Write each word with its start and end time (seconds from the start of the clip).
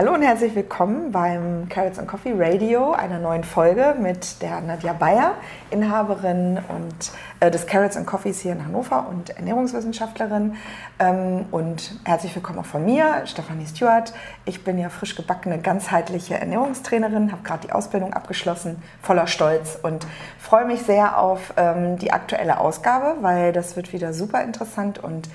Hallo 0.00 0.14
und 0.14 0.22
herzlich 0.22 0.54
willkommen 0.54 1.12
beim 1.12 1.68
Carrots 1.68 1.98
and 1.98 2.08
Coffee 2.08 2.32
Radio, 2.34 2.92
einer 2.92 3.18
neuen 3.18 3.44
Folge 3.44 3.94
mit 4.00 4.40
der 4.40 4.62
Nadja 4.62 4.94
Bayer, 4.94 5.34
Inhaberin 5.70 6.58
und, 6.68 7.12
äh, 7.40 7.50
des 7.50 7.66
Carrots 7.66 7.98
and 7.98 8.06
Coffees 8.06 8.40
hier 8.40 8.52
in 8.52 8.64
Hannover 8.64 9.06
und 9.10 9.28
Ernährungswissenschaftlerin. 9.36 10.54
Ähm, 10.98 11.44
und 11.50 12.00
herzlich 12.04 12.34
willkommen 12.34 12.60
auch 12.60 12.64
von 12.64 12.82
mir, 12.82 13.26
Stefanie 13.26 13.66
Stewart. 13.66 14.14
Ich 14.46 14.64
bin 14.64 14.78
ja 14.78 14.88
frisch 14.88 15.16
gebackene, 15.16 15.58
ganzheitliche 15.58 16.40
Ernährungstrainerin, 16.40 17.30
habe 17.30 17.42
gerade 17.42 17.66
die 17.66 17.72
Ausbildung 17.72 18.14
abgeschlossen, 18.14 18.82
voller 19.02 19.26
Stolz 19.26 19.78
und 19.82 20.06
freue 20.38 20.64
mich 20.64 20.80
sehr 20.80 21.18
auf 21.18 21.52
ähm, 21.58 21.98
die 21.98 22.10
aktuelle 22.10 22.58
Ausgabe, 22.58 23.16
weil 23.20 23.52
das 23.52 23.76
wird 23.76 23.92
wieder 23.92 24.14
super 24.14 24.42
interessant 24.44 24.98
und 24.98 25.28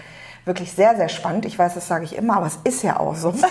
wirklich 0.44 0.72
sehr, 0.72 0.96
sehr 0.96 1.10
spannend. 1.10 1.46
Ich 1.46 1.60
weiß, 1.60 1.76
das 1.76 1.88
sage 1.88 2.06
ich 2.06 2.16
immer, 2.16 2.38
aber 2.38 2.48
es 2.48 2.58
ist 2.64 2.82
ja 2.82 3.00
auch 3.00 3.14
so. 3.14 3.32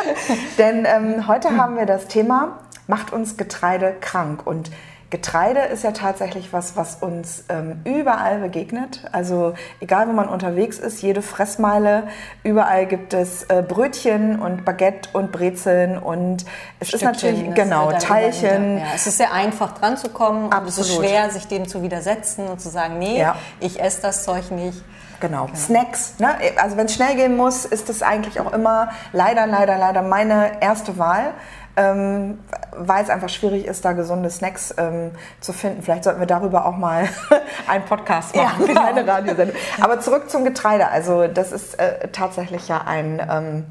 Denn 0.58 0.86
ähm, 0.86 1.26
heute 1.28 1.56
haben 1.56 1.76
wir 1.76 1.86
das 1.86 2.06
Thema, 2.06 2.58
macht 2.86 3.12
uns 3.12 3.36
Getreide 3.36 3.94
krank? 4.00 4.46
Und 4.46 4.70
Getreide 5.12 5.60
ist 5.60 5.84
ja 5.84 5.92
tatsächlich 5.92 6.54
was, 6.54 6.74
was 6.74 6.96
uns 6.96 7.44
ähm, 7.50 7.82
überall 7.84 8.38
begegnet. 8.38 9.02
Also 9.12 9.52
egal, 9.78 10.08
wo 10.08 10.12
man 10.12 10.26
unterwegs 10.26 10.78
ist, 10.78 11.02
jede 11.02 11.20
Fressmeile, 11.20 12.04
überall 12.44 12.86
gibt 12.86 13.12
es 13.12 13.42
äh, 13.44 13.62
Brötchen 13.62 14.40
und 14.40 14.64
Baguette 14.64 15.10
und 15.12 15.30
Brezeln 15.30 15.98
und 15.98 16.46
es 16.80 16.88
Stückchen, 16.88 17.10
ist 17.10 17.22
natürlich 17.22 17.54
genau 17.54 17.92
Teilchen. 17.92 18.78
Ja, 18.78 18.84
es 18.94 19.06
ist 19.06 19.18
sehr 19.18 19.34
einfach 19.34 19.74
dran 19.78 19.98
zu 19.98 20.08
kommen 20.08 20.46
und 20.46 20.66
es 20.66 20.78
ist 20.78 20.94
schwer, 20.94 21.28
sich 21.28 21.46
dem 21.46 21.68
zu 21.68 21.82
widersetzen 21.82 22.46
und 22.46 22.62
zu 22.62 22.70
sagen, 22.70 22.98
nee, 22.98 23.18
ja. 23.18 23.36
ich 23.60 23.80
esse 23.80 24.00
das 24.00 24.24
Zeug 24.24 24.50
nicht. 24.50 24.82
Genau. 25.22 25.46
genau. 25.46 25.56
Snacks. 25.56 26.18
Ne? 26.18 26.34
Also 26.60 26.76
wenn 26.76 26.86
es 26.86 26.94
schnell 26.94 27.14
gehen 27.14 27.36
muss, 27.36 27.64
ist 27.64 27.88
das 27.88 28.02
eigentlich 28.02 28.40
auch 28.40 28.52
immer 28.52 28.90
leider, 29.12 29.46
leider, 29.46 29.78
leider 29.78 30.02
meine 30.02 30.60
erste 30.60 30.98
Wahl. 30.98 31.32
Ähm, 31.74 32.38
weil 32.72 33.02
es 33.02 33.08
einfach 33.08 33.30
schwierig 33.30 33.64
ist, 33.64 33.82
da 33.86 33.92
gesunde 33.92 34.28
Snacks 34.28 34.74
ähm, 34.76 35.10
zu 35.40 35.54
finden. 35.54 35.80
Vielleicht 35.80 36.04
sollten 36.04 36.20
wir 36.20 36.26
darüber 36.26 36.66
auch 36.66 36.76
mal 36.76 37.08
einen 37.66 37.86
Podcast 37.86 38.36
machen, 38.36 38.60
ja, 38.60 38.66
genau. 38.66 38.84
eine 38.84 39.06
Radiosendung. 39.06 39.56
Aber 39.80 39.98
zurück 39.98 40.28
zum 40.28 40.44
Getreide. 40.44 40.88
Also 40.88 41.28
das 41.28 41.50
ist 41.50 41.78
äh, 41.78 42.08
tatsächlich 42.08 42.68
ja 42.68 42.82
ein 42.84 43.26
ähm, 43.26 43.64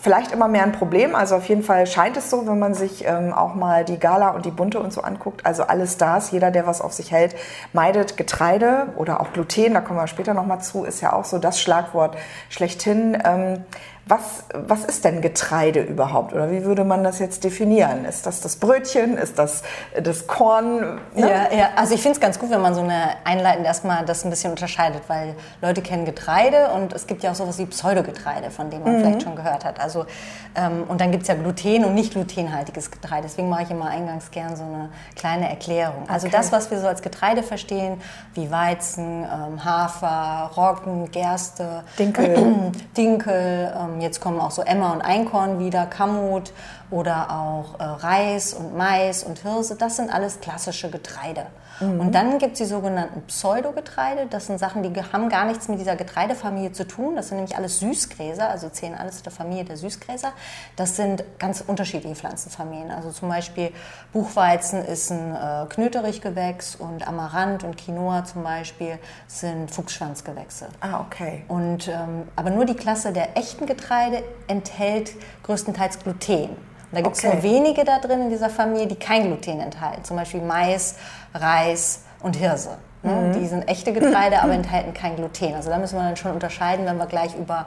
vielleicht 0.00 0.32
immer 0.32 0.48
mehr 0.48 0.64
ein 0.64 0.72
Problem. 0.72 1.14
Also 1.14 1.36
auf 1.36 1.48
jeden 1.48 1.62
Fall 1.62 1.86
scheint 1.86 2.16
es 2.16 2.28
so, 2.28 2.46
wenn 2.48 2.58
man 2.58 2.74
sich 2.74 3.04
ähm, 3.06 3.32
auch 3.32 3.54
mal 3.54 3.84
die 3.84 3.98
Gala 3.98 4.30
und 4.30 4.44
die 4.44 4.50
Bunte 4.50 4.80
und 4.80 4.92
so 4.92 5.02
anguckt. 5.02 5.46
Also 5.46 5.62
alle 5.62 5.86
Stars, 5.86 6.32
jeder, 6.32 6.50
der 6.50 6.66
was 6.66 6.80
auf 6.80 6.92
sich 6.92 7.12
hält, 7.12 7.36
meidet 7.72 8.16
Getreide 8.16 8.88
oder 8.96 9.20
auch 9.20 9.32
Gluten. 9.32 9.74
Da 9.74 9.80
kommen 9.80 9.98
wir 9.98 10.08
später 10.08 10.34
noch 10.34 10.46
mal 10.46 10.58
zu. 10.58 10.84
Ist 10.84 11.00
ja 11.02 11.12
auch 11.12 11.24
so 11.24 11.38
das 11.38 11.60
Schlagwort 11.60 12.16
schlechthin. 12.48 13.16
Ähm, 13.24 13.64
was, 14.08 14.44
was 14.54 14.84
ist 14.84 15.04
denn 15.04 15.20
Getreide 15.20 15.80
überhaupt? 15.80 16.32
Oder 16.32 16.50
wie 16.50 16.64
würde 16.64 16.84
man 16.84 17.04
das 17.04 17.18
jetzt 17.18 17.44
definieren? 17.44 18.06
Ist 18.06 18.24
das 18.26 18.40
das 18.40 18.56
Brötchen? 18.56 19.18
Ist 19.18 19.38
das 19.38 19.62
das 20.02 20.26
Korn? 20.26 21.00
Ne? 21.14 21.28
Ja, 21.28 21.52
ja, 21.52 21.68
also 21.76 21.94
ich 21.94 22.00
finde 22.00 22.16
es 22.16 22.20
ganz 22.20 22.38
gut, 22.38 22.50
wenn 22.50 22.62
man 22.62 22.74
so 22.74 22.80
eine 22.80 23.10
einleitend 23.24 23.66
erstmal 23.66 24.04
das 24.06 24.24
ein 24.24 24.30
bisschen 24.30 24.50
unterscheidet, 24.50 25.02
weil 25.08 25.34
Leute 25.60 25.82
kennen 25.82 26.06
Getreide 26.06 26.70
und 26.74 26.94
es 26.94 27.06
gibt 27.06 27.22
ja 27.22 27.32
auch 27.32 27.34
sowas 27.34 27.58
wie 27.58 27.66
Pseudogetreide, 27.66 28.50
von 28.50 28.70
dem 28.70 28.82
man 28.82 28.94
mhm. 28.96 29.00
vielleicht 29.00 29.22
schon 29.22 29.36
gehört 29.36 29.64
hat. 29.64 29.78
Also, 29.78 30.06
ähm, 30.54 30.84
und 30.88 31.00
dann 31.00 31.10
gibt 31.10 31.22
es 31.22 31.28
ja 31.28 31.34
Gluten 31.34 31.84
und 31.84 31.94
nicht 31.94 32.12
glutenhaltiges 32.12 32.90
Getreide. 32.90 33.24
Deswegen 33.24 33.50
mache 33.50 33.64
ich 33.64 33.70
immer 33.70 33.88
eingangs 33.88 34.30
gern 34.30 34.56
so 34.56 34.64
eine 34.64 34.88
kleine 35.16 35.50
Erklärung. 35.50 36.08
Also 36.08 36.28
okay. 36.28 36.36
das, 36.36 36.50
was 36.50 36.70
wir 36.70 36.80
so 36.80 36.86
als 36.86 37.02
Getreide 37.02 37.42
verstehen, 37.42 38.00
wie 38.34 38.50
Weizen, 38.50 39.24
ähm, 39.24 39.64
Hafer, 39.64 40.50
Roggen, 40.56 41.10
Gerste, 41.10 41.84
Dinkel, 41.98 42.72
Dinkel 42.96 43.74
ähm, 43.78 43.97
jetzt 44.00 44.20
kommen 44.20 44.40
auch 44.40 44.50
so 44.50 44.62
Emmer 44.62 44.92
und 44.92 45.02
Einkorn 45.02 45.58
wieder, 45.58 45.86
Kamut 45.86 46.52
oder 46.90 47.30
auch 47.30 47.78
äh, 47.78 47.84
Reis 47.84 48.54
und 48.54 48.76
Mais 48.76 49.22
und 49.22 49.40
Hirse. 49.40 49.76
Das 49.76 49.96
sind 49.96 50.12
alles 50.12 50.40
klassische 50.40 50.90
Getreide. 50.90 51.46
Mhm. 51.80 52.00
Und 52.00 52.14
dann 52.14 52.38
gibt 52.38 52.52
es 52.52 52.58
die 52.58 52.64
sogenannten 52.64 53.22
Pseudogetreide. 53.22 54.26
Das 54.28 54.46
sind 54.46 54.58
Sachen, 54.58 54.82
die 54.82 55.00
haben 55.12 55.28
gar 55.28 55.44
nichts 55.46 55.68
mit 55.68 55.78
dieser 55.78 55.96
Getreidefamilie 55.96 56.72
zu 56.72 56.86
tun. 56.86 57.16
Das 57.16 57.28
sind 57.28 57.38
nämlich 57.38 57.56
alles 57.56 57.80
Süßgräser, 57.80 58.48
also 58.48 58.68
zählen 58.68 58.94
alles 58.94 59.18
zu 59.18 59.22
der 59.24 59.32
Familie 59.32 59.64
der 59.64 59.76
Süßgräser. 59.76 60.32
Das 60.76 60.96
sind 60.96 61.24
ganz 61.38 61.62
unterschiedliche 61.66 62.16
Pflanzenfamilien. 62.16 62.90
Also 62.90 63.10
zum 63.10 63.28
Beispiel 63.28 63.70
Buchweizen 64.12 64.84
ist 64.84 65.10
ein 65.10 65.34
äh, 65.34 65.66
Knöterichgewächs 65.68 66.76
und 66.76 67.06
Amaranth 67.06 67.64
und 67.64 67.76
Quinoa 67.76 68.24
zum 68.24 68.42
Beispiel 68.42 68.98
sind 69.26 69.70
Fuchsschwanzgewächse. 69.70 70.68
Ah, 70.80 71.00
okay. 71.00 71.44
Und, 71.48 71.88
ähm, 71.88 72.28
aber 72.36 72.50
nur 72.50 72.64
die 72.64 72.74
Klasse 72.74 73.12
der 73.12 73.36
echten 73.36 73.66
Getreide 73.66 74.22
enthält 74.46 75.12
größtenteils 75.42 76.00
Gluten. 76.00 76.50
Da 76.92 77.00
gibt 77.00 77.16
es 77.16 77.24
okay. 77.24 77.34
nur 77.34 77.42
wenige 77.42 77.84
da 77.84 77.98
drin 77.98 78.22
in 78.22 78.30
dieser 78.30 78.48
Familie, 78.48 78.86
die 78.86 78.96
kein 78.96 79.24
Gluten 79.24 79.60
enthalten. 79.60 80.04
Zum 80.04 80.16
Beispiel 80.16 80.40
Mais, 80.40 80.96
Reis 81.34 82.04
und 82.20 82.36
Hirse. 82.36 82.78
Ne? 83.02 83.12
Mhm. 83.12 83.32
Die 83.40 83.46
sind 83.46 83.68
echte 83.68 83.92
Getreide, 83.92 84.40
aber 84.40 84.52
enthalten 84.52 84.94
kein 84.94 85.16
Gluten. 85.16 85.54
Also 85.54 85.70
da 85.70 85.78
müssen 85.78 85.96
wir 85.96 86.04
dann 86.04 86.16
schon 86.16 86.32
unterscheiden, 86.32 86.86
wenn 86.86 86.96
wir 86.96 87.06
gleich 87.06 87.36
über 87.36 87.66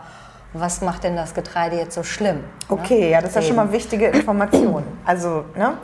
was 0.53 0.81
macht 0.81 1.03
denn 1.03 1.15
das 1.15 1.33
Getreide 1.33 1.77
jetzt 1.77 1.95
so 1.95 2.03
schlimm? 2.03 2.37
Ne? 2.37 2.43
Okay, 2.69 2.99
ne? 2.99 3.09
ja, 3.11 3.21
das 3.21 3.29
ist 3.29 3.35
ja 3.35 3.41
schon 3.41 3.55
mal 3.55 3.71
wichtige 3.71 4.07
Information. 4.07 4.83
Also, 5.05 5.45
ne? 5.55 5.77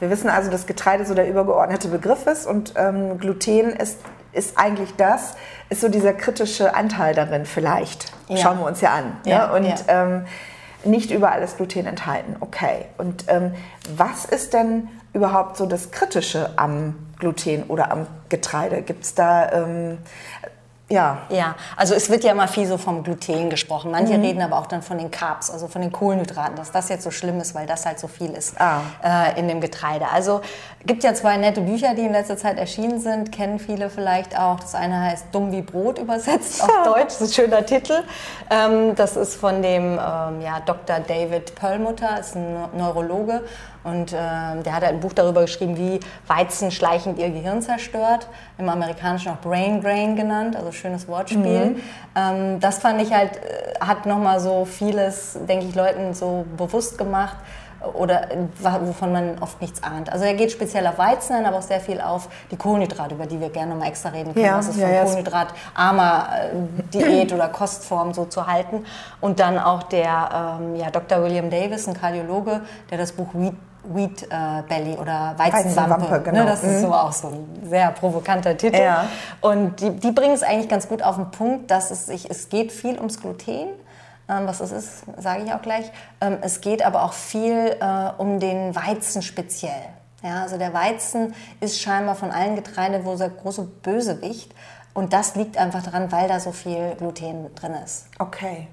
Wir 0.00 0.10
wissen 0.10 0.28
also, 0.28 0.50
dass 0.50 0.66
Getreide 0.66 1.04
so 1.06 1.14
der 1.14 1.28
übergeordnete 1.28 1.86
Begriff 1.86 2.26
ist 2.26 2.46
und 2.46 2.74
ähm, 2.76 3.18
Gluten 3.18 3.70
ist, 3.70 4.00
ist 4.32 4.58
eigentlich 4.58 4.96
das, 4.96 5.34
ist 5.68 5.80
so 5.80 5.88
dieser 5.88 6.12
kritische 6.12 6.74
Anteil 6.74 7.14
darin 7.14 7.46
vielleicht. 7.46 8.12
Ja. 8.26 8.38
Schauen 8.38 8.58
wir 8.58 8.66
uns 8.66 8.80
ja 8.80 8.90
an. 8.94 9.04
Ne? 9.24 9.30
Ja, 9.30 9.46
ne? 9.46 9.52
Und 9.52 9.66
ja. 9.66 9.76
ähm, 9.86 10.24
nicht 10.84 11.10
überall 11.10 11.42
ist 11.42 11.56
Gluten 11.56 11.86
enthalten. 11.86 12.36
Okay. 12.40 12.86
Und 12.98 13.24
ähm, 13.28 13.52
was 13.96 14.24
ist 14.24 14.52
denn 14.54 14.88
überhaupt 15.12 15.56
so 15.56 15.66
das 15.66 15.90
Kritische 15.90 16.50
am 16.56 16.94
Gluten 17.18 17.64
oder 17.64 17.90
am 17.90 18.06
Getreide? 18.28 18.82
Gibt 18.82 19.04
es 19.04 19.14
da 19.14 19.52
ähm, 19.52 19.98
ja. 20.92 21.18
Ja, 21.30 21.54
also 21.76 21.94
es 21.94 22.10
wird 22.10 22.24
ja 22.24 22.32
immer 22.32 22.48
viel 22.48 22.66
so 22.66 22.76
vom 22.76 23.02
Gluten 23.02 23.50
gesprochen. 23.50 23.90
Manche 23.90 24.16
mhm. 24.16 24.24
reden 24.24 24.42
aber 24.42 24.58
auch 24.58 24.66
dann 24.66 24.82
von 24.82 24.98
den 24.98 25.10
Carbs, 25.10 25.50
also 25.50 25.68
von 25.68 25.82
den 25.82 25.90
Kohlenhydraten, 25.90 26.56
dass 26.56 26.70
das 26.70 26.88
jetzt 26.88 27.04
so 27.04 27.10
schlimm 27.10 27.40
ist, 27.40 27.54
weil 27.54 27.66
das 27.66 27.86
halt 27.86 27.98
so 27.98 28.08
viel 28.08 28.32
ist 28.32 28.60
ah. 28.60 28.80
äh, 29.02 29.38
in 29.38 29.48
dem 29.48 29.60
Getreide. 29.60 30.06
Also 30.12 30.42
gibt 30.84 31.02
ja 31.04 31.14
zwei 31.14 31.36
nette 31.36 31.62
Bücher, 31.62 31.94
die 31.94 32.02
in 32.02 32.12
letzter 32.12 32.36
Zeit 32.36 32.58
erschienen 32.58 33.00
sind, 33.00 33.32
kennen 33.32 33.58
viele 33.58 33.88
vielleicht 33.88 34.38
auch. 34.38 34.60
Das 34.60 34.74
eine 34.74 35.00
heißt 35.00 35.26
Dumm 35.32 35.50
wie 35.52 35.62
Brot 35.62 35.98
übersetzt 35.98 36.62
auf 36.62 36.70
Deutsch, 36.84 37.14
das 37.18 37.20
ist 37.22 37.38
ein 37.38 37.44
schöner 37.44 37.64
Titel. 37.64 38.02
Ähm, 38.50 38.94
das 38.94 39.16
ist 39.16 39.36
von 39.36 39.62
dem 39.62 39.92
ähm, 39.92 40.40
ja, 40.40 40.60
Dr. 40.64 41.00
David 41.00 41.54
Perlmutter, 41.54 42.20
ist 42.20 42.36
ein 42.36 42.56
Neurologe 42.76 43.42
und 43.84 44.12
äh, 44.12 44.16
der 44.16 44.76
hat 44.76 44.84
ein 44.84 45.00
Buch 45.00 45.12
darüber 45.12 45.42
geschrieben, 45.42 45.76
wie 45.76 45.98
Weizen 46.26 46.70
schleichend 46.70 47.18
ihr 47.18 47.30
Gehirn 47.30 47.62
zerstört. 47.62 48.28
Im 48.58 48.68
Amerikanischen 48.68 49.32
auch 49.32 49.40
Brain 49.40 49.80
Drain 49.80 50.14
genannt, 50.14 50.56
also 50.56 50.70
schönes 50.82 51.08
Wortspiel. 51.08 51.70
Mhm. 51.70 51.82
Ähm, 52.14 52.60
das 52.60 52.78
fand 52.78 53.00
ich 53.00 53.12
halt, 53.12 53.36
äh, 53.36 53.80
hat 53.80 54.06
nochmal 54.06 54.40
so 54.40 54.64
vieles, 54.64 55.38
denke 55.48 55.66
ich, 55.66 55.74
Leuten 55.74 56.12
so 56.14 56.44
bewusst 56.56 56.98
gemacht 56.98 57.36
oder 57.94 58.28
wovon 58.60 59.12
man 59.12 59.38
oft 59.40 59.60
nichts 59.60 59.82
ahnt. 59.82 60.10
Also 60.12 60.24
er 60.24 60.34
geht 60.34 60.52
speziell 60.52 60.86
auf 60.86 60.98
Weizen 60.98 61.34
ein, 61.34 61.46
aber 61.46 61.58
auch 61.58 61.62
sehr 61.62 61.80
viel 61.80 62.00
auf 62.00 62.28
die 62.50 62.56
Kohlenhydrate, 62.56 63.14
über 63.14 63.26
die 63.26 63.40
wir 63.40 63.50
gerne 63.50 63.72
nochmal 63.72 63.88
extra 63.88 64.10
reden 64.10 64.34
können. 64.34 64.44
Ja, 64.44 64.58
was 64.58 64.68
ist 64.68 64.78
ja, 64.78 64.86
von 64.86 64.94
ja, 64.94 65.02
Kohlenhydratarmer 65.02 66.28
äh, 66.30 66.82
Diät 66.94 67.32
oder 67.32 67.48
Kostform 67.48 68.14
so 68.14 68.26
zu 68.26 68.46
halten. 68.46 68.84
Und 69.20 69.40
dann 69.40 69.58
auch 69.58 69.82
der 69.84 70.58
ähm, 70.60 70.76
ja, 70.76 70.90
Dr. 70.90 71.22
William 71.22 71.50
Davis, 71.50 71.88
ein 71.88 71.94
Kardiologe, 71.94 72.60
der 72.90 72.98
das 72.98 73.12
Buch 73.12 73.28
Wheat 73.34 73.54
Wheat 73.84 74.22
äh, 74.24 74.62
Belly 74.68 74.96
oder 74.96 75.34
Weizenwampe. 75.36 76.10
Ne, 76.10 76.20
genau. 76.20 76.38
ne, 76.40 76.46
das 76.46 76.62
ist 76.62 76.80
so 76.80 76.88
mhm. 76.88 76.92
auch 76.92 77.12
so 77.12 77.28
ein 77.28 77.68
sehr 77.68 77.90
provokanter 77.90 78.56
Titel. 78.56 78.80
Ja. 78.80 79.08
Und 79.40 79.80
die, 79.80 79.90
die 79.90 80.12
bringen 80.12 80.34
es 80.34 80.42
eigentlich 80.42 80.68
ganz 80.68 80.88
gut 80.88 81.02
auf 81.02 81.16
den 81.16 81.30
Punkt, 81.30 81.70
dass 81.70 81.90
es 81.90 82.06
sich, 82.06 82.30
es 82.30 82.48
geht 82.48 82.72
viel 82.72 82.96
ums 82.96 83.20
Gluten. 83.20 83.68
Ähm, 84.28 84.46
was 84.46 84.60
es 84.60 84.70
ist, 84.70 85.04
sage 85.18 85.42
ich 85.44 85.52
auch 85.52 85.62
gleich. 85.62 85.90
Ähm, 86.20 86.38
es 86.42 86.60
geht 86.60 86.84
aber 86.84 87.02
auch 87.02 87.12
viel 87.12 87.76
äh, 87.80 88.10
um 88.18 88.38
den 88.38 88.74
Weizen 88.74 89.20
speziell. 89.22 89.82
Ja, 90.22 90.42
also 90.42 90.56
der 90.56 90.72
Weizen 90.72 91.34
ist 91.60 91.80
scheinbar 91.80 92.14
von 92.14 92.30
allen 92.30 92.54
Getreide 92.54 93.04
wohl 93.04 93.16
der 93.16 93.30
große 93.30 93.62
Bösewicht. 93.62 94.54
Und 94.94 95.12
das 95.12 95.34
liegt 95.34 95.58
einfach 95.58 95.82
daran, 95.82 96.12
weil 96.12 96.28
da 96.28 96.38
so 96.38 96.52
viel 96.52 96.94
Gluten 96.96 97.52
drin 97.54 97.74
ist. 97.84 98.06
Okay. 98.18 98.68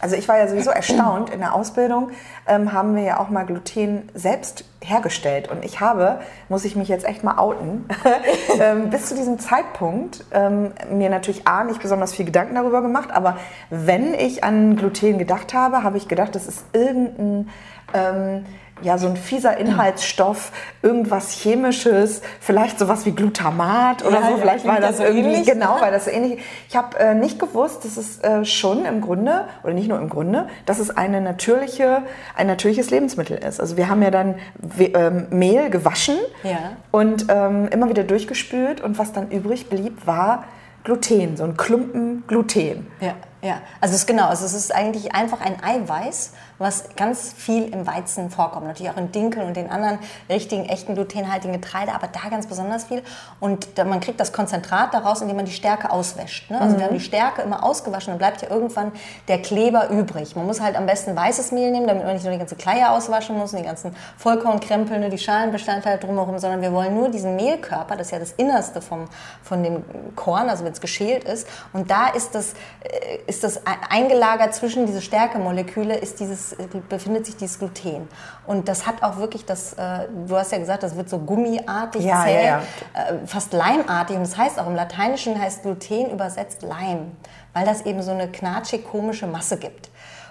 Also 0.00 0.14
ich 0.14 0.28
war 0.28 0.38
ja 0.38 0.46
sowieso 0.46 0.70
erstaunt, 0.70 1.30
in 1.30 1.40
der 1.40 1.54
Ausbildung 1.54 2.10
ähm, 2.46 2.72
haben 2.72 2.94
wir 2.94 3.02
ja 3.02 3.20
auch 3.20 3.30
mal 3.30 3.44
Gluten 3.44 4.08
selbst 4.14 4.64
hergestellt. 4.80 5.50
Und 5.50 5.64
ich 5.64 5.80
habe, 5.80 6.20
muss 6.48 6.64
ich 6.64 6.76
mich 6.76 6.88
jetzt 6.88 7.04
echt 7.04 7.24
mal 7.24 7.38
outen, 7.38 7.88
ähm, 8.60 8.90
bis 8.90 9.06
zu 9.06 9.16
diesem 9.16 9.40
Zeitpunkt 9.40 10.24
ähm, 10.32 10.72
mir 10.90 11.10
natürlich 11.10 11.48
A, 11.48 11.64
nicht 11.64 11.82
besonders 11.82 12.14
viel 12.14 12.24
Gedanken 12.24 12.54
darüber 12.54 12.80
gemacht, 12.80 13.10
aber 13.10 13.38
wenn 13.70 14.14
ich 14.14 14.44
an 14.44 14.76
Gluten 14.76 15.18
gedacht 15.18 15.52
habe, 15.52 15.82
habe 15.82 15.96
ich 15.96 16.06
gedacht, 16.06 16.34
das 16.34 16.46
ist 16.46 16.64
irgendein 16.72 17.48
ähm, 17.92 18.44
ja, 18.82 18.98
so 18.98 19.08
ein 19.08 19.16
fieser 19.16 19.56
Inhaltsstoff, 19.56 20.52
irgendwas 20.82 21.32
Chemisches, 21.32 22.22
vielleicht 22.40 22.78
sowas 22.78 23.06
wie 23.06 23.12
Glutamat 23.12 24.04
oder 24.04 24.20
ja, 24.20 24.30
so. 24.30 24.36
Vielleicht 24.38 24.66
war 24.66 24.80
das, 24.80 24.98
das 24.98 25.06
irgendwie, 25.06 25.34
ähnlich, 25.34 25.46
genau, 25.46 25.76
ne? 25.76 25.80
weil 25.80 25.92
das 25.92 26.04
so 26.06 26.10
ähnlich. 26.10 26.40
Ich 26.68 26.76
habe 26.76 26.98
äh, 26.98 27.14
nicht 27.14 27.38
gewusst, 27.38 27.84
dass 27.84 27.96
es 27.96 28.22
äh, 28.22 28.44
schon 28.44 28.84
im 28.84 29.00
Grunde, 29.00 29.44
oder 29.62 29.74
nicht 29.74 29.88
nur 29.88 29.98
im 29.98 30.08
Grunde, 30.08 30.48
dass 30.66 30.78
es 30.78 30.96
eine 30.96 31.20
natürliche, 31.20 32.02
ein 32.36 32.46
natürliches 32.46 32.90
Lebensmittel 32.90 33.38
ist. 33.38 33.60
Also 33.60 33.76
wir 33.76 33.88
haben 33.88 34.02
ja 34.02 34.10
dann 34.10 34.36
ähm, 34.78 35.26
Mehl 35.30 35.70
gewaschen 35.70 36.16
ja. 36.42 36.72
und 36.90 37.26
ähm, 37.28 37.68
immer 37.68 37.88
wieder 37.88 38.04
durchgespült 38.04 38.80
und 38.80 38.98
was 38.98 39.12
dann 39.12 39.30
übrig 39.30 39.68
blieb, 39.68 40.06
war 40.06 40.44
Gluten, 40.84 41.36
so 41.36 41.44
ein 41.44 41.56
Klumpen 41.56 42.24
Gluten. 42.26 42.86
Ja, 43.00 43.14
ja. 43.42 43.60
Also 43.80 43.94
es 43.94 44.02
ist 44.02 44.06
genau, 44.06 44.26
also 44.26 44.44
es 44.44 44.54
ist 44.54 44.74
eigentlich 44.74 45.14
einfach 45.14 45.40
ein 45.40 45.62
Eiweiß, 45.62 46.32
was 46.58 46.96
ganz 46.96 47.32
viel 47.32 47.72
im 47.72 47.86
Weizen 47.86 48.30
vorkommt. 48.30 48.66
Natürlich 48.66 48.90
auch 48.92 48.96
in 48.96 49.12
Dinkel 49.12 49.44
und 49.44 49.56
den 49.56 49.70
anderen 49.70 49.98
richtigen, 50.28 50.64
echten 50.64 50.94
glutenhaltigen 50.94 51.52
Getreide, 51.52 51.94
aber 51.94 52.08
da 52.08 52.28
ganz 52.30 52.46
besonders 52.46 52.84
viel. 52.84 53.02
Und 53.40 53.76
man 53.78 54.00
kriegt 54.00 54.18
das 54.18 54.32
Konzentrat 54.32 54.92
daraus, 54.92 55.20
indem 55.20 55.36
man 55.36 55.44
die 55.44 55.52
Stärke 55.52 55.90
auswäscht. 55.90 56.50
Ne? 56.50 56.60
Also 56.60 56.74
mhm. 56.74 56.78
wir 56.80 56.86
haben 56.86 56.94
die 56.94 57.00
Stärke 57.00 57.42
immer 57.42 57.64
ausgewaschen, 57.64 58.12
dann 58.12 58.18
bleibt 58.18 58.42
ja 58.42 58.50
irgendwann 58.50 58.92
der 59.28 59.40
Kleber 59.40 59.88
übrig. 59.90 60.34
Man 60.34 60.46
muss 60.46 60.60
halt 60.60 60.76
am 60.76 60.86
besten 60.86 61.14
weißes 61.14 61.52
Mehl 61.52 61.70
nehmen, 61.70 61.86
damit 61.86 62.04
man 62.04 62.14
nicht 62.14 62.24
nur 62.24 62.32
die 62.32 62.38
ganze 62.38 62.56
Kleie 62.56 62.90
auswaschen 62.90 63.36
muss, 63.38 63.52
und 63.52 63.60
die 63.60 63.64
ganzen 63.64 63.94
Vollkornkrempel, 64.16 64.98
ne, 64.98 65.10
die 65.10 65.18
Schalenbestandteile 65.18 65.98
drumherum, 65.98 66.38
sondern 66.38 66.60
wir 66.60 66.72
wollen 66.72 66.94
nur 66.94 67.08
diesen 67.08 67.36
Mehlkörper, 67.36 67.96
das 67.96 68.08
ist 68.08 68.10
ja 68.12 68.18
das 68.18 68.32
Innerste 68.32 68.82
vom, 68.82 69.08
von 69.42 69.62
dem 69.62 69.84
Korn, 70.16 70.48
also 70.48 70.64
wenn 70.64 70.72
es 70.72 70.80
geschält 70.80 71.24
ist. 71.24 71.46
Und 71.72 71.90
da 71.90 72.08
ist 72.08 72.34
das, 72.34 72.54
äh, 72.82 73.18
ist 73.28 73.44
das 73.44 73.60
eingelagert 73.90 74.54
zwischen 74.54 74.86
diese 74.86 75.02
Stärkemoleküle, 75.02 75.94
ist 75.94 76.18
dieses 76.18 76.56
befindet 76.88 77.26
sich 77.26 77.36
dieses 77.36 77.58
Gluten. 77.58 78.08
Und 78.46 78.68
das 78.68 78.86
hat 78.86 79.02
auch 79.02 79.18
wirklich 79.18 79.44
das, 79.44 79.74
äh, 79.74 80.08
du 80.26 80.34
hast 80.34 80.50
ja 80.50 80.58
gesagt, 80.58 80.82
das 80.82 80.96
wird 80.96 81.10
so 81.10 81.18
gummiartig, 81.18 82.04
ja, 82.04 82.24
zäh, 82.24 82.34
ja, 82.34 82.42
ja. 82.42 82.62
Äh, 82.94 83.26
fast 83.26 83.52
leimartig. 83.52 84.16
Und 84.16 84.22
das 84.22 84.38
heißt 84.38 84.58
auch 84.58 84.66
im 84.66 84.74
Lateinischen 84.74 85.38
heißt 85.38 85.62
Gluten 85.62 86.10
übersetzt 86.10 86.62
Leim, 86.62 87.12
weil 87.52 87.66
das 87.66 87.82
eben 87.82 88.02
so 88.02 88.12
eine 88.12 88.28
knatschig 88.28 88.88
komische 88.88 89.26
Masse 89.26 89.58
gibt. 89.58 89.90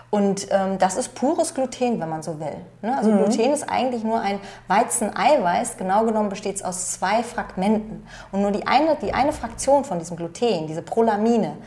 Und 0.10 0.48
ähm, 0.52 0.78
das 0.80 0.96
ist 0.96 1.16
pures 1.16 1.54
Gluten, 1.54 2.00
wenn 2.00 2.10
man 2.10 2.24
so 2.24 2.40
will. 2.40 2.56
Ne? 2.82 2.98
Also 2.98 3.12
mhm. 3.12 3.26
Gluten 3.26 3.52
ist 3.52 3.70
eigentlich 3.70 4.04
nur 4.04 4.22
ein 4.22 4.40
Weizeneiweiß. 4.68 5.78
Genau 5.78 6.06
genommen 6.06 6.30
besteht 6.30 6.56
es 6.56 6.64
aus 6.64 6.94
zwei 6.94 7.24
Fragmenten. 7.24 8.08
Und 8.32 8.42
nur 8.42 8.52
die 8.52 8.66
eine, 8.66 8.96
die 8.96 9.14
eine 9.14 9.34
Fraktion 9.34 9.84
von 9.84 10.00
diesem 10.00 10.16
Gluten, 10.16 10.66
diese 10.66 10.82
Prolamine, 10.82 11.58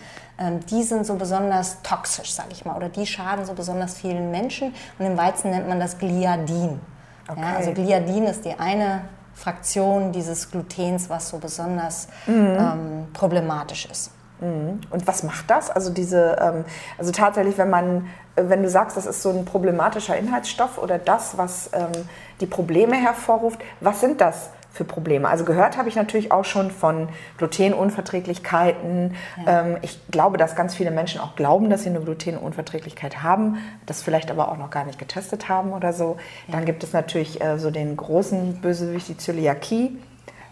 die 0.71 0.83
sind 0.83 1.07
so 1.07 1.17
besonders 1.17 1.83
toxisch, 1.83 2.33
sage 2.33 2.49
ich 2.53 2.65
mal, 2.65 2.77
oder 2.77 2.89
die 2.89 3.07
schaden 3.07 3.45
so 3.45 3.53
besonders 3.53 3.95
vielen 3.95 4.31
Menschen. 4.31 4.75
Und 4.99 5.07
im 5.07 5.17
Weizen 5.17 5.51
nennt 5.51 5.69
man 5.69 5.79
das 5.79 5.99
Gliadin. 5.99 6.81
Okay. 7.29 7.41
Ja, 7.41 7.57
also 7.57 7.73
Gliadin 7.73 8.25
ist 8.25 8.45
die 8.45 8.59
eine 8.59 9.03
Fraktion 9.35 10.13
dieses 10.13 10.51
Glutens, 10.51 11.09
was 11.11 11.29
so 11.29 11.39
besonders 11.39 12.09
mhm. 12.27 12.57
ähm, 12.59 13.07
problematisch 13.13 13.87
ist. 13.87 14.13
Mhm. 14.41 14.81
Und 14.91 15.07
was 15.07 15.23
macht 15.23 15.51
das? 15.51 15.71
Also 15.71 15.91
diese, 15.91 16.37
ähm, 16.41 16.65
also 16.99 17.13
tatsächlich, 17.13 17.59
wenn 17.59 17.71
man, 17.71 18.07
wenn 18.37 18.63
du 18.63 18.69
sagst, 18.69 18.97
das 18.97 19.07
ist 19.07 19.23
so 19.23 19.31
ein 19.31 19.45
problematischer 19.45 20.17
Inhaltsstoff 20.17 20.79
oder 20.79 20.99
das, 20.99 21.37
was 21.37 21.71
ähm, 21.73 21.93
die 22.41 22.47
Probleme 22.47 22.97
hervorruft, 22.97 23.61
was 23.81 24.01
sind 24.01 24.21
das 24.21 24.51
für 24.73 24.85
Probleme. 24.85 25.29
Also 25.29 25.45
gehört 25.45 25.77
habe 25.77 25.89
ich 25.89 25.97
natürlich 25.97 26.33
auch 26.33 26.45
schon 26.45 26.71
von 26.71 27.09
Glutenunverträglichkeiten. 27.39 29.15
Ja. 29.45 29.63
Ähm, 29.63 29.77
ich 29.83 29.99
glaube, 30.11 30.39
dass 30.39 30.55
ganz 30.55 30.75
viele 30.75 30.91
Menschen 30.91 31.21
auch 31.21 31.37
glauben, 31.37 31.71
dass 31.71 31.83
sie 31.83 31.91
eine 31.91 32.01
Glutenunverträglichkeit 32.01 33.23
haben, 33.23 33.59
das 33.87 34.03
vielleicht 34.03 34.31
aber 34.31 34.51
auch 34.51 34.59
noch 34.59 34.71
gar 34.71 34.85
nicht 34.85 34.99
getestet 34.99 35.49
haben 35.49 35.73
oder 35.73 35.93
so. 35.93 36.17
Ja. 36.47 36.55
Dann 36.55 36.65
gibt 36.65 36.85
es 36.85 36.93
natürlich 36.93 37.41
äh, 37.41 37.59
so 37.59 37.71
den 37.71 37.97
großen 37.97 38.61
Bösewicht, 38.61 39.09
die 39.09 39.17
Zöliakie. 39.17 39.99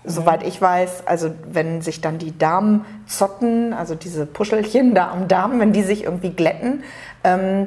Soweit 0.04 0.42
ich 0.46 0.62
weiß, 0.62 1.06
also 1.06 1.30
wenn 1.50 1.82
sich 1.82 2.00
dann 2.00 2.18
die 2.18 2.36
Darmzotten, 2.36 3.74
also 3.74 3.94
diese 3.94 4.26
Puschelchen 4.26 4.94
da 4.94 5.10
am 5.10 5.28
Darm, 5.28 5.60
wenn 5.60 5.72
die 5.72 5.82
sich 5.82 6.04
irgendwie 6.04 6.30
glätten, 6.30 6.84
ähm, 7.24 7.66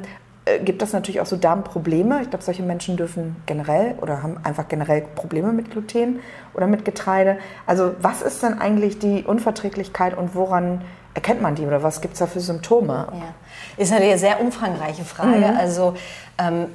gibt 0.64 0.82
es 0.82 0.92
natürlich 0.92 1.20
auch 1.20 1.26
so 1.26 1.36
Darmprobleme. 1.36 2.20
Ich 2.22 2.30
glaube, 2.30 2.44
solche 2.44 2.62
Menschen 2.62 2.96
dürfen 2.96 3.36
generell 3.46 3.94
oder 4.00 4.22
haben 4.22 4.38
einfach 4.42 4.66
generell 4.68 5.02
Probleme 5.02 5.52
mit 5.52 5.70
Gluten 5.70 6.20
oder 6.54 6.66
mit 6.66 6.84
Getreide. 6.84 7.38
Also 7.66 7.94
was 8.00 8.22
ist 8.22 8.42
denn 8.42 8.58
eigentlich 8.58 8.98
die 8.98 9.22
Unverträglichkeit 9.22 10.16
und 10.16 10.34
woran 10.34 10.82
erkennt 11.14 11.42
man 11.42 11.54
die 11.54 11.64
oder 11.66 11.82
was 11.82 12.00
gibt 12.00 12.14
es 12.14 12.20
da 12.20 12.26
für 12.26 12.40
Symptome? 12.40 13.06
Ja. 13.12 13.34
Ist 13.76 13.92
eine 13.92 14.18
sehr 14.18 14.40
umfangreiche 14.40 15.04
Frage. 15.04 15.38
Mhm. 15.38 15.56
Also 15.58 15.94
ähm, 16.38 16.66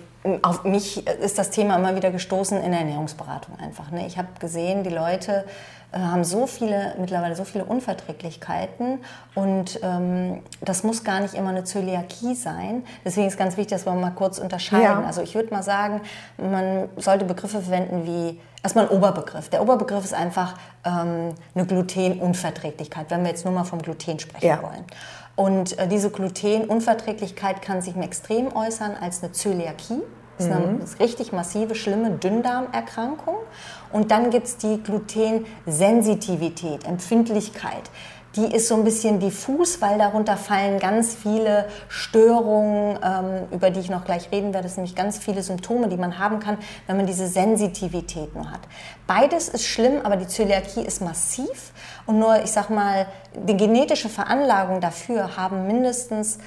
auf 0.42 0.64
mich 0.64 1.06
ist 1.08 1.38
das 1.38 1.50
Thema 1.50 1.76
immer 1.76 1.96
wieder 1.96 2.12
gestoßen 2.12 2.62
in 2.62 2.72
der 2.72 2.82
Ernährungsberatung 2.82 3.58
einfach. 3.60 3.92
Ne? 3.92 4.08
Ich 4.08 4.18
habe 4.18 4.28
gesehen, 4.40 4.84
die 4.84 4.90
Leute 4.90 5.32
äh, 5.42 5.44
haben 5.94 6.24
so 6.24 6.48
viele, 6.48 6.96
mittlerweile 7.00 7.36
so 7.36 7.46
viele 7.46 7.64
Unverträglichkeiten 7.64 9.00
und 9.36 9.80
ähm, 9.82 10.42
das 10.62 10.84
muss 10.84 11.04
gar 11.04 11.22
nicht 11.22 11.34
immer 11.34 11.50
eine 11.50 11.64
Zöliakie 11.64 12.36
sein. 12.36 12.84
Deswegen 13.06 13.28
ist 13.28 13.38
ganz 13.38 13.56
wichtig, 13.56 13.78
dass 13.78 13.86
wir 13.86 13.94
mal 13.94 14.12
kurz 14.12 14.38
unterscheiden. 14.38 14.84
Ja. 14.84 15.04
Also 15.06 15.22
ich 15.22 15.34
würde 15.36 15.54
mal 15.54 15.64
sagen, 15.64 16.02
man 16.38 16.90
sollte 16.98 17.26
Begriffe 17.26 17.62
verwenden 17.62 18.06
wie 18.06 18.40
erstmal 18.64 18.90
ein 18.90 18.92
Oberbegriff. 18.92 19.50
Der 19.50 19.62
Oberbegriff 19.62 20.04
ist 20.04 20.14
einfach 20.14 20.56
ähm, 20.84 21.34
eine 21.56 21.66
Glutenunverträglichkeit, 21.66 23.10
wenn 23.10 23.24
wir 23.24 23.30
jetzt 23.30 23.46
nur 23.46 23.54
mal 23.54 23.64
vom 23.64 23.82
Gluten 23.82 24.20
sprechen 24.20 24.46
ja. 24.46 24.62
wollen. 24.62 24.84
Und 25.38 25.78
äh, 25.78 25.88
diese 25.88 26.10
Glutenunverträglichkeit 26.10 27.62
kann 27.62 27.82
sich 27.82 27.96
im 27.96 28.02
Extrem 28.02 28.54
äußern 28.54 28.96
als 29.00 29.24
eine 29.24 29.32
Zöliakie. 29.32 30.02
Das 30.38 30.48
ist 30.48 30.52
eine 30.52 30.68
mhm. 30.68 30.84
richtig 31.00 31.32
massive, 31.32 31.74
schlimme 31.74 32.12
Dünndarmerkrankung. 32.12 33.38
Und 33.92 34.12
dann 34.12 34.30
gibt 34.30 34.48
es 34.48 34.58
die 34.58 34.82
Glutensensitivität, 34.82 36.86
Empfindlichkeit. 36.86 37.90
Die 38.36 38.46
ist 38.46 38.68
so 38.68 38.76
ein 38.76 38.84
bisschen 38.84 39.20
diffus, 39.20 39.82
weil 39.82 39.98
darunter 39.98 40.38
fallen 40.38 40.80
ganz 40.80 41.16
viele 41.16 41.68
Störungen, 41.90 43.00
ähm, 43.04 43.48
über 43.52 43.72
die 43.72 43.80
ich 43.80 43.90
noch 43.90 44.06
gleich 44.06 44.32
reden 44.32 44.54
werde. 44.54 44.68
Das 44.68 44.76
sind 44.76 44.84
nämlich 44.84 44.96
ganz 44.96 45.18
viele 45.18 45.42
Symptome, 45.42 45.88
die 45.88 45.98
man 45.98 46.20
haben 46.20 46.40
kann, 46.40 46.60
wenn 46.86 46.98
man 46.98 47.08
diese 47.08 47.28
Sensitivität 47.28 48.36
nur 48.36 48.52
hat. 48.52 48.60
Beides 49.08 49.50
ist 49.50 49.66
schlimm, 49.66 50.02
aber 50.04 50.18
die 50.18 50.28
Zöliakie 50.28 50.82
ist 50.82 51.02
massiv. 51.02 51.72
Und 52.06 52.20
nur, 52.20 52.44
ich 52.44 52.52
sag 52.52 52.70
mal, 52.70 53.08
die 53.34 53.58
genetische 53.58 54.10
Veranlagung 54.10 54.82
dafür 54.82 55.36
haben 55.36 55.66
mindestens 55.66 56.38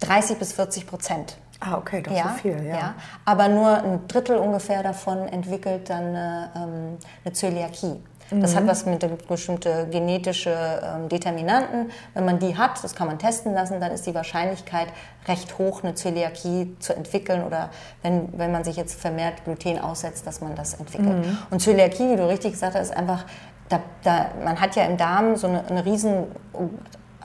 30 0.00 0.38
bis 0.38 0.52
40 0.52 0.86
Prozent. 0.86 1.38
Ah, 1.60 1.76
okay, 1.76 2.02
doch 2.02 2.12
ja, 2.12 2.34
so 2.34 2.42
viel, 2.42 2.66
ja. 2.66 2.74
ja. 2.74 2.94
Aber 3.24 3.48
nur 3.48 3.68
ein 3.68 4.06
Drittel 4.06 4.36
ungefähr 4.36 4.82
davon 4.82 5.26
entwickelt 5.28 5.90
dann 5.90 6.04
eine, 6.04 6.50
ähm, 6.54 6.98
eine 7.24 7.32
Zöliakie. 7.32 8.00
Das 8.30 8.52
mhm. 8.52 8.56
hat 8.56 8.66
was 8.66 8.86
mit 8.86 9.26
bestimmten 9.26 9.90
genetischen 9.90 10.52
ähm, 10.52 11.08
Determinanten. 11.08 11.90
Wenn 12.14 12.24
man 12.26 12.38
die 12.38 12.56
hat, 12.56 12.82
das 12.84 12.94
kann 12.94 13.06
man 13.06 13.18
testen 13.18 13.54
lassen, 13.54 13.80
dann 13.80 13.90
ist 13.90 14.06
die 14.06 14.14
Wahrscheinlichkeit 14.14 14.88
recht 15.26 15.58
hoch, 15.58 15.82
eine 15.82 15.94
Zöliakie 15.94 16.76
zu 16.78 16.94
entwickeln 16.94 17.42
oder 17.42 17.70
wenn, 18.02 18.38
wenn 18.38 18.52
man 18.52 18.64
sich 18.64 18.76
jetzt 18.76 19.00
vermehrt 19.00 19.44
Gluten 19.44 19.78
aussetzt, 19.78 20.26
dass 20.26 20.40
man 20.40 20.54
das 20.54 20.74
entwickelt. 20.74 21.26
Mhm. 21.26 21.38
Und 21.50 21.60
Zöliakie, 21.60 22.10
wie 22.10 22.16
du 22.16 22.28
richtig 22.28 22.52
gesagt 22.52 22.74
hast, 22.74 22.90
ist 22.90 22.96
einfach, 22.96 23.24
da, 23.70 23.80
da, 24.02 24.26
man 24.44 24.60
hat 24.60 24.76
ja 24.76 24.84
im 24.84 24.98
Darm 24.98 25.36
so 25.36 25.46
eine, 25.46 25.66
eine 25.66 25.84
riesen 25.86 26.26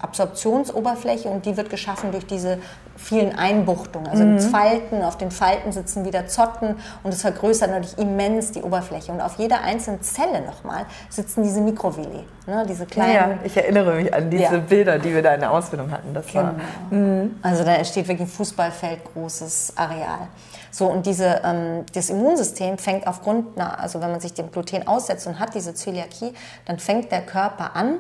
Absorptionsoberfläche 0.04 1.30
und 1.30 1.46
die 1.46 1.58
wird 1.58 1.70
geschaffen 1.70 2.12
durch 2.12 2.26
diese 2.26 2.60
vielen 2.96 3.38
Einbuchtungen. 3.38 4.08
Also 4.08 4.24
mhm. 4.24 4.40
Falten, 4.40 5.02
auf 5.02 5.18
den 5.18 5.32
Falten 5.32 5.72
sitzen 5.72 6.06
wieder 6.06 6.28
Zotten 6.28 6.76
und 7.04 7.14
es 7.14 7.22
vergrößert 7.22 7.72
natürlich 7.72 7.98
immens 7.98 8.52
die 8.52 8.62
Oberfläche. 8.62 9.12
Und 9.12 9.22
auf 9.22 9.38
jeder 9.38 9.62
einzelnen 9.62 10.02
Zelle 10.02 10.42
nochmal 10.46 10.86
sitzen 11.10 11.44
diese 11.44 11.62
Mikrovilli, 11.62 12.24
ne, 12.46 12.66
diese 12.68 12.86
kleinen... 12.86 13.14
Ja, 13.14 13.38
ich 13.44 13.58
erinnere 13.58 13.96
mich 13.96 14.14
an 14.14 14.30
diese 14.30 14.44
ja. 14.44 14.58
Bilder, 14.58 15.00
die 15.00 15.14
wir 15.14 15.24
da 15.24 15.34
in 15.34 15.40
der 15.40 15.52
Ausbildung 15.52 15.90
hatten. 15.92 16.14
Das 16.14 16.28
genau. 16.28 16.44
war, 16.44 16.54
mhm. 16.92 17.36
Also 17.42 17.64
da 17.64 17.74
entsteht 17.74 18.08
wirklich 18.08 18.28
ein 18.28 18.32
Fußballfeld 18.32 19.00
großes 19.14 19.74
Areal. 19.76 20.28
So, 20.70 20.88
und 20.88 21.06
diese, 21.06 21.42
ähm, 21.44 21.86
das 21.94 22.10
Immunsystem 22.10 22.78
fängt 22.78 23.08
aufgrund, 23.08 23.58
na, 23.58 23.76
also 23.76 24.02
wenn 24.02 24.12
man 24.12 24.20
sich 24.20 24.34
dem 24.34 24.52
Gluten 24.52 24.88
aussetzt 24.88 25.28
und 25.28 25.40
hat 25.40 25.54
diese 25.54 25.74
Zöliakie, 25.74 26.34
dann 26.66 26.80
fängt 26.80 27.12
der 27.12 27.22
Körper 27.22 27.76
an, 27.76 28.00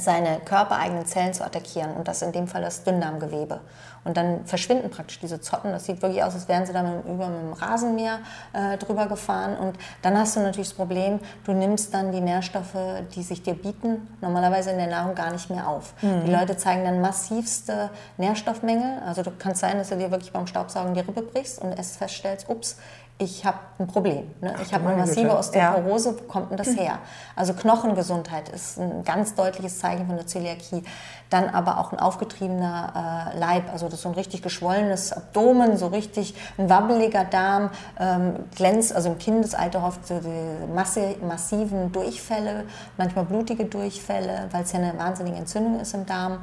seine 0.00 0.40
körpereigenen 0.40 1.06
Zellen 1.06 1.32
zu 1.32 1.44
attackieren 1.44 1.94
und 1.94 2.08
das 2.08 2.22
in 2.22 2.32
dem 2.32 2.48
Fall 2.48 2.62
das 2.62 2.84
Dünndarmgewebe. 2.84 3.60
Und 4.04 4.16
dann 4.16 4.46
verschwinden 4.46 4.88
praktisch 4.88 5.18
diese 5.18 5.40
Zotten. 5.40 5.72
Das 5.72 5.84
sieht 5.84 6.00
wirklich 6.00 6.22
aus, 6.22 6.34
als 6.34 6.46
wären 6.46 6.64
sie 6.64 6.72
da 6.72 6.82
mit, 6.84 7.04
über 7.06 7.26
mit 7.26 7.40
dem 7.40 7.52
Rasenmäher 7.52 8.20
äh, 8.52 8.78
drüber 8.78 9.06
gefahren. 9.06 9.56
Und 9.56 9.76
dann 10.02 10.16
hast 10.16 10.36
du 10.36 10.40
natürlich 10.40 10.68
das 10.68 10.76
Problem, 10.76 11.18
du 11.44 11.52
nimmst 11.52 11.92
dann 11.92 12.12
die 12.12 12.20
Nährstoffe, 12.20 12.76
die 13.16 13.22
sich 13.24 13.42
dir 13.42 13.54
bieten, 13.54 14.06
normalerweise 14.20 14.70
in 14.70 14.78
der 14.78 14.86
Nahrung 14.86 15.16
gar 15.16 15.32
nicht 15.32 15.50
mehr 15.50 15.66
auf. 15.68 15.94
Mhm. 16.02 16.24
Die 16.24 16.30
Leute 16.30 16.56
zeigen 16.56 16.84
dann 16.84 17.00
massivste 17.00 17.90
Nährstoffmängel. 18.16 19.02
Also 19.04 19.22
du 19.22 19.32
kannst 19.36 19.60
sein, 19.60 19.76
dass 19.76 19.88
du 19.88 19.96
dir 19.96 20.12
wirklich 20.12 20.32
beim 20.32 20.46
Staubsaugen 20.46 20.94
die 20.94 21.00
Rippe 21.00 21.22
brichst 21.22 21.60
und 21.60 21.72
erst 21.76 21.96
feststellst, 21.96 22.48
ups, 22.48 22.76
ich 23.18 23.46
habe 23.46 23.58
ein 23.78 23.86
Problem. 23.86 24.30
Ne? 24.42 24.54
ich 24.62 24.74
habe 24.74 24.86
eine 24.88 24.98
massive 24.98 25.22
Güte. 25.22 25.38
Osteoporose, 25.38 26.10
ja. 26.10 26.16
wo 26.18 26.22
kommt 26.24 26.50
denn 26.50 26.58
das 26.58 26.68
hm. 26.68 26.76
her? 26.76 26.98
Also 27.34 27.54
Knochengesundheit 27.54 28.50
ist 28.50 28.78
ein 28.78 29.04
ganz 29.04 29.34
deutliches 29.34 29.78
Zeichen 29.78 30.06
von 30.06 30.16
der 30.16 30.26
Zöliakie. 30.26 30.82
Dann 31.30 31.48
aber 31.48 31.78
auch 31.78 31.92
ein 31.92 31.98
aufgetriebener 31.98 33.32
äh, 33.34 33.38
Leib, 33.38 33.72
also 33.72 33.86
das 33.86 33.94
ist 33.94 34.02
so 34.02 34.10
ein 34.10 34.14
richtig 34.14 34.42
geschwollenes 34.42 35.12
Abdomen, 35.12 35.78
so 35.78 35.86
richtig 35.86 36.34
ein 36.58 36.68
wabbeliger 36.68 37.24
Darm, 37.24 37.70
ähm, 37.98 38.34
glänzt, 38.54 38.94
also 38.94 39.10
im 39.10 39.18
Kindesalter 39.18 39.82
oft 39.82 40.06
so 40.06 40.20
die 40.20 40.72
Masse, 40.74 41.16
massiven 41.26 41.92
Durchfälle, 41.92 42.64
manchmal 42.98 43.24
blutige 43.24 43.64
Durchfälle, 43.64 44.48
weil 44.52 44.62
es 44.62 44.72
ja 44.72 44.78
eine 44.78 44.96
wahnsinnige 44.98 45.36
Entzündung 45.36 45.80
ist 45.80 45.94
im 45.94 46.04
Darm. 46.04 46.38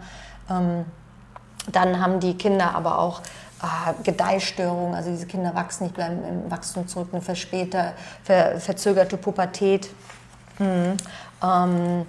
Ähm, 0.49 0.85
dann 1.71 2.01
haben 2.01 2.19
die 2.19 2.35
Kinder 2.37 2.75
aber 2.75 2.99
auch 2.99 3.21
ah, 3.63 3.93
Gedeihstörungen, 4.03 4.93
also 4.93 5.09
diese 5.09 5.25
Kinder 5.25 5.55
wachsen 5.55 5.83
nicht, 5.85 5.95
bleiben 5.95 6.19
im 6.23 6.51
Wachstum 6.51 6.87
zurück, 6.87 7.09
eine 7.11 7.21
verspäter, 7.21 7.93
ver, 8.23 8.59
verzögerte 8.59 9.17
Pubertät. 9.17 9.89
Mhm. 10.59 10.97
Ähm, 11.41 12.05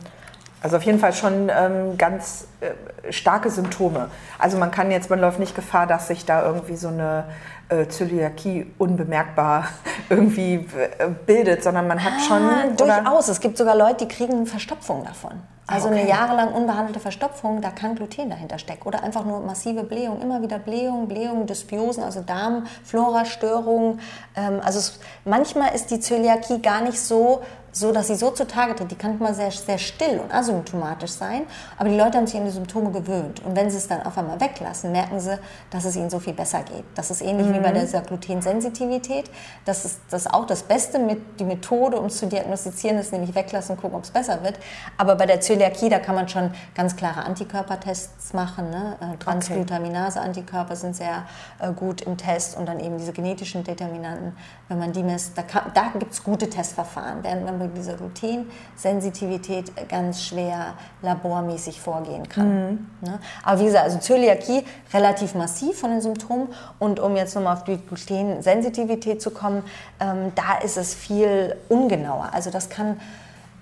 also 0.61 0.79
auf 0.79 0.83
jeden 0.83 0.99
Fall 0.99 1.13
schon 1.13 1.51
ähm, 1.55 1.99
ganz 1.99 2.49
äh, 2.61 3.13
starke 3.13 3.51
Symptome. 3.51 4.09
Also 4.39 4.57
man 4.57 4.71
kann 4.71 4.91
jetzt, 4.91 5.11
man 5.11 5.21
läuft 5.21 5.39
nicht 5.39 5.55
Gefahr, 5.55 5.87
dass 5.87 6.09
sich 6.09 6.25
da 6.25 6.43
irgendwie 6.45 6.77
so 6.77 6.89
eine 6.89 7.25
äh, 7.69 7.87
Zöliakie 7.89 8.73
unbemerkbar 8.79 9.69
irgendwie 10.09 10.55
äh, 10.55 11.09
bildet, 11.27 11.63
sondern 11.63 11.87
man 11.87 12.03
hat 12.03 12.21
schon... 12.27 12.43
Ah, 12.43 12.67
durchaus. 12.77 13.29
Es 13.29 13.41
gibt 13.41 13.57
sogar 13.57 13.77
Leute, 13.77 14.07
die 14.07 14.09
kriegen 14.09 14.47
Verstopfung 14.47 15.05
davon. 15.05 15.33
Also 15.67 15.89
okay. 15.89 16.01
eine 16.01 16.09
jahrelang 16.09 16.53
unbehandelte 16.53 17.01
Verstopfung, 17.01 17.63
da 17.63 17.71
kann 17.71 17.95
Gluten 17.95 18.29
dahinter 18.29 18.59
stecken. 18.59 18.87
Oder 18.87 19.03
einfach 19.03 19.25
nur 19.25 19.41
massive 19.41 19.83
Blähung, 19.83 20.21
immer 20.21 20.43
wieder 20.43 20.59
Blähung, 20.59 21.09
Blähung, 21.09 21.47
Dysbiosen, 21.47 22.03
also 22.03 22.21
Darmflora-Störungen. 22.21 24.01
Ähm, 24.37 24.61
also 24.63 24.79
es, 24.79 25.01
manchmal 25.25 25.75
ist 25.75 25.91
die 25.91 26.01
Zöliakie 26.01 26.61
gar 26.61 26.83
nicht 26.83 27.01
so 27.01 27.43
so, 27.75 27.93
dass 27.93 28.07
sie 28.07 28.15
so 28.15 28.31
zutage 28.31 28.75
tritt. 28.75 28.91
Die 28.91 28.95
kann 28.95 29.19
mal 29.19 29.35
sehr, 29.35 29.51
sehr 29.51 29.79
still 29.79 30.21
und 30.21 30.33
asymptomatisch 30.33 31.11
sein, 31.11 31.43
aber 31.77 31.89
die 31.89 31.97
Leute 31.97 32.17
haben 32.17 32.27
sich 32.27 32.39
an 32.39 32.45
die 32.45 32.53
Symptome 32.53 32.91
gewöhnt. 32.91 33.45
Und 33.45 33.57
wenn 33.57 33.69
sie 33.69 33.77
es 33.77 33.89
dann 33.89 34.03
auf 34.07 34.17
einmal 34.17 34.41
weglassen, 34.41 34.93
merken 34.93 35.19
sie, 35.21 35.39
dass 35.71 35.85
es 35.85 35.97
ihnen 35.97 36.09
so 36.09 36.21
viel 36.21 36.33
besser 36.33 36.63
geht. 36.63 36.85
Das 36.95 37.11
ist 37.11 37.21
ähnlich 37.21 37.49
mhm. 37.49 37.55
wie 37.55 37.59
bei 37.59 37.71
mhm. 37.71 37.81
dieser 37.81 38.01
Glutensensitivität. 38.03 39.31
Das 39.65 39.85
ist 39.85 40.01
das 40.11 40.27
auch 40.27 40.47
das 40.47 40.63
Beste, 40.63 40.99
mit, 40.99 41.41
die 41.41 41.45
Methode, 41.45 41.99
um 41.99 42.07
es 42.07 42.19
zu 42.19 42.27
diagnostizieren, 42.27 42.99
ist 42.99 43.13
nämlich 43.13 43.35
weglassen 43.35 43.75
und 43.75 43.83
gucken, 43.83 43.97
ob 43.97 44.05
es 44.05 44.11
besser 44.11 44.43
wird. 44.45 44.59
Aber 44.97 45.17
bei 45.17 45.27
der 45.27 45.41
Zöliakie, 45.41 45.89
da 45.89 45.99
kann 45.99 46.15
man 46.15 46.29
schon 46.29 46.53
ganz 46.75 46.95
klare 46.95 47.25
Antikörpertests 47.25 48.33
machen. 48.33 48.71
Ne? 48.71 48.97
Äh, 49.01 49.17
Transglutaminase-Antikörper 49.19 50.77
sind 50.77 50.95
sehr 50.95 51.25
äh, 51.59 51.73
gut 51.73 52.03
im 52.03 52.17
Test 52.17 52.57
und 52.57 52.67
dann 52.67 52.79
eben 52.79 52.99
diese 52.99 53.13
genetischen 53.13 53.65
Determinanten, 53.65 54.37
wenn 54.69 54.79
man 54.79 54.93
die 54.93 55.03
misst, 55.03 55.37
da, 55.37 55.43
da 55.75 55.93
gibt 55.99 56.13
es 56.13 56.23
gute 56.23 56.49
Testverfahren. 56.49 57.23
Während 57.23 57.45
man 57.45 57.64
mit 57.65 57.77
dieser 57.77 57.95
Glutensensitivität 57.95 59.73
ganz 59.89 60.23
schwer 60.23 60.75
labormäßig 61.03 61.81
vorgehen 61.81 62.29
kann. 62.29 62.49
Mhm. 62.49 62.87
Ne? 63.01 63.19
Aber 63.43 63.61
wie 63.61 63.65
gesagt, 63.65 63.85
also 63.85 63.99
Zöliakie 63.99 64.65
relativ 64.93 65.35
massiv 65.35 65.79
von 65.81 65.91
den 65.91 66.01
Symptomen. 66.01 66.49
Und 66.79 67.01
um 67.01 67.17
jetzt 67.17 67.35
nochmal 67.35 67.55
auf 67.55 67.65
die 67.65 67.79
Glutensensitivität 67.79 69.21
zu 69.21 69.31
kommen, 69.31 69.63
ähm, 70.01 70.33
da 70.35 70.59
ist 70.65 70.77
es 70.77 70.95
viel 70.95 71.57
ungenauer. 71.69 72.31
Also 72.33 72.51
das 72.51 72.69
kann 72.69 73.01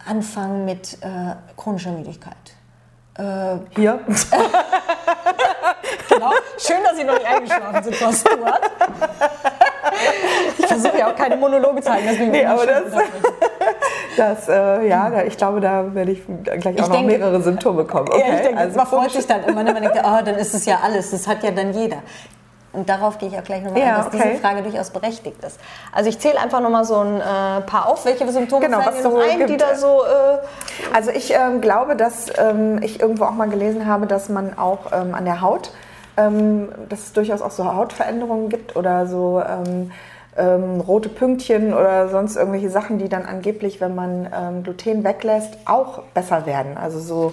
anfangen 0.06 0.64
mit 0.64 0.99
äh, 1.02 1.35
chronischer 1.56 1.92
Müdigkeit. 1.92 2.35
Äh, 3.18 3.56
Hier. 3.76 4.00
genau. 6.09 6.30
Schön, 6.59 6.82
dass 6.82 6.97
Sie 6.97 7.04
noch 7.04 7.14
nicht 7.14 7.26
eingeschlafen 7.26 7.85
sind, 7.85 7.97
Frau 7.97 8.11
Stuart. 8.12 8.71
Ich 10.59 10.66
versuche 10.66 10.99
ja 10.99 11.11
auch 11.11 11.16
keine 11.16 11.37
Monologe 11.37 11.82
zu 11.82 11.90
halten, 11.90 12.06
deswegen 12.09 12.30
nee, 12.30 12.44
aber 12.44 12.66
das, 12.66 12.85
das 14.16 14.49
äh, 14.49 14.88
ja, 14.88 15.23
ich 15.23 15.37
glaube, 15.37 15.61
da 15.61 15.95
werde 15.95 16.12
ich 16.12 16.23
gleich 16.45 16.66
auch 16.66 16.71
ich 16.71 16.78
noch 16.78 16.90
denke, 16.90 17.19
mehrere 17.19 17.42
Symptome 17.42 17.85
kommen. 17.85 18.09
Okay, 18.09 18.25
ja, 18.26 18.35
ich 18.35 18.40
denke, 18.42 18.59
also 18.59 18.76
man 18.76 18.87
freut 18.87 19.11
sich 19.11 19.26
dann 19.26 19.45
immer, 19.45 19.64
wenn 19.64 19.73
man 19.73 19.83
denkt, 19.83 19.99
oh, 20.02 20.25
dann 20.25 20.37
ist 20.37 20.54
es 20.54 20.66
ja 20.66 20.78
alles, 20.83 21.11
das 21.11 21.26
hat 21.26 21.42
ja 21.42 21.50
dann 21.50 21.73
jeder. 21.73 21.99
Und 22.73 22.88
darauf 22.88 23.19
gehe 23.19 23.28
ich 23.28 23.38
auch 23.38 23.45
gleich 23.45 23.62
nochmal 23.62 23.81
ja, 23.81 23.88
ein, 23.88 23.97
dass 23.97 24.07
okay. 24.07 24.23
diese 24.25 24.40
Frage 24.40 24.62
durchaus 24.62 24.90
berechtigt 24.90 25.45
ist. 25.45 25.61
Also 25.92 26.09
ich 26.09 26.19
zähle 26.19 26.40
einfach 26.40 26.61
nochmal 26.61 26.85
so 26.85 26.97
ein 26.97 27.21
äh, 27.21 27.61
paar 27.61 27.87
auf. 27.87 28.04
Welche 28.07 28.31
Symptome 28.33 28.64
genau, 28.64 28.78
was 28.78 29.02
so 29.02 29.19
ein, 29.19 29.47
die 29.47 29.57
da 29.59 29.75
so... 29.75 30.02
Äh 30.04 30.38
also 30.95 31.11
ich 31.11 31.35
ähm, 31.35 31.61
glaube, 31.61 31.97
dass 31.97 32.33
ähm, 32.38 32.81
ich 32.83 33.00
irgendwo 33.00 33.25
auch 33.25 33.33
mal 33.33 33.49
gelesen 33.49 33.87
habe, 33.87 34.07
dass 34.07 34.31
man 34.31 34.57
auch 34.59 34.90
ähm, 34.92 35.14
an 35.14 35.26
der 35.26 35.42
Haut, 35.42 35.71
ähm, 36.16 36.71
dass 36.88 37.00
es 37.00 37.12
durchaus 37.12 37.42
auch 37.42 37.50
so 37.50 37.64
Hautveränderungen 37.75 38.49
gibt 38.49 38.75
oder 38.75 39.07
so... 39.07 39.42
Ähm, 40.36 40.62
ähm, 40.74 40.80
rote 40.80 41.08
Pünktchen 41.08 41.74
oder 41.74 42.08
sonst 42.08 42.36
irgendwelche 42.36 42.70
Sachen, 42.70 42.98
die 42.98 43.08
dann 43.08 43.24
angeblich, 43.24 43.80
wenn 43.80 43.94
man 43.94 44.62
Gluten 44.62 45.04
weglässt, 45.04 45.58
auch 45.64 46.02
besser 46.14 46.46
werden. 46.46 46.76
Also 46.76 47.00
so 47.00 47.32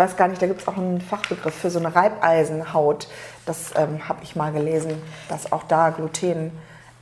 weiß 0.00 0.16
gar 0.16 0.28
nicht, 0.28 0.40
da 0.40 0.46
gibt 0.46 0.62
es 0.62 0.68
auch 0.68 0.78
einen 0.78 1.00
Fachbegriff 1.00 1.54
für 1.54 1.70
so 1.70 1.78
eine 1.78 1.94
Reibeisenhaut. 1.94 3.06
Das 3.44 3.72
ähm, 3.76 4.08
habe 4.08 4.20
ich 4.22 4.34
mal 4.34 4.50
gelesen, 4.50 5.00
dass 5.28 5.52
auch 5.52 5.62
da 5.64 5.90
Gluten 5.90 6.38
ähm, 6.38 6.52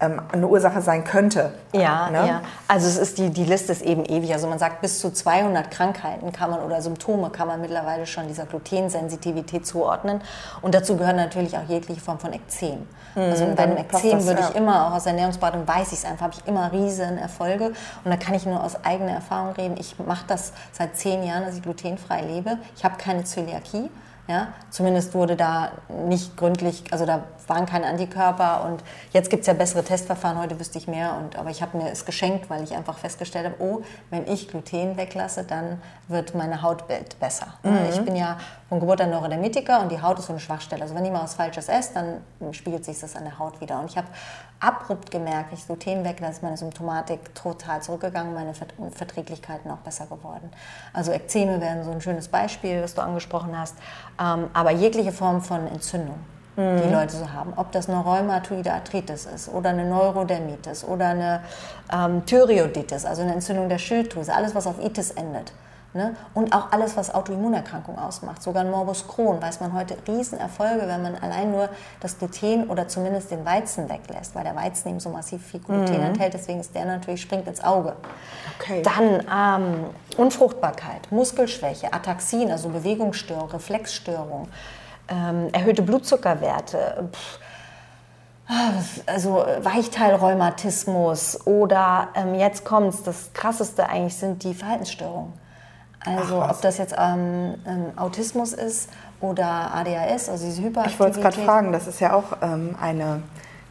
eine 0.01 0.47
Ursache 0.47 0.81
sein 0.81 1.03
könnte. 1.03 1.53
Ja, 1.73 2.09
ne? 2.11 2.29
ja. 2.29 2.43
Also 2.69 2.87
es 2.87 2.97
ist 2.97 3.19
die, 3.19 3.31
die 3.31 3.45
Liste 3.45 3.73
ist 3.73 3.83
eben 3.83 4.05
ewig. 4.05 4.33
Also 4.33 4.47
man 4.47 4.59
sagt, 4.59 4.81
bis 4.81 5.01
zu 5.01 5.13
200 5.13 5.71
Krankheiten 5.71 6.33
kann 6.33 6.51
man 6.51 6.61
oder 6.61 6.81
Symptome 6.83 7.31
kann 7.31 7.49
man 7.49 7.61
mittlerweile 7.61 8.07
schon 8.07 8.29
dieser 8.29 8.47
Glutensensitivität 8.47 9.67
zuordnen. 9.67 10.21
Und 10.63 10.75
dazu 10.75 10.97
gehören 10.97 11.17
natürlich 11.17 11.57
auch 11.57 11.69
jegliche 11.69 12.01
Form 12.01 12.21
von 12.21 12.33
Ekzem. 12.33 12.87
Mhm, 13.17 13.23
also 13.23 13.47
bei 13.57 13.65
einem 13.65 13.77
Ekzem 13.79 14.25
würde 14.25 14.43
ich 14.49 14.55
immer, 14.55 14.87
auch 14.87 14.93
aus 14.93 15.07
Ernährungsberatung 15.07 15.67
weiß 15.67 15.89
ich 15.89 15.99
es 15.99 16.05
einfach, 16.05 16.27
habe 16.27 16.35
ich 16.39 16.47
immer 16.47 16.71
riesen 16.71 17.19
Erfolge. 17.19 17.73
Und 18.05 18.11
da 18.11 18.17
kann 18.17 18.35
ich 18.35 18.47
nur 18.47 18.63
aus 18.63 18.85
eigener 18.85 19.13
Erfahrung 19.13 19.53
reden. 19.55 19.77
Ich 19.79 19.97
mache 19.99 20.25
das 20.29 20.53
seit 20.73 20.97
zehn 20.97 21.25
Jahren, 21.25 21.45
dass 21.45 21.57
ich 21.57 21.63
glutenfrei 21.63 22.23
lebe. 22.23 22.59
Ich 22.77 22.85
habe 22.85 22.97
keine 22.99 23.25
Zöliakie. 23.25 23.91
Ja, 24.29 24.49
zumindest 24.69 25.15
wurde 25.15 25.37
da 25.37 25.73
nicht 26.07 26.37
gründlich, 26.37 26.85
also 26.91 27.07
da 27.07 27.25
waren 27.47 27.65
keine 27.65 27.87
Antikörper 27.87 28.63
und 28.67 28.85
jetzt 29.13 29.31
gibt 29.31 29.41
es 29.41 29.47
ja 29.47 29.55
bessere 29.55 29.83
Testverfahren, 29.83 30.39
heute 30.39 30.61
wüsste 30.61 30.77
ich 30.77 30.87
mehr. 30.87 31.17
Und, 31.17 31.37
aber 31.37 31.49
ich 31.49 31.63
habe 31.63 31.79
mir 31.79 31.91
es 31.91 32.05
geschenkt, 32.05 32.51
weil 32.51 32.63
ich 32.63 32.77
einfach 32.77 32.99
festgestellt 32.99 33.47
habe, 33.47 33.57
oh, 33.59 33.81
wenn 34.11 34.27
ich 34.27 34.49
Gluten 34.49 34.99
weglasse, 34.99 35.45
dann 35.45 35.81
wird 36.09 36.35
meine 36.35 36.61
Hautbild 36.61 37.19
besser. 37.19 37.47
Mhm. 37.63 37.79
Ich 37.91 38.01
bin 38.03 38.17
ja 38.17 38.37
von 38.69 38.81
Geburt 38.81 39.01
an 39.01 39.11
Neurodermitiker 39.11 39.81
und 39.81 39.91
die 39.91 40.01
Haut 40.01 40.19
ist 40.19 40.27
so 40.27 40.33
eine 40.33 40.41
Schwachstelle. 40.41 40.83
Also 40.83 40.95
wenn 40.95 41.05
ich 41.05 41.11
mal 41.11 41.23
was 41.23 41.35
Falsches 41.35 41.69
esse, 41.69 41.95
dann 41.95 42.53
spiegelt 42.53 42.85
sich 42.85 43.01
das 43.01 43.17
an 43.17 43.25
der 43.25 43.39
Haut 43.39 43.61
wieder. 43.61 43.81
Und 43.81 43.91
ich 43.91 43.97
habe 43.97 44.09
abrupt 44.61 45.11
gemerkt, 45.11 45.53
ich 45.55 45.65
Gluten 45.65 46.05
weglasse, 46.05 46.33
ist 46.33 46.43
meine 46.43 46.57
Symptomatik 46.57 47.35
total 47.35 47.81
zurückgegangen, 47.81 48.35
meine 48.35 48.53
Verträglichkeiten 48.55 49.71
auch 49.71 49.79
besser 49.79 50.05
geworden. 50.05 50.51
Also 50.93 51.13
Ekzeme 51.13 51.61
wären 51.61 51.83
so 51.83 51.91
ein 51.91 52.03
schönes 52.03 52.29
Beispiel, 52.29 52.83
was 52.83 52.95
du 52.95 53.01
angesprochen 53.01 53.59
hast. 53.59 53.77
Ähm, 54.21 54.51
aber 54.53 54.71
jegliche 54.73 55.13
Form 55.13 55.41
von 55.41 55.67
Entzündung 55.67 56.19
die 56.59 56.63
mhm. 56.63 56.93
Leute 56.93 57.15
so 57.15 57.33
haben. 57.33 57.53
Ob 57.55 57.71
das 57.71 57.89
eine 57.89 58.01
Rheumatoide 58.01 58.73
Arthritis 58.73 59.27
ist 59.27 59.49
oder 59.49 59.71
eine 59.71 59.85
Neurodermitis 59.85 60.83
oder 60.83 61.07
eine 61.11 61.41
ähm, 61.93 62.27
Thyreoiditis, 62.27 63.05
also 63.05 63.23
eine 63.23 63.33
Entzündung 63.33 63.69
der 63.69 63.79
Schilddrüse, 63.79 64.35
alles, 64.35 64.57
was 64.57 64.67
auf 64.67 64.85
Itis 64.85 65.13
endet. 65.13 65.53
Ne? 65.99 66.15
Und 66.33 66.55
auch 66.55 66.71
alles, 66.71 66.97
was 66.97 67.13
Autoimmunerkrankung 67.13 67.99
ausmacht. 67.99 68.41
Sogar 68.41 68.63
ein 68.63 68.71
Morbus 68.71 69.09
Crohn 69.09 69.43
weiß 69.43 69.59
man 69.59 69.73
heute 69.73 69.97
Riesenerfolge, 70.07 70.87
wenn 70.87 71.03
man 71.03 71.17
allein 71.17 71.51
nur 71.51 71.69
das 71.99 72.19
Gluten 72.19 72.69
oder 72.69 72.87
zumindest 72.87 73.33
den 73.33 73.45
Weizen 73.45 73.91
weglässt, 73.91 74.37
weil 74.37 74.45
der 74.45 74.55
Weizen 74.55 74.91
eben 74.91 75.01
so 75.01 75.09
massiv 75.09 75.45
viel 75.45 75.59
Gluten 75.59 75.93
mhm. 75.93 76.05
enthält. 76.05 76.35
Deswegen 76.35 76.61
ist 76.61 76.73
der 76.73 76.85
natürlich, 76.85 77.21
springt 77.21 77.49
ins 77.49 77.65
Auge. 77.65 77.97
Okay. 78.61 78.83
Dann 78.83 79.25
ähm, 79.29 79.87
Unfruchtbarkeit, 80.17 81.11
Muskelschwäche, 81.11 81.93
Ataxien, 81.93 82.53
also 82.53 82.69
Bewegungsstörung, 82.69 83.51
Reflexstörung, 83.51 84.47
ähm, 85.09 85.49
erhöhte 85.51 85.83
Blutzuckerwerte. 85.83 87.09
Pff, 87.13 87.41
also 89.05 89.45
Weichteilrheumatismus 89.63 91.45
oder 91.45 92.09
ähm, 92.15 92.37
jetzt 92.37 92.63
es, 92.71 93.03
das 93.03 93.33
krasseste 93.35 93.89
eigentlich 93.89 94.15
sind 94.15 94.45
die 94.45 94.55
Verhaltensstörungen. 94.55 95.33
Also 96.05 96.41
Ach, 96.43 96.51
ob 96.51 96.61
das 96.63 96.79
jetzt 96.79 96.95
ähm, 96.97 97.55
ähm, 97.67 97.93
Autismus 97.97 98.53
ist 98.53 98.89
oder 99.21 99.75
ADHS, 99.75 100.29
also 100.29 100.47
diese 100.47 100.63
Hyperaktivität. 100.63 100.93
Ich 100.93 101.01
wollte 101.01 101.19
es 101.19 101.23
gerade 101.23 101.41
fragen, 101.45 101.73
das 101.73 101.87
ist 101.87 102.01
ja 102.01 102.13
auch 102.13 102.37
ähm, 102.41 102.77
eine 102.81 103.23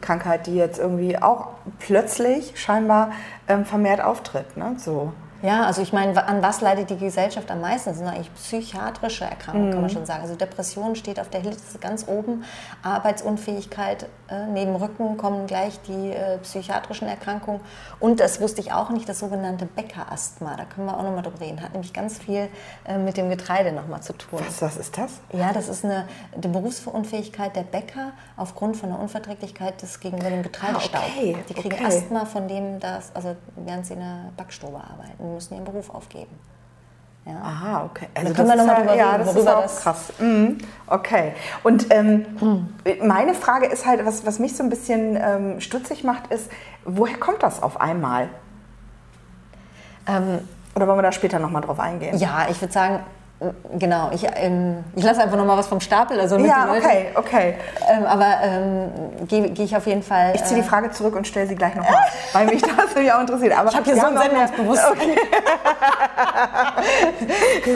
Krankheit, 0.01 0.47
die 0.47 0.55
jetzt 0.55 0.77
irgendwie 0.77 1.17
auch 1.17 1.49
plötzlich 1.79 2.59
scheinbar 2.59 3.11
ähm, 3.47 3.65
vermehrt 3.65 4.01
auftritt. 4.01 4.57
Ne? 4.57 4.75
So. 4.77 5.13
Ja, 5.41 5.65
also 5.65 5.81
ich 5.81 5.93
meine, 5.93 6.27
an 6.27 6.41
was 6.41 6.61
leidet 6.61 6.89
die 6.89 6.97
Gesellschaft 6.97 7.49
am 7.51 7.61
meisten? 7.61 7.89
Das 7.89 7.99
sind 7.99 8.07
eigentlich 8.07 8.33
psychiatrische 8.33 9.25
Erkrankungen, 9.25 9.67
mhm. 9.67 9.71
kann 9.71 9.81
man 9.81 9.89
mhm. 9.89 9.93
schon 9.93 10.05
sagen. 10.05 10.21
Also 10.23 10.35
Depression 10.35 10.95
steht 10.95 11.19
auf 11.19 11.29
der 11.29 11.41
Liste 11.41 11.77
ganz 11.79 12.07
oben, 12.07 12.43
Arbeitsunfähigkeit, 12.81 14.07
äh, 14.29 14.45
neben 14.47 14.75
Rücken 14.75 15.17
kommen 15.17 15.47
gleich 15.47 15.79
die 15.87 16.11
äh, 16.11 16.37
psychiatrischen 16.39 17.07
Erkrankungen. 17.07 17.61
Und 17.99 18.19
das 18.19 18.41
wusste 18.41 18.61
ich 18.61 18.73
auch 18.73 18.89
nicht, 18.89 19.07
das 19.07 19.19
sogenannte 19.19 19.65
Bäckerasthma. 19.65 20.55
Da 20.55 20.65
können 20.65 20.87
wir 20.87 20.97
auch 20.97 21.03
nochmal 21.03 21.21
drüber 21.21 21.39
reden. 21.39 21.61
Hat 21.61 21.73
nämlich 21.73 21.93
ganz 21.93 22.17
viel 22.17 22.49
äh, 22.85 22.97
mit 22.97 23.17
dem 23.17 23.29
Getreide 23.29 23.71
nochmal 23.71 24.01
zu 24.01 24.13
tun. 24.13 24.39
Was, 24.45 24.61
was 24.61 24.77
ist 24.77 24.97
das? 24.97 25.19
Ja, 25.31 25.53
das 25.53 25.67
ist 25.67 25.85
eine 25.85 26.07
die 26.35 26.47
Berufsunfähigkeit 26.47 27.55
der 27.55 27.63
Bäcker 27.63 28.11
aufgrund 28.35 28.77
von 28.77 28.89
der 28.89 28.99
Unverträglichkeit 28.99 29.81
des 29.81 29.99
gegenüber 29.99 30.29
dem 30.29 30.43
Getreidestaub. 30.43 31.01
Ah, 31.01 31.07
okay. 31.15 31.37
Die 31.49 31.53
kriegen 31.53 31.75
okay. 31.75 31.85
Asthma 31.85 32.25
von 32.25 32.47
dem, 32.47 32.79
das, 32.79 33.11
also 33.13 33.35
während 33.55 33.85
sie 33.85 33.93
in 33.93 33.99
der 33.99 34.31
Backstube 34.35 34.77
arbeiten 34.77 35.26
und 35.27 35.35
müssen 35.35 35.55
ihren 35.55 35.65
Beruf 35.65 35.89
aufgeben. 35.89 36.39
Ja. 37.25 37.41
Aha, 37.41 37.85
okay. 37.85 38.07
Also 38.13 38.33
können 38.33 38.47
wir 38.47 38.55
nochmal 38.55 38.75
drüber 38.77 38.95
ja, 38.95 39.11
reden, 39.11 39.25
das 39.25 39.35
ist 39.35 39.47
auch 39.47 39.61
das 39.61 39.81
krass. 39.81 40.13
Mhm. 40.17 40.59
Okay. 40.87 41.33
Und 41.63 41.87
ähm, 41.93 42.25
hm. 42.39 42.73
meine 43.05 43.33
Frage 43.33 43.65
ist 43.65 43.85
halt, 43.85 44.05
was, 44.05 44.25
was 44.25 44.39
mich 44.39 44.55
so 44.55 44.63
ein 44.63 44.69
bisschen 44.69 45.17
ähm, 45.21 45.59
stutzig 45.59 46.05
macht, 46.05 46.27
ist, 46.31 46.49
woher 46.85 47.17
kommt 47.17 47.43
das 47.43 47.61
auf 47.61 47.81
einmal? 47.81 48.29
Ähm, 50.07 50.39
Oder 50.73 50.87
wollen 50.87 50.99
wir 50.99 51.03
da 51.03 51.11
später 51.11 51.39
nochmal 51.39 51.61
drauf 51.61 51.81
eingehen? 51.81 52.17
Ja, 52.17 52.47
ich 52.49 52.61
würde 52.61 52.73
sagen, 52.73 53.01
Genau, 53.77 54.09
ich, 54.11 54.25
ähm, 54.35 54.83
ich 54.95 55.03
lasse 55.03 55.21
einfach 55.21 55.37
noch 55.37 55.45
mal 55.45 55.57
was 55.57 55.67
vom 55.67 55.79
Stapel. 55.79 56.19
Also 56.19 56.37
ja, 56.39 56.69
okay, 56.71 57.09
okay. 57.13 57.53
Ähm, 57.87 58.05
aber 58.05 58.25
ähm, 58.41 58.89
gehe 59.27 59.51
geh 59.51 59.63
ich 59.63 59.77
auf 59.77 59.85
jeden 59.85 60.01
Fall. 60.01 60.31
Ich 60.33 60.43
ziehe 60.43 60.59
die 60.59 60.65
äh, 60.65 60.69
Frage 60.69 60.89
zurück 60.89 61.15
und 61.15 61.27
stelle 61.27 61.45
sie 61.45 61.53
gleich 61.53 61.75
noch 61.75 61.87
mal, 61.87 61.99
weil 62.33 62.47
mich 62.47 62.63
das 62.63 62.95
nämlich 62.95 63.13
auch 63.13 63.21
interessiert. 63.21 63.55
Aber 63.55 63.69
ich 63.69 63.75
habe 63.75 63.85
hier 63.85 63.95
so 63.95 64.07
ein 64.07 64.17
Sendungsbewusstsein. 64.17 64.91
Okay. 64.91 65.15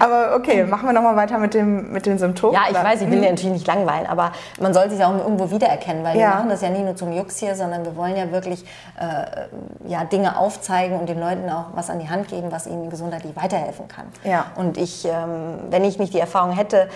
aber 0.00 0.34
okay, 0.34 0.64
machen 0.64 0.86
wir 0.88 0.92
noch 0.92 1.02
mal 1.02 1.14
weiter 1.14 1.38
mit, 1.38 1.54
dem, 1.54 1.92
mit 1.92 2.04
den 2.04 2.18
Symptomen. 2.18 2.54
Ja, 2.54 2.62
ich 2.64 2.70
oder? 2.70 2.82
weiß, 2.82 3.00
ich 3.02 3.06
will 3.06 3.18
hm. 3.18 3.22
dir 3.22 3.30
natürlich 3.30 3.52
nicht 3.52 3.66
langweilen, 3.68 4.08
aber 4.08 4.32
man 4.58 4.74
sollte 4.74 4.96
sich 4.96 5.04
auch 5.04 5.16
irgendwo 5.16 5.52
wiedererkennen, 5.52 6.02
weil 6.02 6.16
ja. 6.18 6.30
wir 6.30 6.34
machen 6.36 6.48
das 6.48 6.60
ja 6.60 6.70
nie 6.70 6.82
nur 6.82 6.96
zum 6.96 7.12
Jux 7.12 7.38
hier, 7.38 7.54
sondern 7.54 7.84
wir 7.84 7.94
wollen 7.94 8.16
ja 8.16 8.32
wirklich 8.32 8.64
äh, 8.98 9.88
ja, 9.88 10.02
Dinge 10.02 10.36
aufzeigen 10.36 10.98
und 10.98 11.08
den 11.08 11.20
Leuten 11.20 11.48
auch 11.48 11.66
was 11.74 11.88
an 11.88 12.00
die 12.00 12.10
Hand 12.10 12.26
geben, 12.26 12.50
was 12.50 12.66
ihnen 12.66 12.90
gesundheitlich 12.90 13.36
weiterhelfen 13.36 13.86
kann. 13.86 14.06
Ja. 14.24 14.46
Und 14.56 14.76
ich 14.76 14.87
ich, 14.88 15.04
ähm, 15.04 15.58
wenn 15.70 15.84
ich 15.84 15.98
nicht 15.98 16.14
die 16.14 16.20
Erfahrung 16.20 16.52
hätte, 16.52 16.88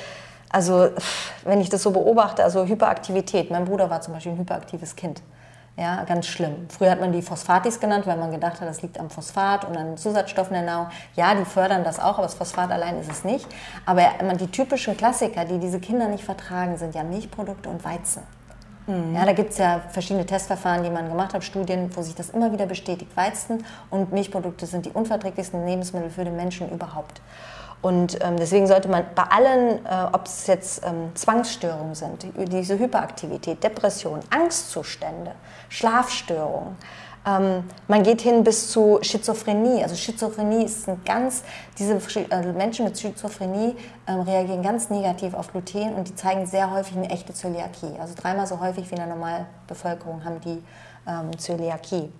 also 0.50 0.90
wenn 1.44 1.60
ich 1.60 1.70
das 1.70 1.82
so 1.82 1.90
beobachte, 1.90 2.44
also 2.44 2.66
Hyperaktivität. 2.66 3.50
Mein 3.50 3.64
Bruder 3.64 3.88
war 3.88 4.00
zum 4.00 4.14
Beispiel 4.14 4.32
ein 4.32 4.38
hyperaktives 4.38 4.96
Kind. 4.96 5.22
Ja, 5.76 6.04
ganz 6.04 6.26
schlimm. 6.26 6.66
Früher 6.68 6.90
hat 6.90 7.00
man 7.00 7.12
die 7.12 7.22
Phosphatis 7.22 7.80
genannt, 7.80 8.06
weil 8.06 8.18
man 8.18 8.30
gedacht 8.30 8.60
hat, 8.60 8.68
das 8.68 8.82
liegt 8.82 9.00
am 9.00 9.08
Phosphat 9.08 9.64
und 9.64 9.74
an 9.74 9.96
Zusatzstoffen 9.96 10.52
der 10.52 10.62
Nahrung. 10.62 10.88
Ja, 11.16 11.34
die 11.34 11.46
fördern 11.46 11.82
das 11.82 11.98
auch, 11.98 12.18
aber 12.18 12.24
das 12.24 12.34
Phosphat 12.34 12.70
allein 12.70 13.00
ist 13.00 13.10
es 13.10 13.24
nicht. 13.24 13.46
Aber 13.86 14.02
die 14.38 14.48
typischen 14.48 14.94
Klassiker, 14.98 15.46
die 15.46 15.58
diese 15.58 15.80
Kinder 15.80 16.08
nicht 16.08 16.24
vertragen, 16.24 16.76
sind 16.76 16.94
ja 16.94 17.02
Milchprodukte 17.02 17.70
und 17.70 17.82
Weizen. 17.86 18.22
Mhm. 18.86 19.14
Ja, 19.14 19.24
da 19.24 19.32
gibt 19.32 19.52
es 19.52 19.58
ja 19.58 19.80
verschiedene 19.90 20.26
Testverfahren, 20.26 20.82
die 20.82 20.90
man 20.90 21.08
gemacht 21.08 21.32
hat, 21.32 21.42
Studien, 21.42 21.90
wo 21.94 22.02
sich 22.02 22.14
das 22.14 22.28
immer 22.30 22.52
wieder 22.52 22.66
bestätigt. 22.66 23.16
Weizen 23.16 23.64
und 23.88 24.12
Milchprodukte 24.12 24.66
sind 24.66 24.84
die 24.84 24.90
unverträglichsten 24.90 25.64
Lebensmittel 25.64 26.10
für 26.10 26.24
den 26.24 26.36
Menschen 26.36 26.70
überhaupt. 26.70 27.22
Und 27.82 28.16
ähm, 28.22 28.36
deswegen 28.38 28.66
sollte 28.68 28.88
man 28.88 29.04
bei 29.14 29.24
allen, 29.24 29.84
äh, 29.84 30.06
ob 30.12 30.26
es 30.26 30.46
jetzt 30.46 30.82
ähm, 30.86 31.10
Zwangsstörungen 31.14 31.94
sind, 31.94 32.26
diese 32.36 32.78
Hyperaktivität, 32.78 33.62
Depression, 33.62 34.20
Angstzustände, 34.30 35.32
Schlafstörungen, 35.68 36.76
ähm, 37.24 37.64
man 37.86 38.02
geht 38.02 38.20
hin 38.20 38.42
bis 38.42 38.70
zu 38.70 38.98
Schizophrenie. 39.00 39.82
Also 39.82 39.94
Schizophrenie 39.94 40.64
ist 40.64 40.88
ein 40.88 41.00
ganz, 41.04 41.44
diese 41.78 41.94
äh, 41.94 42.52
Menschen 42.52 42.84
mit 42.84 42.98
Schizophrenie 42.98 43.76
ähm, 44.08 44.20
reagieren 44.20 44.62
ganz 44.62 44.90
negativ 44.90 45.34
auf 45.34 45.52
Gluten 45.52 45.94
und 45.94 46.08
die 46.08 46.14
zeigen 46.14 46.46
sehr 46.46 46.70
häufig 46.72 46.96
eine 46.96 47.10
echte 47.10 47.32
Zöliakie. 47.32 47.98
Also 48.00 48.14
dreimal 48.16 48.46
so 48.46 48.58
häufig 48.60 48.86
wie 48.90 48.94
in 48.94 48.96
der 48.96 49.06
Normalbevölkerung 49.06 50.24
haben 50.24 50.40
die 50.40 50.62
ähm, 51.06 51.38
Zöliakie. 51.38 52.12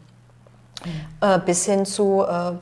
Mhm. 0.84 0.90
Äh, 1.20 1.38
bis 1.40 1.64
hin 1.64 1.84
zu 1.84 2.22
äh, 2.22 2.52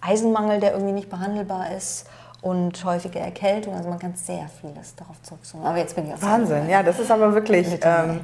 Eisenmangel, 0.00 0.60
der 0.60 0.72
irgendwie 0.72 0.92
nicht 0.92 1.10
behandelbar 1.10 1.72
ist 1.72 2.06
und 2.40 2.84
häufige 2.84 3.18
Erkältung. 3.18 3.74
Also 3.74 3.88
man 3.88 3.98
kann 3.98 4.14
sehr 4.14 4.48
vieles 4.60 4.94
darauf 4.94 5.20
zurückzuführen. 5.22 5.66
Aber 5.66 5.78
jetzt 5.78 5.94
bin 5.96 6.06
ich 6.06 6.14
auch 6.14 6.22
Wahnsinn, 6.22 6.68
ja, 6.68 6.82
das 6.82 6.98
ist 6.98 7.10
aber 7.10 7.34
wirklich. 7.34 7.78
Ähm, 7.82 8.20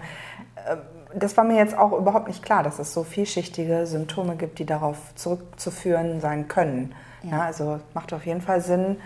äh, 0.57 0.77
das 1.17 1.37
war 1.37 1.45
mir 1.45 1.57
jetzt 1.57 1.79
auch 1.79 1.93
überhaupt 1.93 2.27
nicht 2.27 2.43
klar, 2.43 2.65
dass 2.65 2.81
es 2.81 2.93
so 2.93 3.05
vielschichtige 3.05 3.87
Symptome 3.87 4.35
gibt, 4.35 4.59
die 4.59 4.67
darauf 4.67 4.97
zurückzuführen 5.15 6.21
sein 6.21 6.49
können. 6.49 6.93
Ja. 7.23 7.31
ja 7.31 7.45
also 7.45 7.79
macht 7.95 8.13
auf 8.13 8.27
jeden 8.27 8.41
Fall 8.41 8.61
Sinn, 8.61 8.97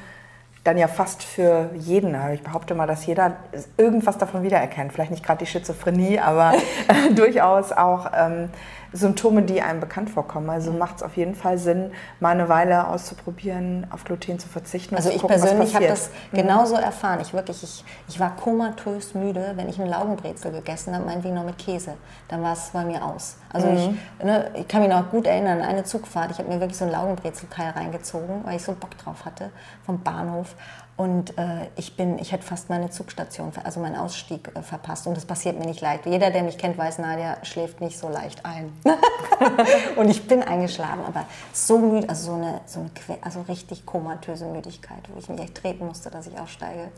dann 0.65 0.79
ja 0.79 0.89
fast 0.89 1.23
für 1.23 1.71
jeden. 1.75 2.17
Ich 2.33 2.43
behaupte 2.43 2.75
mal, 2.75 2.87
dass 2.87 3.07
jeder 3.07 3.37
irgendwas 3.77 4.19
davon 4.19 4.43
wiedererkennt. 4.43 4.93
Vielleicht 4.93 5.11
nicht 5.11 5.25
gerade 5.25 5.39
die 5.39 5.51
Schizophrenie, 5.51 6.19
aber 6.19 6.53
durchaus 7.15 7.73
auch 7.73 8.11
ähm, 8.15 8.51
Symptome, 8.93 9.43
die 9.43 9.61
einem 9.61 9.81
bekannt 9.81 10.11
vorkommen. 10.11 10.49
Also 10.51 10.73
macht 10.73 10.97
es 10.97 11.03
auf 11.03 11.17
jeden 11.17 11.35
Fall 11.35 11.59
Sinn, 11.59 11.93
mal 12.21 12.31
eine 12.31 12.49
Weile 12.49 12.89
auszuprobieren, 12.89 13.87
auf 13.91 14.05
Gluten 14.05 14.39
zu 14.39 14.49
verzichten. 14.49 14.97
Also 14.97 15.11
ich 15.11 15.21
gucken, 15.21 15.39
persönlich 15.39 15.75
habe 15.75 15.87
das 15.87 16.11
mhm. 16.33 16.37
genauso 16.37 16.77
erfahren. 16.77 17.21
Ich 17.21 17.33
wirklich, 17.33 17.63
ich, 17.63 17.85
ich 18.09 18.21
war 18.21 18.35
komatös 18.37 19.15
müde, 19.15 19.53
wenn 19.57 19.69
ich 19.69 19.81
eine 19.81 19.91
Laugenbrezel 19.91 20.53
gegessen 20.53 20.95
habe, 20.95 21.05
meinetwegen 21.05 21.35
noch 21.35 21.45
mit 21.45 21.59
Käse. 21.59 21.95
Dann 22.29 22.43
war 22.43 22.53
es 22.53 22.71
bei 22.73 22.85
mir 22.85 23.05
aus. 23.05 23.37
Also 23.53 23.69
mhm. 23.69 23.99
ich, 24.19 24.25
ne, 24.25 24.51
ich 24.55 24.69
kann 24.69 24.83
mich 24.83 24.91
noch 24.91 25.11
gut 25.11 25.27
erinnern 25.27 25.61
eine 25.61 25.85
Zugfahrt. 25.85 26.31
Ich 26.31 26.39
habe 26.39 26.49
mir 26.49 26.61
wirklich 26.61 26.79
so 26.79 26.85
ein 26.85 26.91
Laugenbrezelteil 26.91 27.71
reingezogen, 27.71 28.45
weil 28.45 28.57
ich 28.57 28.63
so 28.63 28.73
Bock 28.73 28.97
drauf 28.99 29.25
hatte 29.25 29.51
vom 29.85 30.03
Bahnhof. 30.03 30.55
Und 30.99 31.39
äh, 31.39 31.69
ich 31.77 31.97
bin, 31.97 32.19
ich 32.19 32.33
hätte 32.33 32.43
fast 32.43 32.71
meine 32.71 32.91
Zugstation, 32.91 33.53
also 33.63 33.79
meinen 33.79 33.95
Ausstieg 33.95 34.51
äh, 34.57 34.63
verpasst. 34.63 35.07
Und 35.07 35.17
das 35.17 35.25
passiert 35.25 35.57
mir 35.57 35.65
nicht 35.65 35.81
leicht. 35.81 36.05
Jeder, 36.07 36.33
der 36.33 36.43
mich 36.43 36.59
kennt, 36.59 36.77
weiß, 36.77 36.99
Nadja 36.99 37.37
schläft 37.45 37.81
nicht 37.81 37.97
so 37.97 38.09
leicht 38.09 38.45
ein. 38.45 38.73
und 39.97 40.11
ich 40.11 40.27
bin 40.27 40.43
eingeschlafen, 40.43 41.05
aber 41.07 41.25
so 41.53 41.79
müde, 41.79 42.09
also 42.09 42.33
so 42.33 42.37
eine, 42.37 42.61
so 42.67 42.81
eine 42.81 42.91
also 43.23 43.43
richtig 43.43 43.87
komatöse 43.87 44.47
Müdigkeit, 44.47 44.99
wo 45.15 45.21
ich 45.21 45.29
mich 45.29 45.41
echt 45.41 45.55
treten 45.55 45.87
musste, 45.87 46.11
dass 46.11 46.27
ich 46.27 46.37
aufsteige 46.37 46.91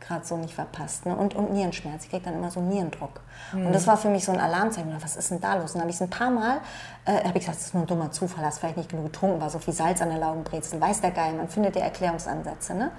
gerade 0.00 0.24
so 0.24 0.36
nicht 0.36 0.54
verpasst. 0.54 1.06
Ne? 1.06 1.14
Und, 1.14 1.34
und 1.34 1.52
Nierenschmerz. 1.52 2.04
Ich 2.04 2.10
kriege 2.10 2.24
dann 2.24 2.34
immer 2.34 2.50
so 2.50 2.60
Nierendruck. 2.60 3.20
Mhm. 3.52 3.66
Und 3.66 3.72
das 3.74 3.86
war 3.86 3.96
für 3.96 4.08
mich 4.08 4.24
so 4.24 4.32
ein 4.32 4.40
Alarmzeichen. 4.40 4.92
Was 5.00 5.16
ist 5.16 5.30
denn 5.30 5.40
da 5.40 5.54
los? 5.54 5.72
Und 5.72 5.74
dann 5.74 5.82
habe 5.82 5.90
ich 5.90 5.96
es 5.96 6.02
ein 6.02 6.10
paar 6.10 6.30
Mal, 6.30 6.58
äh, 7.04 7.24
habe 7.24 7.38
ich 7.38 7.44
gesagt, 7.44 7.58
das 7.58 7.66
ist 7.66 7.74
nur 7.74 7.84
ein 7.84 7.86
dummer 7.86 8.10
Zufall, 8.10 8.44
hast 8.44 8.58
vielleicht 8.58 8.76
nicht 8.76 8.88
genug 8.88 9.06
getrunken, 9.06 9.40
war 9.40 9.50
so 9.50 9.58
viel 9.58 9.74
Salz 9.74 10.00
an 10.00 10.10
der 10.10 10.18
Laugenbrezel. 10.18 10.80
Weiß 10.80 11.00
der 11.00 11.10
Geil, 11.10 11.34
man 11.34 11.48
findet 11.48 11.76
ja 11.76 11.82
Erklärungsansätze. 11.82 12.74
Ne? 12.74 12.90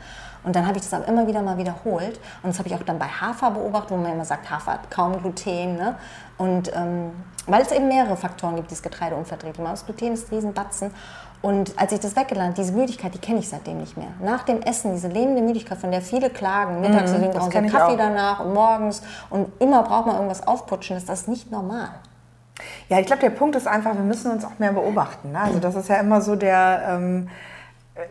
Und 0.44 0.56
dann 0.56 0.66
habe 0.66 0.78
ich 0.78 0.84
das 0.84 0.94
aber 0.94 1.08
immer 1.08 1.28
wieder 1.28 1.42
mal 1.42 1.58
wiederholt. 1.58 2.20
Und 2.44 2.50
das 2.50 2.60
habe 2.60 2.70
ich 2.70 2.76
auch 2.76 2.84
dann 2.84 3.00
bei 3.00 3.08
Hafer 3.08 3.52
beobachtet, 3.52 3.92
wo 3.92 3.98
man 3.98 4.12
immer 4.14 4.26
sagt, 4.26 4.50
Hafer 4.50 4.74
hat 4.74 4.92
kaum 4.92 5.22
Gluten. 5.22 5.76
Ne? 5.76 5.96
Und 6.38 6.72
ähm, 6.76 7.12
weil 7.48 7.62
es 7.62 7.72
eben 7.72 7.88
mehrere 7.88 8.16
Faktoren 8.16 8.56
gibt, 8.56 8.70
die 8.70 8.76
das 8.76 8.84
Getreide 8.84 9.16
unverträglich 9.16 9.60
machen. 9.60 9.74
Das 9.74 9.86
Gluten 9.86 10.14
ist 10.14 10.32
ein 10.32 10.36
Riesenbatzen. 10.36 10.92
Und 11.42 11.74
als 11.80 11.94
ich 11.94 12.00
das 12.02 12.16
weggelernt, 12.16 12.58
diese 12.58 12.74
Müdigkeit, 12.74 13.14
die 13.14 13.20
kenne 13.20 13.40
ich 13.40 13.48
seitdem 13.48 13.78
nicht 13.78 13.96
mehr. 13.96 14.10
Nach 14.22 14.44
dem 14.44 14.62
Essen, 14.62 14.94
diese 14.94 15.08
lähmende 15.08 15.42
Müdigkeit, 15.42 15.78
von 15.78 15.90
der 15.90 16.02
viele 16.02 16.30
klagen, 16.30 16.82
mittags 16.82 17.14
mhm, 17.14 17.32
brauchen 17.32 17.52
sie 17.52 17.70
Kaffee 17.70 17.96
danach 17.96 18.42
und 18.42 18.54
morgens 18.54 19.02
und 19.30 19.50
immer 19.62 19.84
braucht 19.84 20.08
man 20.08 20.16
irgendwas 20.16 20.46
aufputschen, 20.46 20.98
ist 20.98 21.08
das 21.08 21.28
nicht 21.28 21.50
normal. 21.50 21.90
Ja, 22.90 23.00
ich 23.00 23.06
glaube, 23.06 23.22
der 23.22 23.30
Punkt 23.30 23.56
ist 23.56 23.68
einfach, 23.68 23.94
wir 23.94 24.02
müssen 24.02 24.32
uns 24.32 24.44
auch 24.44 24.60
mehr 24.60 24.74
beobachten. 24.74 25.32
Ne? 25.32 25.40
Also 25.40 25.60
das 25.60 25.76
ist 25.76 25.88
ja 25.88 25.96
immer 25.98 26.22
so 26.22 26.36
der... 26.36 26.84
Ähm 26.88 27.30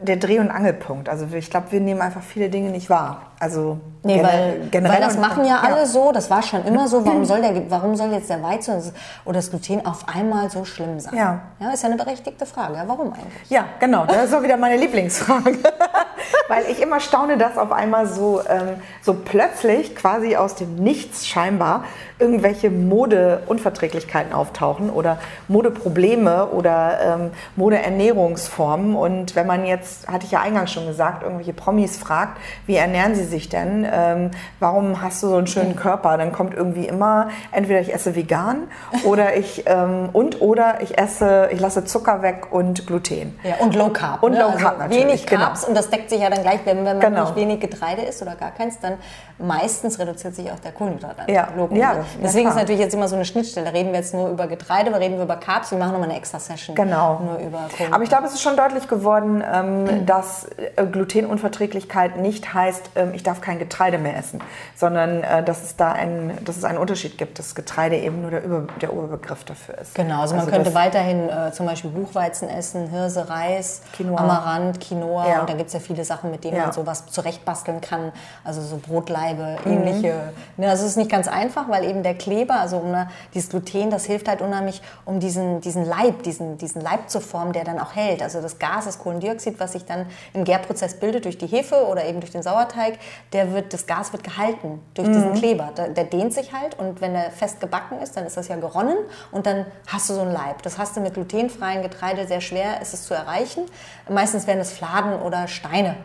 der 0.02 0.16
Dreh- 0.16 0.38
und 0.38 0.50
Angelpunkt. 0.50 1.08
Also 1.08 1.26
ich 1.34 1.50
glaube, 1.50 1.72
wir 1.72 1.80
nehmen 1.80 2.00
einfach 2.00 2.22
viele 2.22 2.50
Dinge 2.50 2.70
nicht 2.70 2.90
wahr. 2.90 3.22
Also 3.40 3.80
nee, 4.02 4.22
weil, 4.22 4.68
generell 4.70 5.00
weil 5.00 5.06
das 5.06 5.18
machen 5.18 5.44
ja 5.44 5.60
alle 5.60 5.80
ja. 5.80 5.86
so, 5.86 6.12
das 6.12 6.30
war 6.30 6.42
schon 6.42 6.64
immer 6.64 6.88
so. 6.88 7.04
Warum 7.04 7.24
soll, 7.24 7.40
der, 7.40 7.70
warum 7.70 7.96
soll 7.96 8.12
jetzt 8.12 8.30
der 8.30 8.42
Weizen 8.42 8.80
oder 9.24 9.36
das 9.36 9.50
Gluten 9.50 9.84
auf 9.86 10.04
einmal 10.08 10.50
so 10.50 10.64
schlimm 10.64 11.00
sein? 11.00 11.16
Ja. 11.16 11.40
ja 11.60 11.70
ist 11.70 11.82
ja 11.82 11.88
eine 11.88 11.98
berechtigte 11.98 12.46
Frage. 12.46 12.82
Warum 12.86 13.12
eigentlich? 13.12 13.50
Ja, 13.50 13.64
genau. 13.78 14.06
Das 14.06 14.24
ist 14.24 14.34
auch 14.34 14.42
wieder 14.42 14.56
meine 14.56 14.76
Lieblingsfrage. 14.76 15.58
weil 16.48 16.64
ich 16.70 16.80
immer 16.80 17.00
staune, 17.00 17.36
dass 17.36 17.58
auf 17.58 17.72
einmal 17.72 18.06
so, 18.06 18.40
ähm, 18.48 18.76
so 19.02 19.14
plötzlich 19.14 19.94
quasi 19.94 20.36
aus 20.36 20.54
dem 20.54 20.76
Nichts 20.76 21.26
scheinbar 21.26 21.84
irgendwelche 22.18 22.70
Modeunverträglichkeiten 22.70 24.32
auftauchen 24.32 24.90
oder 24.90 25.18
Modeprobleme 25.46 26.48
oder 26.48 26.98
ähm, 27.00 27.30
Modeernährungsformen. 27.56 28.96
Und 28.96 29.36
wenn 29.36 29.46
man 29.46 29.64
jetzt, 29.64 30.08
hatte 30.08 30.26
ich 30.26 30.32
ja 30.32 30.40
eingangs 30.40 30.72
schon 30.72 30.86
gesagt, 30.86 31.22
irgendwelche 31.22 31.52
Promis 31.52 31.96
fragt, 31.96 32.38
wie 32.66 32.76
ernähren 32.76 33.14
sie 33.14 33.24
sich 33.24 33.48
denn? 33.48 33.84
Ähm, 33.90 34.30
warum 34.60 35.02
hast 35.02 35.22
du 35.22 35.28
so 35.28 35.36
einen 35.36 35.46
schönen 35.46 35.76
Körper? 35.76 36.16
Dann 36.16 36.32
kommt 36.32 36.54
irgendwie 36.54 36.86
immer, 36.86 37.28
entweder 37.52 37.80
ich 37.80 37.92
esse 37.92 38.14
vegan 38.14 38.68
oder 39.04 39.36
ich 39.36 39.64
ähm, 39.66 40.10
und 40.12 40.40
oder 40.40 40.80
ich 40.80 40.98
esse, 40.98 41.48
ich 41.52 41.60
lasse 41.60 41.84
Zucker 41.84 42.22
weg 42.22 42.48
und 42.50 42.86
Gluten. 42.86 43.38
Ja, 43.42 43.56
und 43.60 43.74
Low 43.74 43.90
Carb. 43.90 44.22
Und 44.22 44.32
ne? 44.32 44.40
Low 44.40 44.50
Carb 44.52 44.72
also 44.72 44.82
natürlich. 44.82 45.04
Wenig 45.04 45.26
genau. 45.26 45.44
Carbs 45.44 45.60
genau. 45.60 45.68
und 45.70 45.74
das 45.76 45.90
deckt 45.90 46.10
sich 46.10 46.20
ja 46.20 46.30
dann 46.30 46.42
gleich, 46.42 46.60
wenn, 46.64 46.78
wenn 46.78 46.98
man 46.98 47.00
genau. 47.00 47.24
nicht 47.24 47.36
wenig 47.36 47.60
Getreide 47.60 48.02
isst 48.02 48.22
oder 48.22 48.34
gar 48.34 48.50
keins, 48.50 48.78
dann 48.80 48.94
meistens 49.38 49.98
reduziert 49.98 50.34
sich 50.34 50.50
auch 50.50 50.58
der 50.58 50.72
Kohlenhydrat. 50.72 51.28
Ja. 51.28 51.48
ja, 51.72 52.04
Deswegen 52.22 52.44
ja, 52.44 52.50
ist 52.50 52.56
natürlich 52.56 52.80
jetzt 52.80 52.94
immer 52.94 53.08
so 53.08 53.14
eine 53.14 53.24
Schnittstelle. 53.24 53.72
Reden 53.72 53.90
wir 53.90 54.00
jetzt 54.00 54.14
nur 54.14 54.28
über 54.28 54.46
Getreide, 54.46 54.94
reden 54.98 55.16
wir 55.16 55.24
über 55.24 55.36
Carbs, 55.36 55.70
wir 55.70 55.78
machen 55.78 55.92
nochmal 55.92 56.08
eine 56.08 56.18
extra 56.18 56.38
Session. 56.38 56.74
Genau. 56.74 57.20
Nur 57.20 57.38
über 57.38 57.58
Kohlenhydrat. 57.58 57.92
Aber 57.92 58.02
ich 58.02 58.08
glaube, 58.08 58.26
es 58.26 58.34
ist 58.34 58.42
schon 58.42 58.56
deutlich 58.56 58.88
geworden, 58.88 59.42
ähm, 59.52 59.84
mhm. 59.84 60.06
dass 60.06 60.48
äh, 60.76 60.84
Glutenunverträglichkeit 60.86 62.16
nicht 62.18 62.52
heißt, 62.52 62.90
ähm, 62.96 63.12
ich 63.14 63.22
darf 63.22 63.40
kein 63.40 63.58
Getreide 63.58 63.77
mehr 63.98 64.16
essen, 64.16 64.40
sondern 64.74 65.22
äh, 65.22 65.42
dass 65.42 65.62
es 65.62 65.76
da 65.76 65.92
ein, 65.92 66.36
dass 66.44 66.56
es 66.56 66.64
einen 66.64 66.78
Unterschied 66.78 67.16
gibt, 67.18 67.38
dass 67.38 67.54
Getreide 67.54 67.96
eben 67.96 68.22
nur 68.22 68.30
der, 68.30 68.44
Über, 68.44 68.66
der 68.80 68.92
Oberbegriff 68.92 69.44
dafür 69.44 69.78
ist. 69.78 69.94
Genau, 69.94 70.22
also, 70.22 70.34
also 70.34 70.46
man 70.46 70.54
könnte 70.54 70.74
weiterhin 70.74 71.28
äh, 71.28 71.52
zum 71.52 71.66
Beispiel 71.66 71.90
Buchweizen 71.90 72.48
essen, 72.48 72.88
Hirse, 72.88 73.28
Reis, 73.28 73.82
Quinoa. 73.94 74.18
Amaranth, 74.18 74.80
Quinoa 74.80 75.28
ja. 75.28 75.40
und 75.40 75.48
da 75.48 75.54
gibt 75.54 75.68
es 75.68 75.74
ja 75.74 75.80
viele 75.80 76.04
Sachen, 76.04 76.30
mit 76.30 76.44
denen 76.44 76.56
ja. 76.56 76.64
man 76.64 76.72
sowas 76.72 77.06
zurechtbasteln 77.06 77.80
kann, 77.80 78.12
also 78.44 78.60
so 78.60 78.76
Brotleibe, 78.76 79.58
mhm. 79.64 79.72
ähnliche. 79.72 80.32
Ne, 80.56 80.68
also 80.68 80.84
es 80.84 80.90
ist 80.90 80.96
nicht 80.96 81.10
ganz 81.10 81.28
einfach, 81.28 81.68
weil 81.68 81.84
eben 81.84 82.02
der 82.02 82.14
Kleber, 82.14 82.60
also 82.60 82.80
ne, 82.82 83.08
dieses 83.34 83.50
Gluten, 83.50 83.90
das 83.90 84.04
hilft 84.04 84.28
halt 84.28 84.42
unheimlich, 84.42 84.82
um 85.04 85.20
diesen, 85.20 85.60
diesen 85.60 85.84
Leib, 85.84 86.22
diesen, 86.22 86.58
diesen 86.58 86.82
Leib 86.82 87.08
zu 87.08 87.20
formen, 87.20 87.52
der 87.52 87.64
dann 87.64 87.78
auch 87.78 87.94
hält. 87.94 88.22
Also 88.22 88.40
das 88.40 88.58
Gas, 88.58 88.86
das 88.86 88.98
Kohlendioxid, 88.98 89.60
was 89.60 89.72
sich 89.72 89.84
dann 89.84 90.06
im 90.32 90.44
Gärprozess 90.44 90.98
bildet 90.98 91.24
durch 91.24 91.38
die 91.38 91.46
Hefe 91.46 91.86
oder 91.86 92.04
eben 92.04 92.20
durch 92.20 92.32
den 92.32 92.42
Sauerteig, 92.42 92.98
der 93.32 93.52
wird, 93.68 93.74
das 93.74 93.86
Gas 93.86 94.12
wird 94.12 94.24
gehalten 94.24 94.80
durch 94.94 95.08
mhm. 95.08 95.12
diesen 95.12 95.34
Kleber. 95.34 95.70
Der, 95.76 95.88
der 95.88 96.04
dehnt 96.04 96.32
sich 96.32 96.52
halt 96.52 96.78
und 96.78 97.00
wenn 97.00 97.14
er 97.14 97.30
fest 97.30 97.60
gebacken 97.60 98.00
ist, 98.00 98.16
dann 98.16 98.26
ist 98.26 98.36
das 98.36 98.48
ja 98.48 98.56
geronnen 98.56 98.96
und 99.30 99.46
dann 99.46 99.66
hast 99.86 100.08
du 100.08 100.14
so 100.14 100.22
einen 100.22 100.32
Leib. 100.32 100.62
Das 100.62 100.78
hast 100.78 100.96
du 100.96 101.00
mit 101.00 101.14
glutenfreien 101.14 101.82
Getreide 101.82 102.26
sehr 102.26 102.40
schwer, 102.40 102.80
ist 102.80 102.94
es 102.94 103.04
zu 103.04 103.14
erreichen. 103.14 103.66
Meistens 104.08 104.46
werden 104.46 104.60
es 104.60 104.72
Fladen 104.72 105.20
oder 105.20 105.48
Steine. 105.48 105.96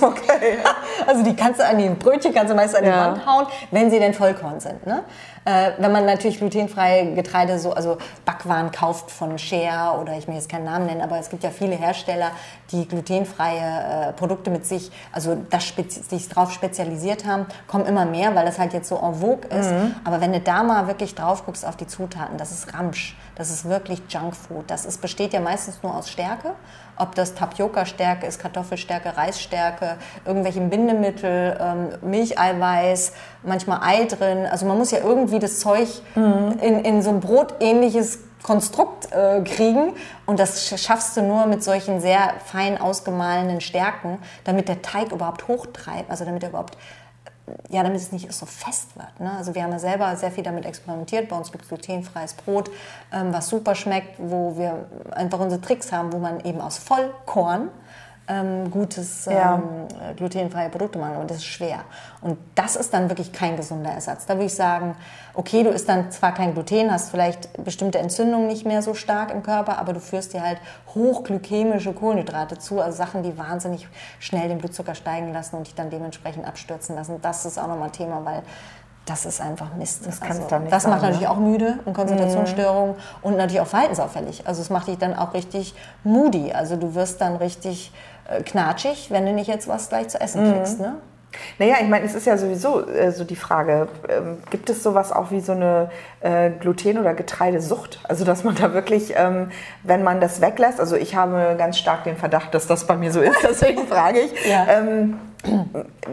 Okay. 0.00 0.58
Also 1.06 1.22
die 1.22 1.36
kannst 1.36 1.60
du 1.60 1.64
an 1.64 1.78
die 1.78 1.88
Brötchen 1.88 2.34
kannst 2.34 2.50
du 2.50 2.56
meist 2.56 2.74
an 2.74 2.82
die 2.82 2.90
ja. 2.90 3.12
Wand 3.12 3.24
hauen, 3.24 3.46
wenn 3.70 3.90
sie 3.90 4.00
denn 4.00 4.12
Vollkorn 4.12 4.58
sind. 4.58 4.84
Ne? 4.86 5.04
Äh, 5.44 5.72
wenn 5.78 5.92
man 5.92 6.06
natürlich 6.06 6.38
glutenfreie 6.38 7.14
Getreide, 7.14 7.58
so, 7.58 7.72
also 7.72 7.98
Backwaren 8.24 8.70
kauft 8.70 9.10
von 9.10 9.38
Share 9.38 10.00
oder 10.00 10.16
ich 10.16 10.26
will 10.26 10.34
jetzt 10.34 10.48
keinen 10.48 10.64
Namen 10.64 10.86
nennen, 10.86 11.02
aber 11.02 11.18
es 11.18 11.28
gibt 11.28 11.42
ja 11.42 11.50
viele 11.50 11.74
Hersteller, 11.76 12.30
die 12.72 12.88
glutenfreie 12.88 14.08
äh, 14.08 14.12
Produkte 14.14 14.50
mit 14.50 14.64
sich, 14.66 14.90
also 15.12 15.36
das 15.50 15.74
sich 16.08 16.28
drauf 16.28 16.52
spezialisiert 16.52 17.26
haben, 17.26 17.46
kommen 17.66 17.86
immer 17.86 18.06
mehr, 18.06 18.34
weil 18.34 18.46
das 18.46 18.58
halt 18.58 18.72
jetzt 18.72 18.88
so 18.88 18.96
en 18.96 19.14
vogue 19.14 19.46
ist. 19.50 19.70
Mhm. 19.70 19.94
Aber 20.04 20.20
wenn 20.20 20.32
du 20.32 20.40
da 20.40 20.62
mal 20.62 20.86
wirklich 20.86 21.14
drauf 21.14 21.44
guckst 21.44 21.66
auf 21.66 21.76
die 21.76 21.86
Zutaten, 21.86 22.38
das 22.38 22.50
ist 22.50 22.72
Ramsch, 22.72 23.16
das 23.36 23.50
ist 23.50 23.64
wirklich 23.64 24.02
Junkfood. 24.08 24.64
Das 24.68 24.84
ist, 24.84 25.00
besteht 25.00 25.32
ja 25.32 25.40
meistens 25.40 25.82
nur 25.82 25.94
aus 25.94 26.10
Stärke 26.10 26.54
ob 26.96 27.14
das 27.14 27.34
Tapioca-Stärke 27.34 28.26
ist, 28.26 28.38
Kartoffelstärke, 28.38 29.16
Reisstärke, 29.16 29.96
irgendwelche 30.24 30.60
Bindemittel, 30.60 31.56
ähm, 31.60 31.88
Milcheiweiß, 32.02 33.12
manchmal 33.42 33.80
Ei 33.82 34.04
drin. 34.04 34.46
Also 34.46 34.66
man 34.66 34.78
muss 34.78 34.90
ja 34.90 34.98
irgendwie 34.98 35.38
das 35.38 35.60
Zeug 35.60 35.88
mhm. 36.14 36.58
in, 36.60 36.84
in 36.84 37.02
so 37.02 37.10
ein 37.10 37.20
brotähnliches 37.20 38.20
Konstrukt 38.42 39.10
äh, 39.10 39.40
kriegen 39.40 39.94
und 40.26 40.38
das 40.38 40.68
schaffst 40.78 41.16
du 41.16 41.22
nur 41.22 41.46
mit 41.46 41.64
solchen 41.64 42.00
sehr 42.00 42.34
fein 42.44 42.78
ausgemahlenen 42.78 43.62
Stärken, 43.62 44.18
damit 44.44 44.68
der 44.68 44.82
Teig 44.82 45.12
überhaupt 45.12 45.48
hochtreibt, 45.48 46.10
also 46.10 46.26
damit 46.26 46.42
er 46.42 46.50
überhaupt 46.50 46.76
ja, 47.68 47.82
damit 47.82 48.00
es 48.00 48.12
nicht 48.12 48.32
so 48.32 48.46
fest 48.46 48.96
wird. 48.96 49.20
Ne? 49.20 49.30
Also 49.32 49.54
wir 49.54 49.62
haben 49.62 49.72
ja 49.72 49.78
selber 49.78 50.16
sehr 50.16 50.30
viel 50.30 50.44
damit 50.44 50.64
experimentiert. 50.64 51.28
Bei 51.28 51.36
uns 51.36 51.52
gibt 51.52 51.64
es 51.64 51.68
glutenfreies 51.68 52.34
Brot, 52.34 52.70
ähm, 53.12 53.32
was 53.32 53.48
super 53.48 53.74
schmeckt, 53.74 54.16
wo 54.18 54.56
wir 54.56 54.86
einfach 55.10 55.40
unsere 55.40 55.60
Tricks 55.60 55.92
haben, 55.92 56.12
wo 56.12 56.18
man 56.18 56.40
eben 56.40 56.60
aus 56.60 56.78
Vollkorn 56.78 57.68
ähm, 58.26 58.70
gutes 58.70 59.26
ja. 59.26 59.56
ähm, 59.56 60.16
glutenfreie 60.16 60.70
Produkte 60.70 60.98
machen, 60.98 61.16
aber 61.16 61.24
das 61.24 61.38
ist 61.38 61.44
schwer. 61.44 61.80
Und 62.22 62.38
das 62.54 62.74
ist 62.76 62.94
dann 62.94 63.10
wirklich 63.10 63.32
kein 63.32 63.56
gesunder 63.56 63.90
Ersatz. 63.90 64.24
Da 64.24 64.34
würde 64.34 64.46
ich 64.46 64.54
sagen, 64.54 64.96
okay, 65.34 65.62
du 65.62 65.70
isst 65.70 65.88
dann 65.88 66.10
zwar 66.10 66.32
kein 66.32 66.54
Gluten, 66.54 66.90
hast 66.90 67.10
vielleicht 67.10 67.62
bestimmte 67.62 67.98
Entzündungen 67.98 68.46
nicht 68.46 68.64
mehr 68.64 68.80
so 68.80 68.94
stark 68.94 69.30
im 69.30 69.42
Körper, 69.42 69.78
aber 69.78 69.92
du 69.92 70.00
führst 70.00 70.32
dir 70.32 70.42
halt 70.42 70.58
hochglykämische 70.94 71.92
Kohlenhydrate 71.92 72.58
zu, 72.58 72.80
also 72.80 72.96
Sachen, 72.96 73.22
die 73.22 73.36
wahnsinnig 73.36 73.88
schnell 74.20 74.48
den 74.48 74.58
Blutzucker 74.58 74.94
steigen 74.94 75.32
lassen 75.32 75.56
und 75.56 75.66
dich 75.66 75.74
dann 75.74 75.90
dementsprechend 75.90 76.46
abstürzen 76.46 76.96
lassen. 76.96 77.20
Das 77.20 77.44
ist 77.44 77.58
auch 77.58 77.68
nochmal 77.68 77.90
Thema, 77.90 78.24
weil 78.24 78.42
das 79.06 79.26
ist 79.26 79.40
einfach 79.40 79.74
Mist. 79.74 80.06
Das, 80.06 80.20
kann 80.20 80.30
also, 80.30 80.46
dann 80.48 80.62
nicht 80.62 80.72
das 80.72 80.84
sein, 80.84 80.92
macht 80.92 81.02
natürlich 81.02 81.22
ne? 81.22 81.30
auch 81.30 81.36
müde 81.36 81.78
und 81.84 81.92
Konzentrationsstörungen 81.92 82.94
mhm. 82.94 83.00
und 83.22 83.36
natürlich 83.36 83.60
auch 83.60 83.66
verhaltensauffällig. 83.66 84.46
Also 84.46 84.62
es 84.62 84.70
macht 84.70 84.88
dich 84.88 84.98
dann 84.98 85.14
auch 85.14 85.34
richtig 85.34 85.74
moody. 86.04 86.52
Also 86.52 86.76
du 86.76 86.94
wirst 86.94 87.20
dann 87.20 87.36
richtig 87.36 87.92
äh, 87.92 88.13
knatschig, 88.44 89.10
wenn 89.10 89.26
du 89.26 89.32
nicht 89.32 89.48
jetzt 89.48 89.68
was 89.68 89.88
gleich 89.88 90.08
zu 90.08 90.20
essen 90.20 90.46
mhm. 90.46 90.52
kriegst. 90.54 90.80
Ne? 90.80 90.96
Naja, 91.58 91.76
ich 91.80 91.88
meine, 91.88 92.04
es 92.04 92.14
ist 92.14 92.26
ja 92.26 92.36
sowieso 92.36 92.86
äh, 92.86 93.12
so 93.12 93.24
die 93.24 93.36
Frage, 93.36 93.88
ähm, 94.08 94.38
gibt 94.50 94.70
es 94.70 94.82
sowas 94.82 95.12
auch 95.12 95.30
wie 95.30 95.40
so 95.40 95.52
eine 95.52 95.90
äh, 96.20 96.50
Gluten- 96.50 96.98
oder 96.98 97.14
Getreidesucht? 97.14 98.00
Also, 98.04 98.24
dass 98.24 98.44
man 98.44 98.54
da 98.54 98.72
wirklich, 98.72 99.14
ähm, 99.16 99.50
wenn 99.82 100.02
man 100.02 100.20
das 100.20 100.40
weglässt, 100.40 100.80
also 100.80 100.96
ich 100.96 101.14
habe 101.14 101.54
ganz 101.58 101.78
stark 101.78 102.04
den 102.04 102.16
Verdacht, 102.16 102.54
dass 102.54 102.66
das 102.66 102.86
bei 102.86 102.96
mir 102.96 103.12
so 103.12 103.20
ist, 103.20 103.36
deswegen 103.42 103.86
frage 103.86 104.20
ich, 104.20 104.48
ja. 104.48 104.66
ähm, 104.68 105.18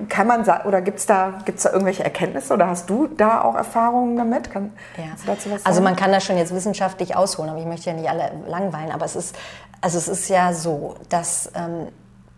kann 0.09 0.27
man 0.27 0.43
sagen, 0.43 0.67
oder 0.67 0.81
gibt 0.81 0.99
es 0.99 1.05
da, 1.05 1.35
gibt's 1.45 1.63
da 1.63 1.71
irgendwelche 1.71 2.03
Erkenntnisse 2.03 2.53
oder 2.53 2.67
hast 2.67 2.89
du 2.89 3.07
da 3.07 3.41
auch 3.41 3.55
Erfahrungen 3.55 4.17
damit? 4.17 4.51
Kann, 4.51 4.73
ja. 4.97 5.35
Also 5.63 5.81
man 5.81 5.95
kann 5.95 6.11
das 6.11 6.25
schon 6.25 6.37
jetzt 6.37 6.53
wissenschaftlich 6.53 7.15
ausholen, 7.15 7.49
aber 7.49 7.59
ich 7.59 7.65
möchte 7.65 7.89
ja 7.89 7.95
nicht 7.95 8.09
alle 8.09 8.31
langweilen, 8.47 8.91
aber 8.91 9.05
es 9.05 9.15
ist, 9.15 9.35
also 9.79 9.97
es 9.97 10.09
ist 10.09 10.27
ja 10.27 10.51
so, 10.53 10.95
dass 11.07 11.49
ähm, 11.55 11.87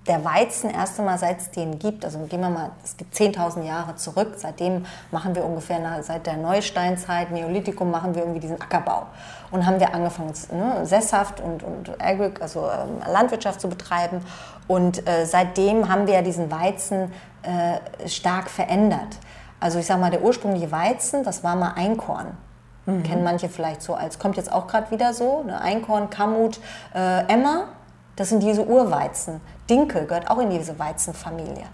der 0.07 0.25
Weizen 0.25 0.69
erst 0.69 0.99
einmal, 0.99 1.17
seit 1.17 1.39
es 1.39 1.51
den 1.51 1.79
gibt, 1.79 2.03
also 2.03 2.19
gehen 2.19 2.41
wir 2.41 2.49
mal, 2.49 2.71
es 2.83 2.97
gibt 2.97 3.15
10.000 3.15 3.63
Jahre 3.63 3.95
zurück, 3.95 4.33
seitdem 4.35 4.85
machen 5.11 5.33
wir 5.33 5.45
ungefähr, 5.45 5.79
seit 6.03 6.27
der 6.27 6.35
Neusteinzeit, 6.35 7.31
Neolithikum, 7.31 7.89
machen 7.89 8.13
wir 8.13 8.23
irgendwie 8.23 8.41
diesen 8.41 8.61
Ackerbau. 8.61 9.05
Und 9.51 9.65
haben 9.65 9.79
wir 9.79 9.93
angefangen, 9.93 10.33
ne, 10.51 10.85
sesshaft 10.85 11.39
und, 11.39 11.63
und 11.63 12.01
Agric, 12.01 12.41
also 12.41 12.67
ähm, 12.69 13.01
Landwirtschaft 13.11 13.61
zu 13.61 13.69
betreiben. 13.69 14.21
Und 14.67 15.07
äh, 15.07 15.25
seitdem 15.25 15.87
haben 15.87 16.07
wir 16.07 16.15
ja 16.15 16.21
diesen 16.21 16.51
Weizen 16.51 17.11
äh, 17.43 18.07
stark 18.09 18.49
verändert. 18.49 19.19
Also 19.59 19.79
ich 19.79 19.85
sage 19.85 20.01
mal, 20.01 20.11
der 20.11 20.21
ursprüngliche 20.21 20.71
Weizen, 20.71 21.23
das 21.23 21.43
war 21.43 21.55
mal 21.55 21.73
Einkorn. 21.75 22.37
Mhm. 22.85 23.03
Kennen 23.03 23.23
manche 23.23 23.47
vielleicht 23.47 23.81
so 23.81 23.93
als, 23.93 24.19
kommt 24.19 24.35
jetzt 24.35 24.51
auch 24.51 24.67
gerade 24.67 24.91
wieder 24.91 25.13
so, 25.13 25.43
ne, 25.43 25.61
Einkorn, 25.61 26.09
Kamut, 26.09 26.59
äh, 26.93 27.25
Emmer 27.31 27.67
das 28.15 28.29
sind 28.29 28.41
diese 28.41 28.65
Urweizen. 28.65 29.41
Dinkel 29.69 30.05
gehört 30.05 30.29
auch 30.29 30.39
in 30.39 30.49
diese 30.49 30.77
Weizenfamilie. 30.77 31.65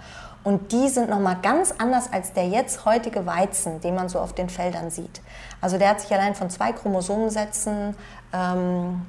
Und 0.43 0.71
die 0.71 0.87
sind 0.87 1.09
nochmal 1.09 1.37
ganz 1.41 1.73
anders 1.77 2.11
als 2.11 2.33
der 2.33 2.47
jetzt 2.47 2.85
heutige 2.85 3.25
Weizen, 3.25 3.81
den 3.81 3.95
man 3.95 4.07
so 4.07 4.19
auf 4.19 4.33
den 4.33 4.49
Feldern 4.49 4.89
sieht. 4.89 5.21
Also 5.59 5.77
der 5.77 5.89
hat 5.89 6.01
sich 6.01 6.13
allein 6.13 6.33
von 6.33 6.49
zwei 6.49 6.71
Chromosomensätzen 6.71 7.95
ähm, 8.33 9.05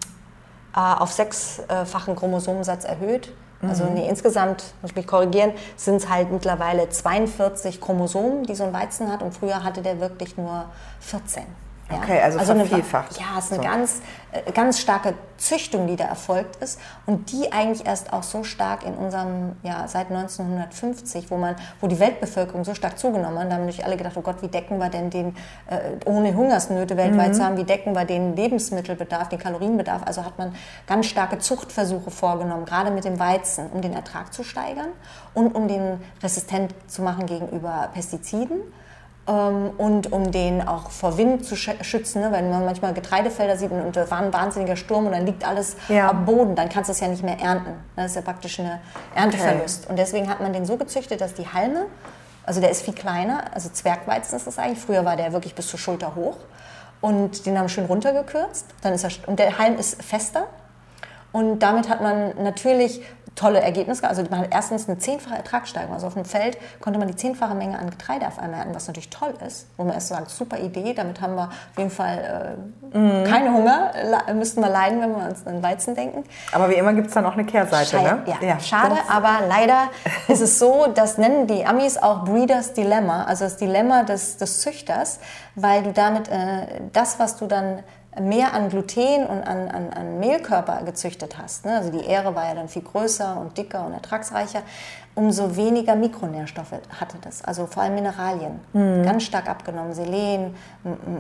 äh, 0.75 0.81
auf 0.81 1.13
sechsfachen 1.13 2.17
Chromosomensatz 2.17 2.85
erhöht. 2.85 3.33
Also 3.63 3.85
mhm. 3.85 3.95
nee, 3.95 4.09
insgesamt, 4.09 4.65
muss 4.81 4.93
ich 4.93 4.97
mich 4.97 5.07
korrigieren, 5.07 5.53
sind 5.77 5.97
es 5.97 6.09
halt 6.09 6.31
mittlerweile 6.33 6.89
42 6.89 7.81
Chromosomen, 7.81 8.45
die 8.45 8.55
so 8.55 8.65
ein 8.65 8.73
Weizen 8.73 9.13
hat. 9.13 9.23
Und 9.23 9.33
früher 9.33 9.63
hatte 9.63 9.83
der 9.83 10.01
wirklich 10.01 10.37
nur 10.37 10.65
14. 11.01 11.45
Ja? 11.91 11.99
Okay, 11.99 12.21
also, 12.21 12.39
also 12.39 12.55
vervielfacht. 12.55 13.19
Eine, 13.19 13.27
ja, 13.27 13.39
es 13.39 13.47
ist 13.47 13.53
eine 13.53 13.63
so. 13.63 13.69
ganz, 13.69 14.03
äh, 14.33 14.53
ganz 14.53 14.81
starke 14.81 15.15
Züchtung, 15.37 15.87
die 15.87 15.97
da 15.97 16.05
erfolgt 16.05 16.57
ist 16.57 16.79
und 17.07 17.33
die 17.33 17.51
eigentlich 17.53 17.87
erst 17.87 18.13
auch 18.13 18.23
so 18.23 18.45
stark 18.45 18.85
in 18.85 18.95
unserem, 18.95 19.57
ja, 19.63 19.89
seit 19.89 20.11
1950, 20.11 21.31
wo 21.31 21.37
man, 21.37 21.57
wo 21.81 21.87
die 21.87 21.99
Weltbevölkerung 21.99 22.65
so 22.65 22.75
stark 22.75 22.99
zugenommen 22.99 23.39
hat, 23.39 23.51
da 23.51 23.55
haben 23.55 23.63
natürlich 23.63 23.85
alle 23.85 23.97
gedacht, 23.97 24.17
oh 24.17 24.21
Gott, 24.21 24.43
wie 24.43 24.49
decken 24.49 24.79
wir 24.79 24.89
denn 24.89 25.11
den, 25.11 25.37
äh, 25.69 25.97
ohne 26.05 26.35
Hungersnöte 26.35 26.97
weltweit 26.97 27.29
mhm. 27.29 27.35
zu 27.35 27.45
haben, 27.45 27.57
wie 27.57 27.65
decken 27.65 27.95
wir 27.95 28.05
den 28.05 28.37
Lebensmittelbedarf, 28.37 29.29
den 29.29 29.39
Kalorienbedarf, 29.39 30.03
also 30.05 30.25
hat 30.25 30.39
man 30.39 30.55
ganz 30.87 31.07
starke 31.07 31.39
Zuchtversuche 31.39 32.11
vorgenommen, 32.11 32.67
gerade 32.67 32.91
mit 32.91 33.05
dem 33.05 33.19
Weizen, 33.19 33.69
um 33.71 33.81
den 33.81 33.95
Ertrag 33.95 34.33
zu 34.33 34.45
steigern 34.45 34.89
und 35.35 35.55
um 35.55 35.67
den 35.67 36.01
resistent 36.23 36.75
zu 36.87 37.03
machen 37.03 37.27
gegenüber 37.27 37.89
Pestiziden 37.95 38.61
und 39.31 40.13
um 40.13 40.33
den 40.33 40.67
auch 40.67 40.91
vor 40.91 41.17
Wind 41.17 41.45
zu 41.45 41.55
schützen. 41.55 42.23
Ne? 42.23 42.33
Wenn 42.33 42.51
man 42.51 42.65
manchmal 42.65 42.95
Getreidefelder 42.95 43.57
sieht 43.57 43.71
und 43.71 43.95
da 43.95 44.11
war 44.11 44.19
ein 44.19 44.33
wahnsinniger 44.33 44.77
Sturm 44.77 45.07
und 45.07 45.13
dann 45.13 45.25
liegt 45.25 45.47
alles 45.47 45.77
ja. 45.89 46.11
am 46.11 46.25
Boden, 46.25 46.57
dann 46.57 46.69
kannst 46.69 46.89
du 46.89 46.93
es 46.93 47.01
ja 47.01 47.09
nicht 47.09 47.23
mehr 47.23 47.39
ernten. 47.39 47.75
Das 47.95 48.07
ist 48.07 48.17
ja 48.17 48.23
praktisch 48.23 48.59
eine 48.59 48.81
Ernteverlust. 49.15 49.85
Okay. 49.85 49.91
Und 49.91 49.99
deswegen 49.99 50.29
hat 50.29 50.41
man 50.41 50.53
den 50.53 50.67
so 50.67 50.77
gezüchtet, 50.77 51.21
dass 51.21 51.35
die 51.35 51.47
Halme, 51.47 51.87
also 52.45 52.61
der 52.61 52.71
ist 52.71 52.83
viel 52.83 52.95
kleiner, 52.95 53.45
also 53.55 53.69
Zwergweizen 53.69 54.37
ist 54.37 54.47
das 54.47 54.59
eigentlich. 54.59 54.81
Früher 54.81 55.05
war 55.05 55.17
der 55.17 55.33
wirklich 55.33 55.55
bis 55.55 55.69
zur 55.69 55.79
Schulter 55.79 56.17
hoch. 56.17 56.37
Und 57.01 57.47
den 57.47 57.59
haben 57.59 57.69
schön 57.69 57.87
runtergekürzt. 57.87 58.67
Dann 58.83 58.93
ist 58.93 59.05
er, 59.05 59.11
und 59.29 59.39
der 59.39 59.59
Halm 59.59 59.79
ist 59.79 60.03
fester. 60.03 60.49
Und 61.33 61.61
damit 61.61 61.89
hat 61.89 62.01
man 62.01 62.33
natürlich 62.43 63.03
tolle 63.41 63.61
Ergebnisse. 63.61 64.07
Also 64.07 64.23
man 64.29 64.41
hat 64.41 64.49
erstens 64.51 64.89
eine 64.89 64.99
zehnfache 64.99 65.37
Ertragssteigerung. 65.37 65.95
Also 65.95 66.07
auf 66.09 66.15
dem 66.15 66.27
Feld 66.27 66.59
konnte 66.81 66.99
man 66.99 67.09
die 67.09 67.17
zehnfache 67.17 67.55
Menge 67.55 67.79
an 67.79 67.89
Getreide 67.89 68.27
auf 68.27 68.39
einmal 68.39 68.61
ernten, 68.61 68.75
was 68.75 68.87
natürlich 68.87 69.09
toll 69.09 69.33
ist. 69.47 69.67
Wo 69.77 69.85
man 69.85 69.95
erst 69.95 70.09
sagt, 70.09 70.31
super 70.31 70.59
Idee, 70.59 70.93
damit 70.93 71.21
haben 71.21 71.37
wir 71.37 71.45
auf 71.45 71.79
jeden 71.79 71.91
Fall 71.91 72.57
äh, 72.93 72.99
mhm. 72.99 73.25
keinen 73.25 73.55
Hunger, 73.55 73.93
müssten 74.35 74.61
wir 74.61 74.69
leiden, 74.69 75.01
wenn 75.01 75.11
wir 75.17 75.29
uns 75.29 75.47
an 75.47 75.63
Weizen 75.63 75.95
denken. 75.95 76.25
Aber 76.53 76.69
wie 76.69 76.75
immer 76.75 76.93
gibt 76.93 77.09
es 77.09 77.15
dann 77.15 77.25
auch 77.25 77.33
eine 77.33 77.45
Kehrseite, 77.45 77.91
Schei 77.91 78.03
ne? 78.03 78.23
Ja, 78.27 78.37
ja 78.47 78.61
schade, 78.61 78.97
aber 79.09 79.47
leider 79.49 79.89
ist 80.29 80.43
es 80.43 80.59
so, 80.59 80.87
das 80.95 81.17
nennen 81.17 81.47
die 81.47 81.65
Amis 81.65 81.97
auch 81.97 82.25
Breeders 82.25 82.75
Dilemma, 82.75 83.25
also 83.25 83.45
das 83.45 83.57
Dilemma 83.57 84.03
des, 84.03 84.37
des 84.37 84.61
Züchters, 84.61 85.19
weil 85.55 85.83
du 85.83 85.93
damit 85.93 86.29
äh, 86.29 86.67
das, 86.93 87.19
was 87.19 87.37
du 87.37 87.47
dann 87.47 87.83
mehr 88.19 88.55
an 88.55 88.71
Gluten 88.71 89.27
und 89.27 89.43
an, 89.43 89.69
an, 89.69 89.91
an 89.93 90.19
Mehlkörper 90.19 90.83
gezüchtet 90.83 91.39
hast, 91.39 91.65
ne? 91.65 91.77
also 91.77 91.91
die 91.91 92.05
Ähre 92.05 92.35
war 92.35 92.47
ja 92.47 92.55
dann 92.55 92.69
viel 92.69 92.83
größer 92.83 93.41
und 93.41 93.57
dicker 93.57 93.87
und 93.87 93.93
ertragsreicher, 93.93 94.63
umso 95.15 95.57
weniger 95.57 95.97
Mikronährstoffe 95.97 96.73
hatte 96.99 97.19
das, 97.21 97.45
also 97.45 97.67
vor 97.67 97.83
allem 97.83 97.97
Mineralien. 97.97 98.61
Mhm. 98.73 99.03
Ganz 99.03 99.25
stark 99.25 99.49
abgenommen, 99.49 99.93
Selen, 99.93 100.55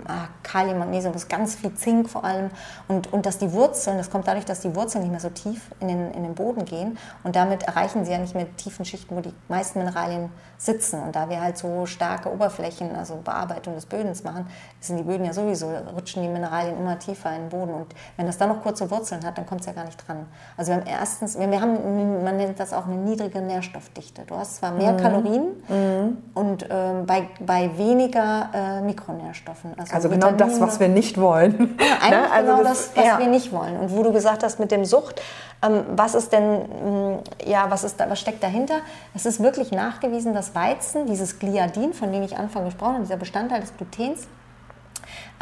ah, 0.07 0.29
Kalium, 0.42 0.79
Magnesium, 0.79 1.12
das 1.12 1.29
ganz 1.29 1.57
viel 1.57 1.74
Zink 1.74 2.09
vor 2.09 2.24
allem. 2.24 2.50
Und, 2.88 3.12
und 3.12 3.26
dass 3.26 3.38
die 3.38 3.53
Wurzeln, 3.53 3.98
das 3.98 4.11
kommt 4.11 4.29
dadurch, 4.29 4.44
dass 4.44 4.61
die 4.61 4.74
Wurzeln 4.74 5.03
nicht 5.03 5.11
mehr 5.11 5.20
so 5.20 5.31
tief 5.31 5.70
in 5.81 5.88
den, 5.88 6.12
in 6.12 6.22
den 6.22 6.35
Boden 6.35 6.64
gehen 6.64 6.98
und 7.24 7.37
damit 7.37 7.64
erreichen 7.64 8.05
sie 8.05 8.12
ja 8.12 8.18
nicht 8.18 8.35
mehr 8.35 8.46
tiefen 8.57 8.85
Schichten, 8.85 9.16
wo 9.16 9.20
die 9.20 9.35
meisten 9.48 9.81
Mineralien 9.81 10.31
sitzen. 10.57 11.03
Und 11.03 11.16
da 11.16 11.29
wir 11.29 11.40
halt 11.40 11.59
so 11.59 11.87
starke 11.87 12.33
Oberflächen, 12.33 12.94
also 12.94 13.16
Bearbeitung 13.16 13.74
des 13.74 13.87
Bödens 13.87 14.22
machen, 14.22 14.46
sind 14.79 14.98
die 14.98 15.03
Böden 15.03 15.24
ja 15.24 15.33
sowieso, 15.33 15.70
rutschen 15.94 16.22
die 16.22 16.29
Mineralien 16.29 16.76
immer 16.76 16.98
tiefer 16.98 17.35
in 17.35 17.42
den 17.42 17.48
Boden. 17.48 17.74
Und 17.74 17.94
wenn 18.16 18.26
das 18.26 18.38
dann 18.38 18.50
noch 18.50 18.62
kurze 18.62 18.90
Wurzeln 18.90 19.24
hat, 19.24 19.37
dann 19.37 19.46
kommt 19.46 19.62
es 19.62 19.66
ja 19.66 19.72
gar 19.72 19.85
nicht 19.85 20.07
dran. 20.07 20.26
Also 20.57 20.72
wir 20.72 20.81
haben 20.81 20.87
erstens, 20.87 21.38
wir 21.38 21.61
haben, 21.61 22.22
man 22.22 22.37
nennt 22.37 22.61
das 22.61 22.72
auch 22.72 22.87
eine 22.87 22.96
niedrige 22.96 23.40
Nährstoff 23.40 23.80
Nährstoffdichte. 23.81 24.23
Du 24.27 24.37
hast 24.37 24.57
zwar 24.57 24.73
mehr 24.73 24.93
mhm. 24.93 24.97
Kalorien 24.99 25.43
mhm. 25.69 26.19
und 26.35 26.62
äh, 26.62 26.66
bei, 27.07 27.29
bei 27.40 27.71
weniger 27.77 28.51
äh, 28.53 28.81
Mikronährstoffen. 28.83 29.73
Also, 29.79 29.95
also 29.95 30.09
genau 30.09 30.33
das, 30.33 30.61
was 30.61 30.81
wir 30.81 30.88
nicht 30.88 31.19
wollen. 31.19 31.77
Ja, 31.81 31.87
eigentlich 32.01 32.11
ne? 32.11 32.33
also 32.33 32.53
genau 32.53 32.62
das, 32.62 32.88
das 32.88 32.97
was 32.97 33.05
ja. 33.05 33.19
wir 33.19 33.27
nicht 33.27 33.53
wollen. 33.53 33.77
Und 33.79 33.97
wo 33.97 34.03
du 34.03 34.12
gesagt 34.12 34.43
hast 34.43 34.61
mit 34.61 34.71
dem 34.71 34.85
Sucht, 34.85 35.21
ähm, 35.62 35.85
was 35.97 36.14
ist 36.14 36.33
denn, 36.33 36.59
mh, 36.59 36.90
mm, 36.90 37.19
ja, 37.47 37.71
was, 37.71 37.85
ist 37.85 37.99
da, 37.99 38.09
was 38.09 38.21
steckt 38.21 38.43
dahinter? 38.43 38.77
Es 39.14 39.27
ist 39.27 39.43
wirklich 39.43 39.73
nachgewiesen, 39.73 40.35
dass 40.35 40.55
Weizen, 40.55 41.07
dieses 41.07 41.38
Gliadin, 41.38 41.93
von 41.95 42.12
dem 42.12 42.23
ich 42.23 42.37
Anfang 42.37 42.64
gesprochen 42.64 42.95
habe, 42.95 43.03
dieser 43.03 43.16
Bestandteil 43.16 43.61
des 43.61 43.77
Glutens, 43.77 44.29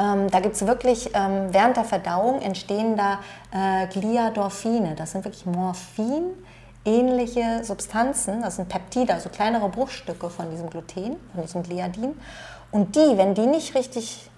ähm, 0.00 0.30
da 0.30 0.40
gibt 0.40 0.54
es 0.54 0.66
wirklich, 0.66 1.10
ähm, 1.14 1.48
während 1.50 1.76
der 1.76 1.84
Verdauung 1.84 2.40
entstehen 2.40 2.96
da 2.96 3.18
äh, 3.52 3.86
Gliadorphine. 3.88 4.94
Das 4.94 5.12
sind 5.12 5.24
wirklich 5.24 5.44
Morphin 5.44 6.22
ähnliche 6.88 7.62
Substanzen, 7.64 8.42
das 8.42 8.56
sind 8.56 8.68
Peptide, 8.68 9.12
also 9.14 9.28
kleinere 9.28 9.68
Bruchstücke 9.68 10.30
von 10.30 10.50
diesem 10.50 10.70
Gluten, 10.70 11.16
von 11.34 11.42
diesem 11.42 11.62
Gliadin. 11.62 12.14
Und 12.70 12.96
die, 12.96 13.16
wenn 13.16 13.34
die 13.34 13.46
nicht 13.46 13.74
richtig 13.74 14.30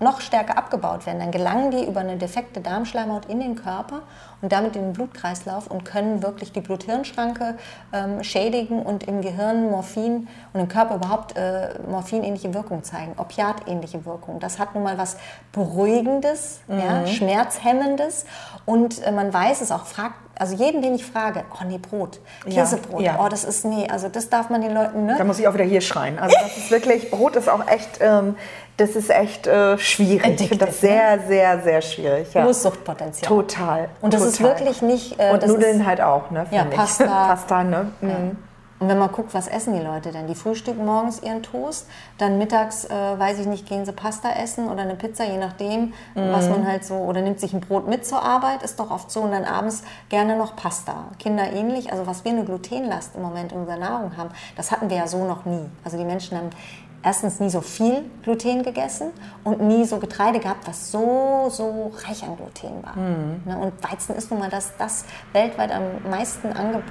noch 0.00 0.20
stärker 0.20 0.58
abgebaut 0.58 1.06
werden, 1.06 1.20
dann 1.20 1.30
gelangen 1.30 1.70
die 1.70 1.84
über 1.84 2.00
eine 2.00 2.16
defekte 2.16 2.60
Darmschleimhaut 2.60 3.26
in 3.26 3.40
den 3.40 3.54
Körper 3.54 4.02
und 4.42 4.52
damit 4.52 4.76
in 4.76 4.82
den 4.82 4.92
Blutkreislauf 4.92 5.68
und 5.68 5.84
können 5.84 6.22
wirklich 6.22 6.52
die 6.52 6.60
Blut-Hirn-Schranke 6.60 7.56
ähm, 7.92 8.22
schädigen 8.22 8.82
und 8.82 9.04
im 9.04 9.22
Gehirn 9.22 9.70
Morphin 9.70 10.28
und 10.52 10.60
im 10.60 10.68
Körper 10.68 10.96
überhaupt 10.96 11.36
äh, 11.36 11.78
Morphin-ähnliche 11.88 12.52
Wirkung 12.52 12.82
zeigen, 12.82 13.14
Opiat-ähnliche 13.16 14.04
Wirkung. 14.04 14.40
Das 14.40 14.58
hat 14.58 14.74
nun 14.74 14.84
mal 14.84 14.98
was 14.98 15.16
Beruhigendes, 15.52 16.60
mhm. 16.66 16.78
ja, 16.78 17.06
Schmerzhemmendes 17.06 18.26
und 18.66 19.02
äh, 19.02 19.12
man 19.12 19.32
weiß 19.32 19.60
es 19.60 19.70
auch, 19.70 19.86
fragt 19.86 20.16
also 20.36 20.56
jeden, 20.56 20.82
den 20.82 20.94
ich 20.94 21.04
frage, 21.04 21.44
oh 21.52 21.64
nee, 21.64 21.78
Brot, 21.78 22.20
Käsebrot, 22.44 23.00
ja, 23.00 23.14
ja. 23.14 23.24
oh 23.24 23.28
das 23.28 23.44
ist, 23.44 23.64
nee, 23.64 23.86
also 23.88 24.08
das 24.08 24.30
darf 24.30 24.50
man 24.50 24.62
den 24.62 24.74
Leuten, 24.74 25.06
ne? 25.06 25.14
Da 25.16 25.24
muss 25.24 25.38
ich 25.38 25.46
auch 25.46 25.54
wieder 25.54 25.64
hier 25.64 25.80
schreien. 25.80 26.18
Also 26.18 26.36
das 26.42 26.56
ist 26.56 26.70
wirklich, 26.70 27.10
Brot 27.10 27.36
ist 27.36 27.48
auch 27.48 27.66
echt, 27.68 28.00
ähm, 28.00 28.36
das 28.76 28.96
ist 28.96 29.10
echt 29.10 29.46
äh, 29.46 29.78
schwierig. 29.78 30.24
Addictive, 30.24 30.42
ich 30.42 30.48
finde 30.48 30.66
das 30.66 30.80
sehr, 30.80 31.16
ne? 31.16 31.22
sehr, 31.28 31.62
sehr 31.62 31.82
schwierig. 31.82 32.34
Ja. 32.34 32.44
Hohes 32.44 32.62
Suchtpotenzial. 32.62 33.28
Total. 33.28 33.88
Und 34.00 34.12
das 34.12 34.20
total. 34.20 34.32
ist 34.32 34.42
wirklich 34.42 34.82
nicht... 34.82 35.20
Äh, 35.20 35.32
Und 35.32 35.46
Nudeln 35.46 35.80
ist, 35.80 35.86
halt 35.86 36.00
auch, 36.00 36.30
ne? 36.30 36.46
Ja, 36.50 36.64
Pasta. 36.64 37.04
Pasta, 37.28 37.62
ne? 37.62 37.92
Mhm. 38.00 38.36
Und 38.80 38.88
wenn 38.88 38.98
man 38.98 39.12
guckt, 39.12 39.32
was 39.32 39.46
essen 39.46 39.72
die 39.74 39.82
Leute 39.82 40.10
denn? 40.10 40.26
Die 40.26 40.34
frühstücken 40.34 40.84
morgens 40.84 41.22
ihren 41.22 41.42
Toast, 41.42 41.86
dann 42.18 42.38
mittags, 42.38 42.84
äh, 42.84 42.90
weiß 42.90 43.38
ich 43.38 43.46
nicht, 43.46 43.66
gehen 43.66 43.86
sie 43.86 43.92
Pasta 43.92 44.30
essen 44.32 44.68
oder 44.68 44.82
eine 44.82 44.96
Pizza, 44.96 45.24
je 45.24 45.38
nachdem, 45.38 45.94
mm. 46.14 46.32
was 46.32 46.50
man 46.50 46.66
halt 46.66 46.84
so, 46.84 46.96
oder 46.96 47.22
nimmt 47.22 47.38
sich 47.38 47.54
ein 47.54 47.60
Brot 47.60 47.88
mit 47.88 48.04
zur 48.04 48.22
Arbeit, 48.22 48.62
ist 48.62 48.80
doch 48.80 48.90
oft 48.90 49.10
so, 49.10 49.20
und 49.20 49.30
dann 49.30 49.44
abends 49.44 49.84
gerne 50.08 50.36
noch 50.36 50.56
Pasta. 50.56 51.04
Kinder 51.20 51.50
ähnlich, 51.52 51.92
also 51.92 52.06
was 52.06 52.24
wir 52.24 52.32
eine 52.32 52.44
Glutenlast 52.44 53.14
im 53.14 53.22
Moment 53.22 53.52
in 53.52 53.60
unserer 53.60 53.78
Nahrung 53.78 54.16
haben, 54.16 54.30
das 54.56 54.72
hatten 54.72 54.90
wir 54.90 54.96
ja 54.96 55.06
so 55.06 55.24
noch 55.24 55.44
nie. 55.44 55.64
Also 55.84 55.96
die 55.96 56.04
Menschen 56.04 56.36
haben 56.36 56.50
erstens 57.04 57.38
nie 57.38 57.50
so 57.50 57.60
viel 57.60 58.02
Gluten 58.22 58.62
gegessen 58.62 59.10
und 59.44 59.60
nie 59.60 59.84
so 59.84 59.98
Getreide 59.98 60.40
gehabt, 60.40 60.66
was 60.66 60.90
so, 60.90 61.48
so 61.50 61.92
reich 62.06 62.22
an 62.24 62.36
Gluten 62.36 62.82
war. 62.82 62.96
Mhm. 62.96 63.42
Ne, 63.44 63.58
und 63.58 63.72
Weizen 63.92 64.16
ist 64.16 64.30
nun 64.30 64.40
mal 64.40 64.48
das, 64.48 64.72
das 64.78 65.04
weltweit 65.32 65.70
am 65.70 65.82
meisten 66.10 66.48
angebo 66.48 66.82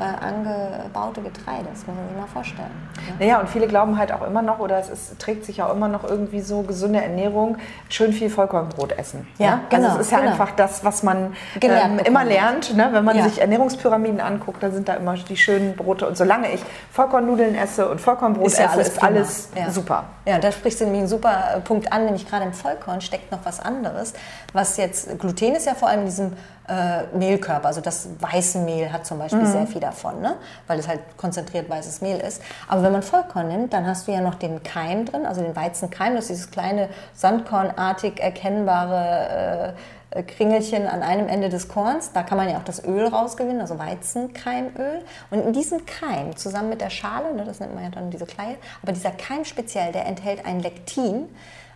äh, 0.00 0.24
angebaute 0.24 1.20
Getreide. 1.20 1.66
Das 1.70 1.86
muss 1.86 1.96
man 1.96 2.08
sich 2.08 2.16
mal 2.16 2.26
vorstellen. 2.26 2.70
Ne? 3.08 3.26
Naja, 3.26 3.40
und 3.40 3.48
viele 3.50 3.68
glauben 3.68 3.98
halt 3.98 4.10
auch 4.10 4.26
immer 4.26 4.40
noch, 4.40 4.58
oder 4.58 4.78
es 4.78 4.88
ist, 4.88 5.18
trägt 5.18 5.44
sich 5.44 5.62
auch 5.62 5.72
immer 5.72 5.88
noch 5.88 6.04
irgendwie 6.04 6.40
so 6.40 6.62
gesunde 6.62 7.02
Ernährung, 7.02 7.58
schön 7.90 8.12
viel 8.12 8.30
Vollkornbrot 8.30 8.92
essen. 8.92 9.26
Ja, 9.36 9.56
ne? 9.56 9.60
genau. 9.68 9.88
Also 9.88 10.00
es 10.00 10.06
ist 10.06 10.12
ja 10.12 10.20
genau. 10.20 10.32
einfach 10.32 10.52
das, 10.52 10.82
was 10.84 11.02
man 11.02 11.36
ähm, 11.60 11.98
immer 11.98 12.24
lernt, 12.24 12.74
ne? 12.74 12.88
wenn 12.92 13.04
man 13.04 13.18
ja. 13.18 13.24
sich 13.24 13.40
Ernährungspyramiden 13.40 14.20
anguckt, 14.20 14.62
da 14.62 14.70
sind 14.70 14.88
da 14.88 14.94
immer 14.94 15.14
die 15.14 15.36
schönen 15.36 15.76
Brote. 15.76 16.08
Und 16.08 16.16
solange 16.16 16.50
ich 16.52 16.62
Vollkornnudeln 16.90 17.54
esse 17.54 17.86
und 17.88 18.00
Vollkornbrot 18.00 18.46
ist 18.46 18.58
esse, 18.58 18.70
alles 18.70 18.88
ist 18.88 19.02
alles 19.02 19.48
ja. 19.60 19.70
super. 19.70 20.04
Ja, 20.24 20.38
da 20.38 20.52
sprichst 20.52 20.80
du 20.80 20.84
nämlich 20.84 21.00
einen 21.00 21.08
super 21.08 21.56
äh, 21.56 21.60
Punkt 21.60 21.92
an, 21.92 22.04
nämlich 22.04 22.28
gerade 22.28 22.44
im 22.44 22.52
Vollkorn 22.52 23.00
steckt 23.00 23.30
noch 23.32 23.40
was 23.44 23.60
anderes. 23.60 24.14
Was 24.52 24.76
jetzt, 24.76 25.18
Gluten 25.18 25.54
ist 25.54 25.66
ja 25.66 25.74
vor 25.74 25.88
allem 25.88 26.00
in 26.00 26.06
diesem 26.06 26.32
äh, 26.68 27.04
Mehlkörper, 27.16 27.66
also 27.66 27.80
das 27.80 28.08
weiße 28.20 28.58
Mehl 28.58 28.92
hat 28.92 29.06
zum 29.06 29.18
Beispiel 29.18 29.40
mhm. 29.40 29.46
sehr 29.46 29.66
viel 29.66 29.80
davon, 29.80 30.20
ne? 30.20 30.36
weil 30.66 30.78
es 30.78 30.86
halt 30.86 31.00
konzentriert 31.16 31.68
weißes 31.68 32.02
Mehl 32.02 32.18
ist. 32.18 32.42
Aber 32.68 32.82
wenn 32.82 32.92
man 32.92 33.02
Vollkorn 33.02 33.48
nimmt, 33.48 33.72
dann 33.72 33.86
hast 33.86 34.06
du 34.06 34.12
ja 34.12 34.20
noch 34.20 34.34
den 34.34 34.62
Keim 34.62 35.06
drin, 35.06 35.24
also 35.24 35.40
den 35.40 35.56
Weizenkeim, 35.56 36.14
das 36.14 36.24
ist 36.24 36.30
dieses 36.30 36.50
kleine 36.50 36.88
sandkornartig 37.14 38.20
erkennbare 38.20 39.28
äh, 39.30 39.68
äh, 39.68 39.72
Kringelchen 40.10 40.86
an 40.86 41.02
einem 41.02 41.28
Ende 41.28 41.48
des 41.48 41.68
Korns. 41.68 42.12
Da 42.12 42.22
kann 42.22 42.38
man 42.38 42.48
ja 42.48 42.58
auch 42.58 42.64
das 42.64 42.84
Öl 42.84 43.06
rausgewinnen, 43.06 43.60
also 43.60 43.78
Weizenkeimöl. 43.78 45.02
Und 45.30 45.40
in 45.40 45.52
diesem 45.52 45.84
Keim, 45.84 46.36
zusammen 46.36 46.70
mit 46.70 46.80
der 46.80 46.90
Schale, 46.90 47.34
ne, 47.34 47.44
das 47.44 47.60
nennt 47.60 47.74
man 47.74 47.84
ja 47.84 47.90
dann 47.90 48.10
diese 48.10 48.26
Kleie, 48.26 48.56
aber 48.82 48.92
dieser 48.92 49.10
Keim 49.10 49.44
speziell, 49.44 49.92
der 49.92 50.06
enthält 50.06 50.46
ein 50.46 50.60
Lektin. 50.60 51.28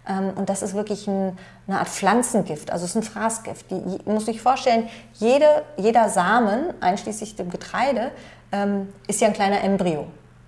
Ähm, 0.08 0.32
und 0.34 0.48
das 0.48 0.62
ist 0.62 0.74
wirklich 0.74 1.06
ein, 1.06 1.38
eine 1.68 1.78
Art 1.78 1.88
Pflanzengift, 1.88 2.72
also 2.72 2.84
es 2.84 2.92
ist 2.92 2.96
ein 2.96 3.02
Fraßgift. 3.02 3.70
Die, 3.70 3.98
muss 4.10 4.26
sich 4.26 4.40
vorstellen, 4.40 4.88
jede, 5.14 5.62
jeder 5.76 6.08
Samen, 6.08 6.72
einschließlich 6.80 7.36
dem 7.36 7.50
Getreide, 7.50 8.10
ähm, 8.50 8.92
ist 9.06 9.20
ja 9.20 9.28
ein 9.28 9.34
kleiner 9.34 9.62
Embryo, 9.62 10.06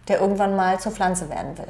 der 0.09 0.20
irgendwann 0.20 0.57
mal 0.57 0.81
zur 0.81 0.92
Pflanze 0.92 1.29
werden 1.29 1.57
will. 1.59 1.68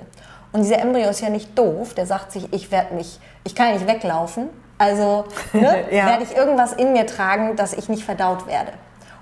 Und 0.52 0.62
dieser 0.62 0.78
Embryo 0.78 1.10
ist 1.10 1.20
ja 1.20 1.30
nicht 1.30 1.58
doof, 1.58 1.94
der 1.94 2.06
sagt 2.06 2.30
sich, 2.30 2.52
ich 2.52 2.70
werde 2.70 2.94
mich, 2.94 3.18
ich 3.42 3.56
kann 3.56 3.74
nicht 3.74 3.88
weglaufen, 3.88 4.48
also 4.78 5.24
ne, 5.52 5.84
ja. 5.90 6.06
werde 6.06 6.24
ich 6.24 6.36
irgendwas 6.36 6.72
in 6.72 6.92
mir 6.92 7.06
tragen, 7.06 7.56
dass 7.56 7.72
ich 7.72 7.88
nicht 7.88 8.04
verdaut 8.04 8.46
werde. 8.46 8.72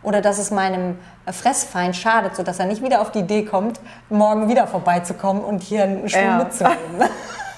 Oder 0.02 0.20
dass 0.20 0.38
es 0.38 0.50
meinem 0.50 0.98
Fressfeind 1.30 1.94
schadet, 1.94 2.34
sodass 2.34 2.58
er 2.58 2.66
nicht 2.66 2.82
wieder 2.82 3.00
auf 3.00 3.12
die 3.12 3.20
Idee 3.20 3.44
kommt, 3.44 3.78
morgen 4.08 4.48
wieder 4.48 4.66
vorbeizukommen 4.66 5.44
und 5.44 5.62
hier 5.62 5.84
einen 5.84 6.08
Stuhl 6.08 6.22
ja. 6.22 6.38
mitzunehmen. 6.38 7.08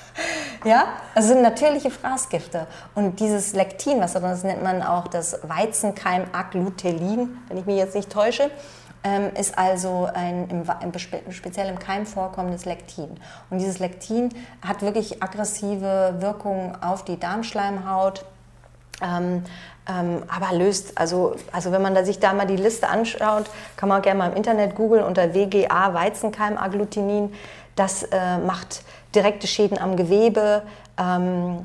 ja, 0.65 0.85
das 1.15 1.29
sind 1.29 1.41
natürliche 1.41 1.91
Fraßgifte. 1.91 2.67
Und 2.95 3.21
dieses 3.21 3.55
Lektin, 3.55 4.01
was 4.01 4.13
das 4.13 4.45
nennt 4.45 4.63
man 4.63 4.83
auch 4.83 5.09
das 5.09 5.39
Weizenkeim-Aglutelin, 5.43 7.39
wenn 7.49 7.57
ich 7.57 7.65
mich 7.65 7.77
jetzt 7.77 7.95
nicht 7.95 8.11
täusche, 8.11 8.51
ähm, 9.05 9.31
ist 9.39 9.57
also 9.59 10.09
ein 10.13 10.49
im, 10.49 10.63
im, 10.81 11.33
speziell 11.33 11.69
im 11.69 11.79
Keim 11.79 12.07
vorkommendes 12.07 12.65
Lektin. 12.65 13.11
Und 13.51 13.59
dieses 13.59 13.79
Lektin 13.79 14.31
hat 14.67 14.81
wirklich 14.81 15.23
aggressive 15.23 16.17
Wirkungen 16.19 16.77
auf 16.83 17.05
die 17.05 17.21
Darmschleimhaut. 17.21 18.25
Ähm, 19.03 19.45
ähm, 19.87 20.23
aber 20.29 20.57
löst, 20.57 20.97
also, 20.97 21.37
also 21.53 21.71
wenn 21.71 21.83
man 21.83 21.95
da 21.95 22.05
sich 22.05 22.19
da 22.19 22.33
mal 22.33 22.47
die 22.47 22.57
Liste 22.57 22.89
anschaut, 22.89 23.45
kann 23.77 23.91
man 23.91 24.01
gerne 24.01 24.19
mal 24.19 24.31
im 24.31 24.37
Internet 24.37 24.75
googeln 24.75 25.05
unter 25.05 25.35
WGA 25.35 25.93
Weizenkeim-Agglutinin. 25.93 27.35
Das 27.77 28.05
äh, 28.05 28.39
macht 28.39 28.83
direkte 29.15 29.47
Schäden 29.47 29.79
am 29.79 29.97
Gewebe, 29.97 30.63
ähm, 30.99 31.61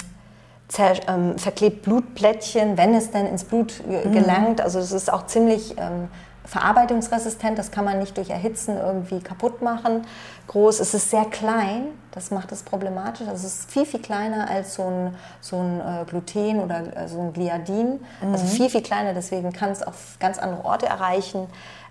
ähm, 0.78 1.38
verklebt 1.38 1.84
Blutplättchen, 1.84 2.78
wenn 2.78 2.94
es 2.94 3.12
denn 3.12 3.26
ins 3.26 3.46
Blut 3.46 3.82
mhm. 3.88 4.12
gelangt. 4.12 4.60
Also 4.60 4.80
es 4.80 4.92
ist 4.92 5.12
auch 5.12 5.26
ziemlich 5.26 5.76
ähm, 5.78 6.10
verarbeitungsresistent, 6.50 7.60
das 7.60 7.70
kann 7.70 7.86
man 7.86 8.00
nicht 8.00 8.18
durch 8.18 8.32
Erhitzen 8.32 8.76
irgendwie 8.78 9.20
kaputt 9.20 9.62
machen. 9.62 10.06
Groß, 10.48 10.80
es 10.80 10.96
ist 10.96 11.12
sehr 11.12 11.26
klein, 11.26 11.90
das 12.12 12.32
macht 12.32 12.52
es 12.52 12.64
problematisch. 12.64 13.28
Also 13.28 13.46
es 13.46 13.60
ist 13.60 13.72
viel, 13.72 13.86
viel 13.86 14.02
kleiner 14.02 14.50
als 14.50 14.74
so 14.74 14.84
ein, 14.84 15.16
so 15.42 15.58
ein 15.58 15.80
äh, 15.80 16.06
Gluten 16.06 16.60
oder 16.60 16.98
äh, 16.98 17.08
so 17.08 17.22
ein 17.22 17.34
Gliadin. 17.34 18.00
Also 18.20 18.28
mhm. 18.28 18.34
Also 18.34 18.46
viel, 18.48 18.70
viel 18.70 18.82
kleiner, 18.82 19.14
deswegen 19.14 19.54
kann 19.54 19.70
es 19.70 19.84
auf 19.84 20.18
ganz 20.20 20.40
andere 20.40 20.66
Orte 20.66 20.88
erreichen. 20.88 21.48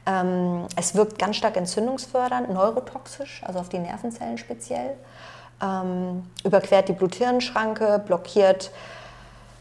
Ähm, 0.07 0.67
es 0.75 0.97
wirkt 0.97 1.21
ganz 1.21 1.37
stark 1.37 1.57
entzündungsfördernd, 1.57 2.51
neurotoxisch, 2.51 3.43
also 3.47 3.61
auf 3.61 3.69
die 3.69 3.79
Nervenzellen 3.79 4.39
speziell. 4.39 4.95
Ähm, 5.63 6.25
überquert 6.45 6.89
die 6.89 6.95
Blut-Hirn-Schranke, 6.95 8.03
blockiert 8.05 8.73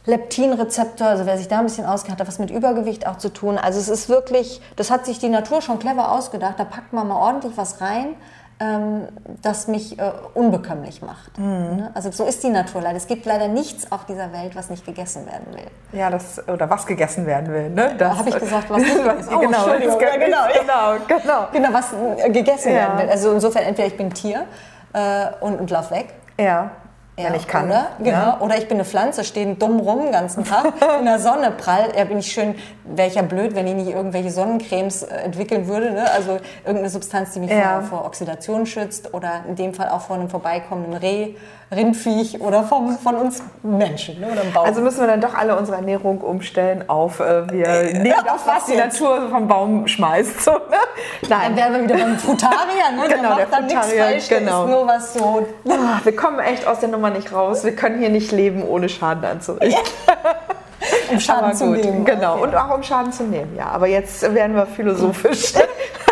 Leptinrezeptor, 0.08 1.08
also 1.08 1.26
wer 1.26 1.38
sich 1.38 1.48
da 1.48 1.60
ein 1.60 1.66
bisschen 1.66 1.86
auskennt, 1.86 2.20
hat 2.20 2.28
was 2.28 2.40
mit 2.40 2.50
Übergewicht 2.50 3.06
auch 3.06 3.18
zu 3.18 3.30
tun. 3.30 3.58
Also 3.58 3.80
es 3.80 3.90
ist 3.90 4.10
wirklich, 4.10 4.62
das 4.78 4.90
hat 4.90 5.06
sich 5.06 5.20
die 5.20 5.30
Natur 5.30 5.62
schon 5.62 5.80
clever 5.80 6.12
ausgedacht, 6.12 6.56
da 6.58 6.64
packt 6.64 6.94
man 6.94 7.10
mal 7.10 7.18
ordentlich 7.18 7.58
was 7.58 7.82
rein, 7.82 8.16
ähm, 8.60 9.08
das 9.42 9.68
mich 9.68 10.00
äh, 10.00 10.12
unbekömmlich 10.34 11.02
macht. 11.02 11.38
Mhm. 11.38 11.76
Ne? 11.76 11.92
Also 11.94 12.10
so 12.12 12.24
ist 12.24 12.42
die 12.42 12.50
Natur 12.50 12.82
leider. 12.82 12.96
Es 12.96 13.08
gibt 13.08 13.26
leider 13.26 13.50
nichts 13.50 13.92
auf 13.92 14.06
dieser 14.06 14.32
Welt, 14.32 14.56
was 14.56 14.70
nicht 14.70 14.86
gegessen 14.86 15.26
werden 15.28 15.48
will. 15.54 16.00
Ja, 16.00 16.10
das, 16.10 16.42
oder 16.48 16.70
was 16.70 16.86
gegessen 16.86 17.26
werden 17.26 17.54
will. 17.54 17.70
Ne? 17.70 17.96
Habe 18.00 18.30
ich 18.30 18.40
gesagt, 18.40 18.70
was 18.70 18.78
nicht 18.78 18.96
gegessen 19.04 19.34
oh, 19.36 19.40
genau. 19.40 19.68
Ja, 19.68 19.78
genau, 19.78 20.38
genau, 20.60 21.06
genau. 21.08 21.48
Genau, 21.52 21.70
was 21.74 21.94
äh, 21.94 22.30
gegessen 22.30 22.72
ja. 22.72 22.78
werden 22.78 23.00
will. 23.00 23.10
Also 23.10 23.34
insofern 23.34 23.64
entweder 23.64 23.90
ich 23.90 23.98
bin 23.98 24.12
Tier 24.12 24.46
äh, 24.94 25.28
und, 25.42 25.60
und 25.60 25.70
lauf 25.70 25.92
weg. 25.92 26.14
Ja. 26.40 26.72
Ja, 27.20 27.30
wenn 27.30 27.36
ich 27.36 27.48
kann. 27.48 27.66
Oder, 27.66 27.88
genau. 27.98 28.12
Ja. 28.12 28.42
oder 28.42 28.58
ich 28.60 28.68
bin 28.68 28.78
eine 28.78 28.86
Pflanze, 28.86 29.24
stehe 29.24 29.56
dumm 29.56 29.80
rum 29.80 30.04
den 30.04 30.12
ganzen 30.12 30.44
Tag 30.46 30.74
in 31.00 31.06
der 31.06 31.18
Sonne 31.18 31.50
prall. 31.50 31.90
Ja, 31.98 32.04
bin 32.04 32.20
ich 32.20 32.32
schön, 32.32 32.54
wäre 32.84 33.08
ich 33.08 33.16
ja 33.16 33.24
blöd, 33.24 33.56
wenn 33.56 33.66
ich 33.66 33.74
nicht 33.74 33.90
irgendwelche 33.90 34.30
Sonnencremes 34.30 35.02
äh, 35.02 35.16
entwickeln 35.16 35.68
würde. 35.68 35.92
Ne? 35.92 36.12
Also 36.12 36.38
irgendeine 36.64 36.92
Substanz, 36.92 37.34
die 37.34 37.40
mich 37.40 37.50
ja. 37.50 37.82
vor, 37.82 38.00
vor, 38.00 38.06
Oxidation 38.06 38.68
schützt 38.68 39.16
oder 39.16 39.46
in 39.48 39.56
dem 39.56 39.74
Fall 39.74 39.90
auch 39.90 40.02
vor 40.02 40.16
einem 40.16 40.30
vorbeikommenden 40.30 40.94
Reh, 40.94 41.34
Rindviech 41.70 42.40
oder 42.40 42.64
vom, 42.64 42.98
von 42.98 43.16
uns 43.16 43.44
Menschen. 43.62 44.22
Ne? 44.22 44.28
Oder 44.32 44.64
Also 44.64 44.82
müssen 44.82 45.02
wir 45.02 45.08
dann 45.08 45.20
doch 45.20 45.34
alle 45.34 45.58
unsere 45.58 45.78
Ernährung 45.78 46.22
umstellen 46.22 46.88
auf, 46.88 47.20
äh, 47.20 47.52
wir 47.52 47.68
äh, 47.68 47.94
nehmen 47.94 48.30
auf 48.30 48.48
was 48.48 48.66
die 48.66 48.74
jetzt? 48.74 49.02
Natur 49.02 49.30
vom 49.30 49.48
Baum 49.50 49.86
schmeißt. 49.86 50.44
So, 50.44 50.52
ne? 50.52 50.60
Nein. 51.28 51.30
Dann 51.30 51.56
wären 51.58 51.74
wir 51.74 51.84
wieder 51.84 51.98
beim 51.98 52.18
Frutarier. 52.18 52.92
Ne? 52.96 53.08
genau, 53.10 53.36
der, 53.36 53.46
der 53.48 53.82
Frutarier, 53.82 54.22
genau. 54.30 54.64
Ist 54.64 54.70
nur 54.70 54.88
was 54.88 55.14
so. 55.14 55.48
Ah, 55.70 56.00
wir 56.04 56.16
kommen 56.16 56.40
echt 56.40 56.66
aus 56.66 56.80
der 56.80 56.90
Nummer 56.90 57.10
nicht 57.10 57.34
raus. 57.34 57.66
Wir 57.66 57.76
können 57.76 58.00
hier 58.00 58.10
nicht 58.10 58.32
leben, 58.32 58.64
ohne 58.64 58.88
Schaden 58.88 59.26
anzurichten. 59.26 59.84
um 61.12 61.20
Schaden 61.20 61.54
zu 61.54 61.66
nehmen. 61.66 62.06
Genau, 62.06 62.36
okay. 62.36 62.44
und 62.44 62.56
auch 62.56 62.74
um 62.74 62.82
Schaden 62.82 63.12
zu 63.12 63.24
nehmen, 63.24 63.58
ja. 63.58 63.68
Aber 63.68 63.88
jetzt 63.88 64.22
werden 64.34 64.56
wir 64.56 64.66
philosophisch. 64.68 65.54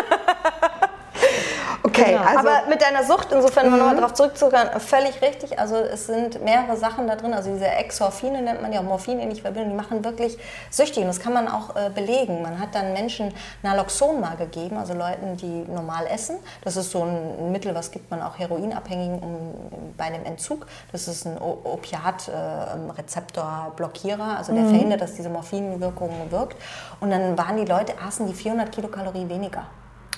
Okay, 1.86 2.12
genau. 2.12 2.24
also 2.24 2.38
aber 2.40 2.62
mit 2.68 2.82
deiner 2.82 3.04
Sucht, 3.04 3.30
insofern 3.30 3.70
mhm. 3.70 3.78
nochmal 3.78 3.94
darauf 3.94 4.14
zurückzukommen, 4.14 4.68
völlig 4.78 5.22
richtig. 5.22 5.56
Also 5.58 5.76
es 5.76 6.06
sind 6.06 6.42
mehrere 6.42 6.76
Sachen 6.76 7.06
da 7.06 7.14
drin, 7.14 7.32
also 7.32 7.52
diese 7.52 7.68
Exorphine 7.68 8.42
nennt 8.42 8.60
man 8.60 8.72
ja 8.72 8.80
auch 8.80 8.84
Morphine 8.84 9.22
in 9.22 9.36
Verbindung, 9.36 9.70
die 9.70 9.76
machen 9.76 10.04
wirklich 10.04 10.36
süchtig 10.70 11.02
und 11.02 11.08
das 11.08 11.20
kann 11.20 11.32
man 11.32 11.46
auch 11.46 11.76
äh, 11.76 11.90
belegen. 11.90 12.42
Man 12.42 12.58
hat 12.58 12.74
dann 12.74 12.92
Menschen 12.92 13.32
Naloxon 13.62 14.20
mal 14.20 14.34
gegeben, 14.36 14.78
also 14.78 14.94
Leuten, 14.94 15.36
die 15.36 15.64
normal 15.70 16.08
essen. 16.12 16.38
Das 16.64 16.76
ist 16.76 16.90
so 16.90 17.04
ein 17.04 17.52
Mittel, 17.52 17.72
was 17.74 17.92
gibt 17.92 18.10
man 18.10 18.22
auch 18.22 18.38
Heroinabhängigen 18.38 19.18
um, 19.20 19.54
bei 19.96 20.04
einem 20.04 20.24
Entzug. 20.24 20.66
Das 20.90 21.06
ist 21.06 21.26
ein 21.26 21.36
Opiatrezeptorblockierer, 21.38 24.32
äh, 24.32 24.38
also 24.38 24.52
der 24.52 24.64
mhm. 24.64 24.70
verhindert, 24.70 25.02
dass 25.02 25.14
diese 25.14 25.28
Morphinwirkung 25.28 26.10
wirkt. 26.30 26.56
Und 27.00 27.10
dann 27.10 27.38
waren 27.38 27.56
die 27.56 27.64
Leute, 27.64 27.92
aßen 28.04 28.26
die 28.26 28.34
400 28.34 28.72
Kilokalorien 28.72 29.28
weniger. 29.28 29.66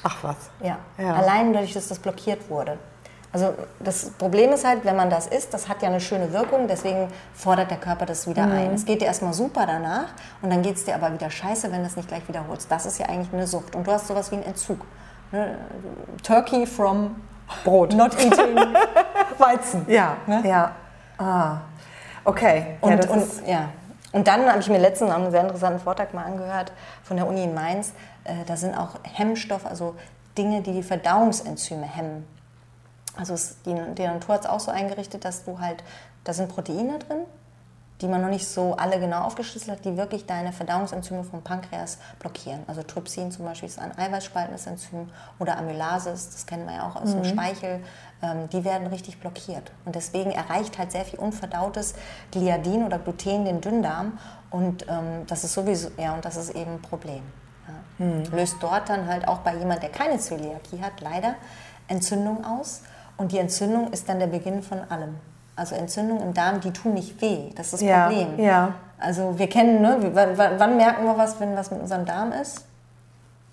Ach 0.03 0.17
was. 0.23 0.37
Ja. 0.63 0.79
ja. 0.97 1.15
Allein 1.15 1.53
dadurch, 1.53 1.75
dass 1.75 1.89
das 1.89 1.99
blockiert 1.99 2.49
wurde. 2.49 2.79
Also 3.31 3.53
das 3.79 4.11
Problem 4.11 4.53
ist 4.53 4.67
halt, 4.67 4.85
wenn 4.85 4.97
man 4.97 5.11
das 5.11 5.27
isst, 5.27 5.53
das 5.53 5.69
hat 5.69 5.83
ja 5.83 5.89
eine 5.89 6.01
schöne 6.01 6.33
Wirkung, 6.33 6.67
deswegen 6.67 7.09
fordert 7.35 7.71
der 7.71 7.77
Körper 7.77 8.07
das 8.07 8.27
wieder 8.27 8.47
mhm. 8.47 8.53
ein. 8.53 8.75
Es 8.75 8.87
geht 8.87 9.03
dir 9.03 9.05
erstmal 9.05 9.35
super 9.35 9.67
danach 9.67 10.09
und 10.41 10.51
dann 10.51 10.63
geht 10.63 10.77
es 10.77 10.85
dir 10.85 10.95
aber 10.95 11.13
wieder 11.13 11.31
scheiße, 11.31 11.71
wenn 11.71 11.81
du 11.81 11.87
es 11.87 11.97
nicht 11.97 12.09
gleich 12.09 12.27
wiederholst. 12.27 12.71
Das 12.71 12.87
ist 12.87 12.99
ja 12.99 13.07
eigentlich 13.07 13.33
eine 13.33 13.47
Sucht. 13.47 13.77
Und 13.77 13.87
du 13.87 13.93
hast 13.93 14.07
sowas 14.07 14.31
wie 14.31 14.37
einen 14.37 14.45
Entzug. 14.45 14.79
Ne? 15.31 15.59
Turkey 16.23 16.67
from 16.67 17.17
Brot. 17.65 17.95
Not 17.95 18.15
eating 18.19 18.57
Weizen. 19.39 19.85
Ja, 19.89 20.17
ne? 20.27 20.43
ja. 20.45 20.73
Ah. 21.19 21.59
Okay. 22.25 22.79
Und, 22.81 23.05
ja, 23.05 23.11
und, 23.11 23.47
ja. 23.47 23.69
und 24.13 24.27
dann 24.27 24.47
habe 24.49 24.61
ich 24.61 24.69
mir 24.69 24.79
letztens 24.79 25.11
einen 25.11 25.31
sehr 25.31 25.43
interessanten 25.43 25.81
Vortrag 25.81 26.15
mal 26.15 26.25
angehört 26.25 26.73
von 27.03 27.17
der 27.17 27.27
Uni 27.27 27.45
in 27.45 27.55
Mainz. 27.55 27.93
Äh, 28.29 28.45
da 28.47 28.57
sind 28.57 28.77
auch 28.77 28.97
Hemmstoffe, 29.03 29.67
also 29.67 29.97
Dinge, 30.37 30.63
die 30.63 30.73
die 30.73 30.83
Verdauungsenzyme 30.83 31.87
hemmen. 31.87 32.27
Also 33.17 33.35
es, 33.35 33.57
die, 33.63 33.75
die 33.75 34.03
Natur 34.03 34.37
hat 34.37 34.43
es 34.43 34.47
auch 34.47 34.61
so 34.61 34.71
eingerichtet, 34.71 35.25
dass 35.25 35.45
du 35.45 35.59
halt, 35.59 35.83
da 36.25 36.33
sind 36.33 36.49
Proteine 36.49 36.99
drin, 37.01 37.23
die 38.01 38.07
man 38.07 38.23
noch 38.23 38.29
nicht 38.29 38.47
so 38.47 38.77
alle 38.77 39.01
genau 39.01 39.23
aufgeschlüsselt 39.23 39.79
hat, 39.79 39.85
die 39.85 39.97
wirklich 39.97 40.25
deine 40.25 40.53
Verdauungsenzyme 40.53 41.25
vom 41.25 41.43
Pankreas 41.43 41.99
blockieren. 42.21 42.61
Also 42.69 42.85
Trypsin 42.85 43.33
zum 43.33 43.47
Beispiel 43.47 43.69
ist 43.69 43.81
ein 43.81 43.97
eiweißspaltendes 43.99 44.69
Enzym 44.69 45.09
oder 45.41 45.59
Amylasis, 45.59 46.31
das 46.31 46.47
kennen 46.47 46.67
wir 46.67 46.77
ja 46.77 46.89
auch 46.89 46.95
aus 46.95 47.09
mhm. 47.09 47.23
dem 47.23 47.25
Speichel, 47.25 47.81
ähm, 48.23 48.49
die 48.51 48.65
werden 48.65 48.87
richtig 48.87 49.19
blockiert. 49.19 49.73
Und 49.85 49.97
deswegen 49.97 50.31
erreicht 50.31 50.79
halt 50.79 50.93
sehr 50.93 51.05
viel 51.05 51.19
unverdautes 51.19 51.95
Gliadin 52.31 52.85
oder 52.85 53.01
Gluten 53.01 53.47
den 53.47 53.61
Dünndarm 53.61 54.19
und 54.51 54.87
ähm, 54.89 55.27
das 55.27 55.43
ist 55.43 55.55
sowieso, 55.55 55.91
ja, 55.97 56.15
und 56.15 56.25
das 56.25 56.37
ist 56.37 56.51
eben 56.51 56.75
ein 56.75 56.83
Problem. 56.83 57.23
Hm. 57.99 58.25
Löst 58.33 58.57
dort 58.61 58.89
dann 58.89 59.07
halt 59.07 59.29
auch 59.29 59.39
bei 59.39 59.55
jemand, 59.55 59.83
der 59.83 59.91
keine 59.91 60.19
Zöliakie 60.19 60.81
hat, 60.81 61.01
leider 61.01 61.35
Entzündung 61.89 62.45
aus. 62.45 62.83
Und 63.17 63.33
die 63.33 63.39
Entzündung 63.39 63.93
ist 63.93 64.09
dann 64.09 64.19
der 64.21 64.29
Beginn 64.29 64.63
von 64.63 64.79
allem. 64.89 65.17
Also 65.57 65.75
Entzündungen 65.75 66.23
im 66.23 66.35
Darm, 66.35 66.61
die 66.61 66.71
tun 66.71 66.95
nicht 66.95 67.21
weh. 67.21 67.51
Das 67.57 67.67
ist 67.67 67.75
das 67.75 67.83
ja, 67.83 68.07
Problem. 68.07 68.39
Ja. 68.39 68.75
Also 68.99 69.39
wir 69.39 69.49
kennen, 69.49 69.83
ne, 69.83 69.99
wann, 70.13 70.59
wann 70.59 70.77
merken 70.77 71.05
wir 71.05 71.19
was, 71.19 71.41
wenn 71.41 71.57
was 71.57 71.71
mit 71.71 71.81
unserem 71.81 72.05
Darm 72.05 72.33
ist? 72.33 72.65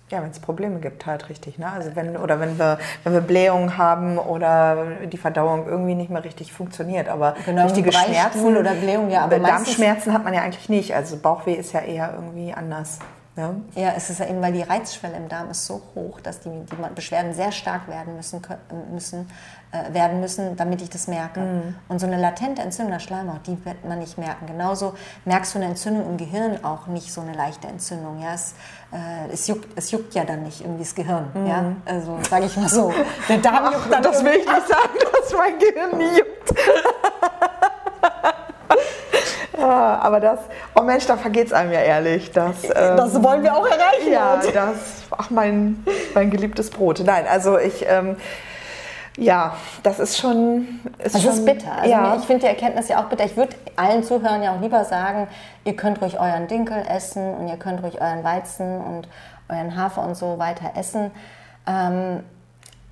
Ja, 0.08 0.22
wenn 0.22 0.30
es 0.30 0.38
Probleme 0.38 0.78
gibt, 0.78 1.04
halt 1.04 1.28
richtig. 1.28 1.58
Ne? 1.58 1.68
Also 1.68 1.96
wenn, 1.96 2.16
oder 2.16 2.38
wenn 2.38 2.56
wir, 2.60 2.78
wenn 3.02 3.12
wir 3.12 3.20
Blähungen 3.20 3.76
haben 3.76 4.18
oder 4.18 4.86
die 5.04 5.16
Verdauung 5.16 5.66
irgendwie 5.66 5.96
nicht 5.96 6.10
mehr 6.10 6.22
richtig 6.22 6.52
funktioniert. 6.52 7.08
Aber 7.08 7.34
genau, 7.44 7.64
richtige 7.64 7.90
Schmerzen 7.90 8.56
oder 8.56 8.72
Blähungen, 8.74 9.10
ja. 9.10 9.24
Aber 9.24 9.40
Darmschmerzen 9.40 10.12
hat 10.12 10.22
man 10.22 10.32
ja 10.32 10.42
eigentlich 10.42 10.68
nicht. 10.68 10.94
Also 10.94 11.16
Bauchweh 11.16 11.54
ist 11.54 11.72
ja 11.72 11.80
eher 11.80 12.12
irgendwie 12.14 12.54
anders. 12.54 13.00
Ja. 13.36 13.54
ja, 13.74 13.92
es 13.94 14.08
ist 14.08 14.18
ja 14.18 14.26
eben, 14.26 14.40
weil 14.40 14.54
die 14.54 14.62
Reizschwelle 14.62 15.16
im 15.16 15.28
Darm 15.28 15.50
ist 15.50 15.66
so 15.66 15.82
hoch, 15.94 16.20
dass 16.22 16.40
die, 16.40 16.48
die 16.48 16.94
Beschwerden 16.94 17.34
sehr 17.34 17.52
stark 17.52 17.86
werden 17.86 18.16
müssen, 18.16 18.40
müssen 18.90 19.28
äh, 19.72 19.92
werden 19.92 20.20
müssen, 20.20 20.56
damit 20.56 20.80
ich 20.80 20.88
das 20.88 21.06
merke. 21.06 21.40
Mhm. 21.40 21.74
Und 21.88 21.98
so 21.98 22.06
eine 22.06 22.18
latente 22.18 22.62
Entzündung 22.62 22.92
der 22.92 23.00
Schleimhaut, 23.00 23.46
die 23.46 23.62
wird 23.64 23.84
man 23.84 23.98
nicht 23.98 24.16
merken. 24.16 24.46
Genauso 24.46 24.94
merkst 25.24 25.54
du 25.54 25.58
eine 25.58 25.68
Entzündung 25.68 26.08
im 26.08 26.16
Gehirn 26.16 26.64
auch 26.64 26.86
nicht 26.86 27.12
so 27.12 27.20
eine 27.20 27.34
leichte 27.34 27.68
Entzündung. 27.68 28.22
Ja? 28.22 28.32
Es, 28.32 28.54
äh, 28.92 29.32
es, 29.32 29.46
juckt, 29.48 29.68
es 29.76 29.90
juckt 29.90 30.14
ja 30.14 30.24
dann 30.24 30.42
nicht 30.42 30.62
irgendwie 30.62 30.84
das 30.84 30.94
Gehirn. 30.94 31.28
Mhm. 31.34 31.46
Ja? 31.46 31.72
Also 31.84 32.18
sage 32.28 32.46
ich 32.46 32.56
mal 32.56 32.68
so. 32.68 32.92
Der 33.28 33.38
Darm 33.38 33.72
juckt 33.72 33.92
dann 33.92 34.02
Das 34.02 34.24
will 34.24 34.32
ich 34.32 34.46
nicht 34.46 34.68
sagen, 34.68 34.98
dass 35.12 35.32
mein 35.36 35.58
Gehirn 35.58 35.98
nie 35.98 36.18
juckt. 36.18 36.54
Ah, 39.58 39.98
aber 40.02 40.20
das, 40.20 40.40
oh 40.74 40.82
Mensch, 40.82 41.06
da 41.06 41.16
vergeht 41.16 41.46
es 41.46 41.52
einem 41.52 41.72
ja 41.72 41.80
ehrlich. 41.80 42.30
Das, 42.32 42.64
ähm, 42.64 42.96
das 42.96 43.22
wollen 43.22 43.42
wir 43.42 43.54
auch 43.56 43.66
erreichen. 43.66 44.12
Ja, 44.12 44.40
das, 44.52 45.04
ach 45.10 45.30
mein, 45.30 45.84
mein 46.14 46.30
geliebtes 46.30 46.70
Brot. 46.70 47.02
Nein, 47.04 47.24
also 47.30 47.58
ich, 47.58 47.84
ähm, 47.88 48.16
ja, 49.16 49.56
das 49.82 49.98
ist 49.98 50.18
schon. 50.18 50.80
Ist 50.98 51.14
das 51.14 51.22
schon, 51.22 51.32
ist 51.32 51.46
bitter. 51.46 51.72
Also 51.72 51.90
ja. 51.90 52.16
Ich 52.16 52.24
finde 52.24 52.42
die 52.42 52.48
Erkenntnis 52.48 52.88
ja 52.88 53.00
auch 53.00 53.08
bitter. 53.08 53.24
Ich 53.24 53.36
würde 53.36 53.56
allen 53.76 54.02
Zuhörern 54.02 54.42
ja 54.42 54.54
auch 54.54 54.60
lieber 54.60 54.84
sagen, 54.84 55.28
ihr 55.64 55.74
könnt 55.74 56.02
ruhig 56.02 56.20
euren 56.20 56.48
Dinkel 56.48 56.82
essen 56.88 57.34
und 57.34 57.48
ihr 57.48 57.56
könnt 57.56 57.82
ruhig 57.82 58.00
euren 58.00 58.24
Weizen 58.24 58.80
und 58.80 59.08
euren 59.48 59.76
Hafer 59.76 60.02
und 60.02 60.16
so 60.16 60.38
weiter 60.38 60.72
essen. 60.76 61.10
Ähm, 61.66 62.22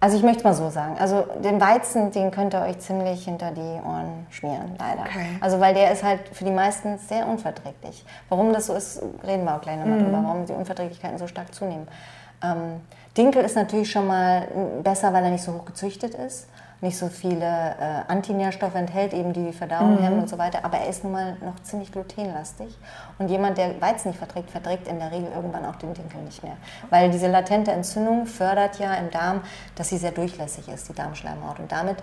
also 0.04 0.18
ich 0.18 0.22
möchte 0.22 0.40
es 0.40 0.44
mal 0.44 0.52
so 0.52 0.68
sagen. 0.68 0.98
Also 0.98 1.24
den 1.42 1.58
Weizen, 1.62 2.10
den 2.10 2.30
könnt 2.30 2.52
ihr 2.52 2.60
euch 2.60 2.78
ziemlich 2.78 3.24
hinter 3.24 3.52
die 3.52 3.80
Ohren 3.86 4.26
schmieren, 4.28 4.74
leider. 4.78 5.00
Okay. 5.00 5.38
Also 5.40 5.60
weil 5.60 5.72
der 5.72 5.92
ist 5.92 6.04
halt 6.04 6.20
für 6.30 6.44
die 6.44 6.50
meisten 6.50 6.98
sehr 6.98 7.26
unverträglich. 7.26 8.04
Warum 8.28 8.52
das 8.52 8.66
so 8.66 8.74
ist, 8.74 9.00
reden 9.26 9.44
wir 9.44 9.56
auch 9.56 9.62
gleich 9.62 9.78
nochmal 9.78 10.00
mhm. 10.00 10.04
drüber, 10.04 10.22
warum 10.22 10.44
die 10.44 10.52
Unverträglichkeiten 10.52 11.16
so 11.16 11.26
stark 11.26 11.54
zunehmen. 11.54 11.88
Ähm, 12.42 12.82
Dinkel 13.16 13.42
ist 13.44 13.56
natürlich 13.56 13.90
schon 13.90 14.06
mal 14.06 14.46
besser, 14.82 15.10
weil 15.14 15.24
er 15.24 15.30
nicht 15.30 15.42
so 15.42 15.54
hoch 15.54 15.64
gezüchtet 15.64 16.14
ist 16.14 16.48
nicht 16.84 16.96
so 16.96 17.08
viele 17.08 17.44
äh, 17.44 18.02
Antinährstoffe 18.06 18.76
enthält, 18.76 19.12
eben 19.12 19.32
die 19.32 19.52
Verdauung 19.52 19.96
mhm. 19.96 20.04
hemmen 20.04 20.20
und 20.20 20.28
so 20.28 20.38
weiter. 20.38 20.64
Aber 20.64 20.78
er 20.78 20.88
ist 20.88 21.02
nun 21.02 21.12
mal 21.12 21.36
noch 21.44 21.60
ziemlich 21.64 21.90
glutenlastig. 21.90 22.78
Und 23.18 23.28
jemand, 23.28 23.58
der 23.58 23.80
Weizen 23.80 24.08
nicht 24.08 24.18
verträgt, 24.18 24.50
verträgt 24.50 24.86
in 24.86 25.00
der 25.00 25.10
Regel 25.10 25.28
irgendwann 25.34 25.64
auch 25.64 25.76
den 25.76 25.92
Dinkel 25.94 26.20
nicht 26.22 26.44
mehr. 26.44 26.56
Weil 26.90 27.10
diese 27.10 27.26
latente 27.26 27.72
Entzündung 27.72 28.26
fördert 28.26 28.78
ja 28.78 28.94
im 28.94 29.10
Darm, 29.10 29.40
dass 29.74 29.88
sie 29.88 29.98
sehr 29.98 30.12
durchlässig 30.12 30.68
ist, 30.68 30.88
die 30.88 30.94
Darmschleimhaut. 30.94 31.58
Und 31.58 31.72
damit 31.72 31.96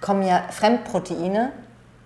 kommen 0.00 0.22
ja 0.22 0.44
Fremdproteine 0.48 1.52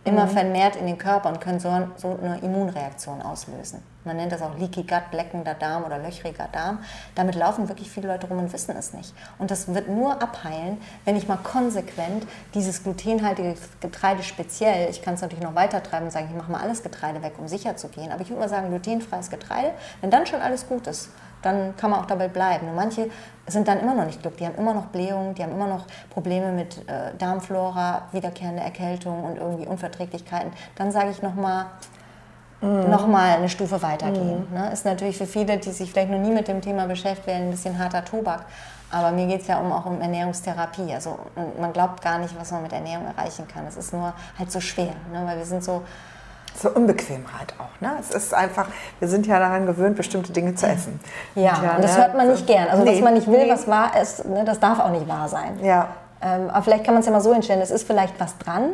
immer 0.05 0.27
mhm. 0.27 0.31
vermehrt 0.31 0.77
in 0.77 0.87
den 0.87 0.99
Körper 0.99 1.29
und 1.29 1.41
können 1.41 1.61
so, 1.61 1.71
so, 1.97 2.19
eine 2.23 2.39
Immunreaktion 2.39 3.21
auslösen. 3.21 3.83
Man 4.05 4.17
nennt 4.17 4.33
das 4.33 4.41
auch 4.41 4.57
Leaky 4.57 4.85
Gut, 4.85 5.03
leckender 5.13 5.55
Darm 5.55 5.85
oder 5.85 5.99
löchriger 5.99 6.49
Darm. 6.51 6.79
Damit 7.15 7.35
laufen 7.35 7.69
wirklich 7.69 7.91
viele 7.91 8.09
Leute 8.09 8.27
rum 8.29 8.39
und 8.39 8.53
wissen 8.53 8.75
es 8.77 8.95
nicht. 8.95 9.13
Und 9.39 9.51
das 9.51 9.75
wird 9.75 9.89
nur 9.89 10.23
abheilen, 10.23 10.81
wenn 11.05 11.17
ich 11.17 11.29
mal 11.29 11.37
konsequent 11.37 12.27
dieses 12.55 12.83
glutenhaltige 12.83 13.55
Getreide 13.81 14.23
speziell, 14.23 14.89
ich 14.89 15.03
kann 15.03 15.15
es 15.15 15.21
natürlich 15.21 15.45
noch 15.45 15.55
weiter 15.55 15.83
treiben 15.83 16.07
und 16.07 16.11
sagen, 16.11 16.29
ich 16.31 16.37
mache 16.37 16.51
mal 16.51 16.63
alles 16.63 16.83
Getreide 16.83 17.23
weg, 17.23 17.35
um 17.39 17.49
sicher 17.49 17.77
zu 17.77 17.89
gehen, 17.89 18.11
aber 18.11 18.23
ich 18.23 18.31
würde 18.31 18.41
mal 18.41 18.49
sagen, 18.49 18.69
glutenfreies 18.69 19.29
Getreide, 19.29 19.73
wenn 20.01 20.11
dann 20.11 20.27
schon 20.27 20.41
alles 20.41 20.67
gut 20.67 20.87
ist, 20.87 21.11
dann 21.43 21.77
kann 21.77 21.91
man 21.91 22.01
auch 22.01 22.07
dabei 22.07 22.29
bleiben. 22.29 22.69
Und 22.69 22.75
manche 22.75 23.11
sind 23.47 23.69
dann 23.69 23.81
immer 23.81 23.95
noch 23.95 24.07
nicht 24.07 24.21
glücklich, 24.21 24.41
die 24.41 24.47
haben 24.47 24.61
immer 24.61 24.75
noch 24.75 24.87
Blähungen, 24.87 25.35
die 25.35 25.43
haben 25.43 25.53
immer 25.53 25.67
noch 25.67 25.87
Probleme 26.11 26.53
mit 26.53 26.79
äh, 26.89 27.15
Darmflora, 27.19 28.03
wiederkehrende 28.13 28.63
Erkältung 28.63 29.25
und 29.25 29.37
irgendwie 29.37 29.67
Unverträglichkeiten. 29.67 30.53
Dann 30.77 30.93
sage 30.93 31.11
ich 31.11 31.23
nochmal, 31.23 31.67
mhm. 32.61 32.91
nochmal 32.91 33.37
eine 33.37 33.49
Stufe 33.49 33.81
weitergehen. 33.83 34.47
Mhm. 34.51 34.59
Ne? 34.59 34.73
Ist 34.73 34.85
natürlich 34.85 35.17
für 35.17 35.27
viele, 35.27 35.59
die 35.59 35.71
sich 35.71 35.91
vielleicht 35.91 36.11
noch 36.11 36.19
nie 36.19 36.33
mit 36.33 36.49
dem 36.49 36.61
Thema 36.61 36.87
beschäftigt 36.87 37.27
werden, 37.27 37.45
ein 37.45 37.51
bisschen 37.51 37.79
harter 37.79 38.05
Tobak. 38.05 38.45
Aber 38.91 39.13
mir 39.13 39.27
geht 39.27 39.43
es 39.43 39.47
ja 39.47 39.59
um, 39.61 39.71
auch 39.71 39.85
um 39.85 40.01
Ernährungstherapie. 40.01 40.95
Also 40.95 41.19
man 41.61 41.73
glaubt 41.73 42.03
gar 42.03 42.19
nicht, 42.19 42.39
was 42.39 42.51
man 42.53 42.63
mit 42.63 42.73
Ernährung 42.73 43.07
erreichen 43.07 43.47
kann. 43.47 43.67
Es 43.67 43.77
ist 43.77 43.93
nur 43.93 44.15
halt 44.39 44.51
so 44.51 44.61
schwer, 44.61 44.95
ne? 45.13 45.23
weil 45.27 45.37
wir 45.37 45.45
sind 45.45 45.63
so 45.63 45.83
so 46.61 46.71
Unbequemheit 46.71 47.55
auch. 47.59 47.81
Ne? 47.81 47.93
Es 48.01 48.11
ist 48.11 48.35
einfach, 48.35 48.67
wir 48.99 49.09
sind 49.09 49.27
ja 49.27 49.39
daran 49.39 49.67
gewöhnt, 49.67 49.97
bestimmte 49.97 50.33
Dinge 50.33 50.55
zu 50.55 50.67
essen. 50.67 51.01
Ja, 51.35 51.57
und, 51.57 51.63
ja, 51.63 51.77
und 51.77 51.85
das 51.85 51.97
ne? 51.97 52.03
hört 52.03 52.17
man 52.17 52.29
nicht 52.29 52.47
gern. 52.47 52.69
Also, 52.69 52.85
nee, 52.85 52.95
was 52.95 53.01
man 53.01 53.15
nicht 53.15 53.27
will, 53.27 53.45
nee. 53.45 53.51
was 53.51 53.67
wahr 53.69 53.93
ist, 54.01 54.25
ne, 54.25 54.45
das 54.45 54.61
darf 54.61 54.81
auch 54.81 54.91
nicht 54.91 55.09
wahr 55.09 55.29
sein. 55.29 55.59
Ja. 55.63 55.89
Ähm, 56.21 56.51
aber 56.51 56.63
vielleicht 56.63 56.85
kann 56.85 56.95
man 56.95 57.01
es 57.01 57.07
ja 57.07 57.13
mal 57.13 57.21
so 57.21 57.33
entstellen, 57.33 57.61
es 57.61 57.71
ist 57.71 57.87
vielleicht 57.87 58.19
was 58.21 58.37
dran. 58.39 58.71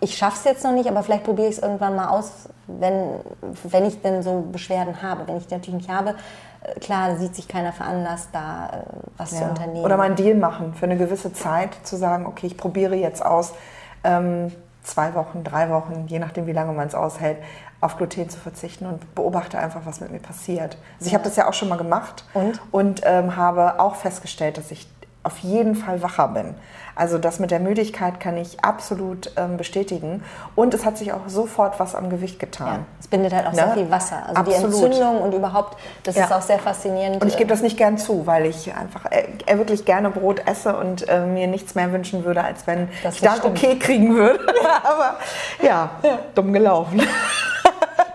Ich 0.00 0.16
schaffe 0.16 0.36
es 0.38 0.44
jetzt 0.44 0.64
noch 0.64 0.72
nicht, 0.72 0.88
aber 0.88 1.02
vielleicht 1.02 1.24
probiere 1.24 1.48
ich 1.48 1.56
es 1.56 1.62
irgendwann 1.62 1.94
mal 1.94 2.08
aus, 2.08 2.48
wenn, 2.66 3.20
wenn 3.62 3.84
ich 3.84 4.02
denn 4.02 4.22
so 4.22 4.44
Beschwerden 4.50 5.02
habe. 5.02 5.26
Wenn 5.26 5.36
ich 5.36 5.46
die 5.46 5.54
natürlich 5.54 5.86
nicht 5.86 5.90
habe, 5.90 6.16
äh, 6.62 6.80
klar, 6.80 7.16
sieht 7.16 7.36
sich 7.36 7.46
keiner 7.46 7.72
veranlasst, 7.72 8.28
da 8.32 8.66
äh, 8.66 8.96
was 9.16 9.32
ja. 9.32 9.38
zu 9.38 9.44
unternehmen. 9.44 9.84
Oder 9.84 9.96
mal 9.96 10.04
einen 10.04 10.16
Deal 10.16 10.34
machen 10.34 10.74
für 10.74 10.86
eine 10.86 10.96
gewisse 10.96 11.32
Zeit, 11.32 11.70
zu 11.84 11.96
sagen, 11.96 12.26
okay, 12.26 12.48
ich 12.48 12.56
probiere 12.56 12.96
jetzt 12.96 13.24
aus, 13.24 13.54
ähm, 14.02 14.52
zwei 14.84 15.14
Wochen, 15.14 15.42
drei 15.42 15.70
Wochen, 15.70 16.06
je 16.06 16.18
nachdem, 16.18 16.46
wie 16.46 16.52
lange 16.52 16.72
man 16.72 16.86
es 16.86 16.94
aushält, 16.94 17.38
auf 17.80 17.96
Gluten 17.96 18.30
zu 18.30 18.38
verzichten 18.38 18.86
und 18.86 19.14
beobachte 19.14 19.58
einfach, 19.58 19.80
was 19.84 20.00
mit 20.00 20.10
mir 20.10 20.20
passiert. 20.20 20.78
Also 20.98 21.08
ich 21.08 21.14
habe 21.14 21.24
das 21.24 21.36
ja 21.36 21.48
auch 21.48 21.52
schon 21.52 21.68
mal 21.68 21.76
gemacht 21.76 22.24
und, 22.32 22.60
und 22.70 23.00
ähm, 23.04 23.36
habe 23.36 23.80
auch 23.80 23.96
festgestellt, 23.96 24.56
dass 24.56 24.70
ich 24.70 24.88
auf 25.22 25.38
jeden 25.38 25.74
Fall 25.74 26.02
wacher 26.02 26.28
bin. 26.28 26.54
Also 26.96 27.18
das 27.18 27.40
mit 27.40 27.50
der 27.50 27.60
Müdigkeit 27.60 28.20
kann 28.20 28.36
ich 28.36 28.64
absolut 28.64 29.30
ähm, 29.36 29.56
bestätigen. 29.56 30.22
Und 30.54 30.74
es 30.74 30.84
hat 30.84 30.98
sich 30.98 31.12
auch 31.12 31.28
sofort 31.28 31.80
was 31.80 31.94
am 31.94 32.10
Gewicht 32.10 32.38
getan. 32.38 32.66
Ja, 32.66 32.78
es 33.00 33.08
bindet 33.08 33.32
halt 33.32 33.46
auch 33.46 33.52
ne? 33.52 33.56
sehr 33.56 33.72
viel 33.72 33.90
Wasser. 33.90 34.22
Also 34.26 34.40
absolut. 34.40 34.60
die 34.60 34.64
Entzündung 34.64 35.22
und 35.22 35.34
überhaupt, 35.34 35.76
das 36.02 36.16
ja. 36.16 36.24
ist 36.24 36.32
auch 36.32 36.42
sehr 36.42 36.58
faszinierend. 36.58 37.22
Und 37.22 37.28
ich 37.28 37.36
gebe 37.36 37.48
das 37.48 37.62
nicht 37.62 37.76
gern 37.76 37.98
zu, 37.98 38.26
weil 38.26 38.46
ich 38.46 38.74
einfach 38.74 39.06
äh, 39.10 39.58
wirklich 39.58 39.84
gerne 39.84 40.10
Brot 40.10 40.46
esse 40.46 40.76
und 40.76 41.08
äh, 41.08 41.26
mir 41.26 41.46
nichts 41.46 41.74
mehr 41.74 41.92
wünschen 41.92 42.24
würde, 42.24 42.42
als 42.42 42.66
wenn 42.66 42.88
das 43.02 43.16
ich 43.16 43.20
dann 43.22 43.38
stimmt. 43.38 43.56
okay 43.56 43.78
kriegen 43.78 44.14
würde. 44.14 44.40
Aber 44.82 45.16
ja, 45.62 45.90
ja, 46.02 46.18
dumm 46.34 46.52
gelaufen. 46.52 47.02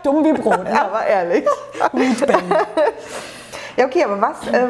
Dumm 0.04 0.24
wie 0.24 0.34
Brot. 0.34 0.64
Ne? 0.64 0.82
Aber 0.86 1.06
ehrlich. 1.06 1.46
Ja, 3.78 3.86
okay, 3.86 4.04
aber 4.04 4.20
was, 4.22 4.48
äh, 4.48 4.68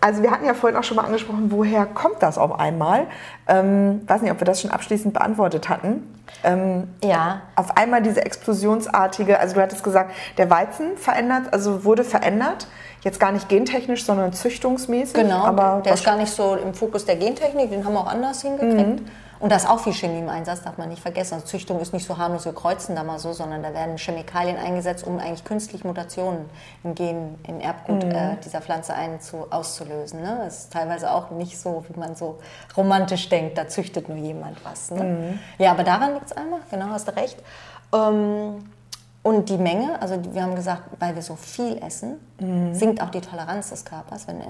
also 0.00 0.22
wir 0.22 0.30
hatten 0.30 0.44
ja 0.44 0.54
vorhin 0.54 0.78
auch 0.78 0.84
schon 0.84 0.96
mal 0.96 1.04
angesprochen, 1.04 1.50
woher 1.50 1.86
kommt 1.86 2.22
das 2.22 2.38
auf 2.38 2.58
einmal? 2.58 3.06
Ähm, 3.48 4.02
weiß 4.06 4.22
nicht, 4.22 4.32
ob 4.32 4.40
wir 4.40 4.44
das 4.44 4.60
schon 4.60 4.70
abschließend 4.70 5.14
beantwortet 5.14 5.68
hatten. 5.68 6.14
Ähm, 6.44 6.88
ja. 7.02 7.42
Auf 7.54 7.76
einmal 7.76 8.02
diese 8.02 8.24
explosionsartige, 8.24 9.38
also 9.38 9.54
du 9.54 9.60
hattest 9.60 9.82
gesagt, 9.82 10.12
der 10.38 10.50
Weizen 10.50 10.96
verändert, 10.96 11.52
also 11.52 11.84
wurde 11.84 12.04
verändert, 12.04 12.66
jetzt 13.02 13.20
gar 13.20 13.32
nicht 13.32 13.48
gentechnisch, 13.48 14.04
sondern 14.04 14.32
züchtungsmäßig. 14.32 15.14
Genau, 15.14 15.44
aber 15.44 15.82
der 15.84 15.94
ist 15.94 16.04
gar 16.04 16.16
nicht 16.16 16.32
so 16.32 16.56
im 16.56 16.74
Fokus 16.74 17.04
der 17.04 17.16
Gentechnik, 17.16 17.70
den 17.70 17.84
haben 17.84 17.94
wir 17.94 18.00
auch 18.00 18.12
anders 18.12 18.42
hingekriegt. 18.42 19.00
Mhm. 19.00 19.06
Und 19.38 19.50
da 19.50 19.56
ist 19.56 19.68
auch 19.68 19.80
viel 19.80 19.92
Chemie 19.92 20.20
im 20.20 20.28
Einsatz, 20.28 20.62
darf 20.62 20.78
man 20.78 20.88
nicht 20.88 21.02
vergessen. 21.02 21.34
Also 21.34 21.46
Züchtung 21.46 21.80
ist 21.80 21.92
nicht 21.92 22.06
so 22.06 22.16
harmlos, 22.16 22.44
wir 22.44 22.54
kreuzen 22.54 22.96
da 22.96 23.04
mal 23.04 23.18
so, 23.18 23.32
sondern 23.32 23.62
da 23.62 23.74
werden 23.74 23.98
Chemikalien 23.98 24.56
eingesetzt, 24.56 25.06
um 25.06 25.18
eigentlich 25.18 25.44
künstlich 25.44 25.84
Mutationen 25.84 26.46
im 26.84 26.94
Gen, 26.94 27.38
im 27.46 27.60
Erbgut 27.60 28.04
mhm. 28.04 28.10
äh, 28.10 28.36
dieser 28.44 28.60
Pflanze 28.60 28.94
ein 28.94 29.20
zu, 29.20 29.46
auszulösen. 29.50 30.22
Ne? 30.22 30.40
Das 30.44 30.58
ist 30.58 30.72
teilweise 30.72 31.10
auch 31.10 31.30
nicht 31.30 31.58
so, 31.58 31.84
wie 31.88 31.98
man 31.98 32.14
so 32.14 32.38
romantisch 32.76 33.28
denkt, 33.28 33.58
da 33.58 33.68
züchtet 33.68 34.08
nur 34.08 34.18
jemand 34.18 34.64
was. 34.64 34.90
Ne? 34.90 35.04
Mhm. 35.04 35.38
Ja, 35.58 35.72
aber 35.72 35.84
daran 35.84 36.14
liegt 36.14 36.26
es 36.26 36.32
einmal, 36.36 36.60
genau, 36.70 36.86
hast 36.86 37.08
du 37.08 37.16
recht. 37.16 37.42
Ähm, 37.94 38.64
und 39.22 39.48
die 39.48 39.58
Menge, 39.58 40.00
also 40.00 40.16
wir 40.32 40.42
haben 40.42 40.54
gesagt, 40.54 40.84
weil 41.00 41.16
wir 41.16 41.22
so 41.22 41.34
viel 41.34 41.82
essen, 41.82 42.20
mhm. 42.38 42.72
sinkt 42.74 43.02
auch 43.02 43.10
die 43.10 43.20
Toleranz 43.20 43.70
des 43.70 43.84
Körpers, 43.84 44.28
wenn 44.28 44.40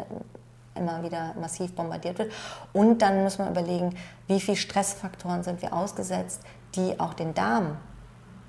immer 0.77 1.03
wieder 1.03 1.35
massiv 1.41 1.75
bombardiert 1.75 2.19
wird. 2.19 2.33
Und 2.73 3.03
dann 3.03 3.23
muss 3.23 3.39
man 3.39 3.51
überlegen, 3.51 3.95
wie 4.27 4.41
viele 4.41 4.57
Stressfaktoren 4.57 5.43
sind 5.43 5.63
wir 5.63 5.73
ausgesetzt, 5.73 6.43
die 6.75 6.99
auch 7.01 7.15
den 7.15 7.35
Darm 7.35 7.77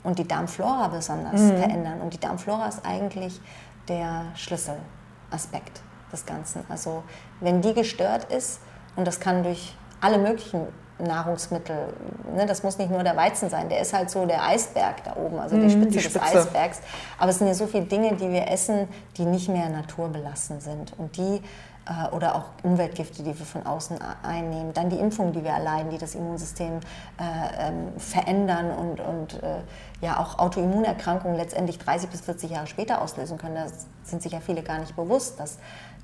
und 0.03 0.19
die 0.19 0.27
Darmflora 0.27 0.87
besonders 0.87 1.41
mhm. 1.41 1.57
verändern. 1.57 2.01
Und 2.01 2.13
die 2.13 2.19
Darmflora 2.19 2.67
ist 2.67 2.85
eigentlich 2.85 3.39
der 3.87 4.25
Schlüsselaspekt 4.35 5.81
des 6.11 6.25
Ganzen. 6.25 6.63
Also 6.69 7.03
wenn 7.39 7.61
die 7.61 7.73
gestört 7.73 8.31
ist, 8.31 8.59
und 8.95 9.05
das 9.05 9.19
kann 9.19 9.43
durch 9.43 9.75
alle 10.01 10.17
möglichen 10.17 10.61
Nahrungsmittel, 10.99 11.93
ne, 12.35 12.45
das 12.45 12.63
muss 12.63 12.77
nicht 12.77 12.89
nur 12.89 13.03
der 13.03 13.15
Weizen 13.15 13.49
sein, 13.49 13.69
der 13.69 13.81
ist 13.81 13.93
halt 13.93 14.09
so 14.09 14.25
der 14.25 14.43
Eisberg 14.43 15.03
da 15.03 15.15
oben, 15.15 15.39
also 15.39 15.55
die 15.55 15.63
mhm, 15.63 15.69
Spitze, 15.69 15.89
die 15.89 15.99
Spitze, 15.99 16.19
des 16.19 16.35
Eisbergs. 16.35 16.79
Aber 17.19 17.29
es 17.29 17.37
sind 17.37 17.47
ja 17.47 17.53
so 17.53 17.67
viele 17.67 17.85
Dinge, 17.85 18.15
die 18.15 18.31
wir 18.31 18.47
essen, 18.47 18.87
die 19.17 19.25
nicht 19.25 19.49
mehr 19.49 19.69
naturbelassen 19.69 20.59
sind. 20.59 20.93
Und 20.97 21.17
die 21.17 21.41
oder 22.11 22.35
auch 22.35 22.45
Umweltgifte, 22.63 23.23
die 23.23 23.37
wir 23.37 23.45
von 23.45 23.65
außen 23.65 23.97
einnehmen, 24.23 24.73
dann 24.73 24.89
die 24.89 24.97
Impfungen, 24.97 25.33
die 25.33 25.43
wir 25.43 25.51
erleiden, 25.51 25.89
die 25.89 25.97
das 25.97 26.15
Immunsystem 26.15 26.79
äh, 27.19 27.69
ähm, 27.69 27.97
verändern 27.97 28.71
und, 28.71 28.99
und 28.99 29.41
äh, 29.41 29.61
ja 30.01 30.19
auch 30.19 30.39
Autoimmunerkrankungen 30.39 31.37
letztendlich 31.37 31.79
30 31.79 32.09
bis 32.09 32.21
40 32.21 32.51
Jahre 32.51 32.67
später 32.67 33.01
auslösen 33.01 33.37
können. 33.37 33.55
Da 33.55 33.67
sind 34.03 34.21
sich 34.21 34.31
ja 34.33 34.39
viele 34.39 34.63
gar 34.63 34.79
nicht 34.79 34.95
bewusst, 34.95 35.39
dass 35.39 35.57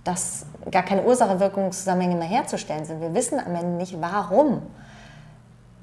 dass 0.04 0.46
gar 0.70 0.84
keine 0.84 1.04
Ursache-Wirkungszusammenhänge 1.04 2.16
mehr 2.16 2.28
herzustellen 2.28 2.86
sind. 2.86 3.00
Wir 3.00 3.14
wissen 3.14 3.40
am 3.40 3.56
Ende 3.56 3.78
nicht, 3.78 4.00
warum 4.02 4.62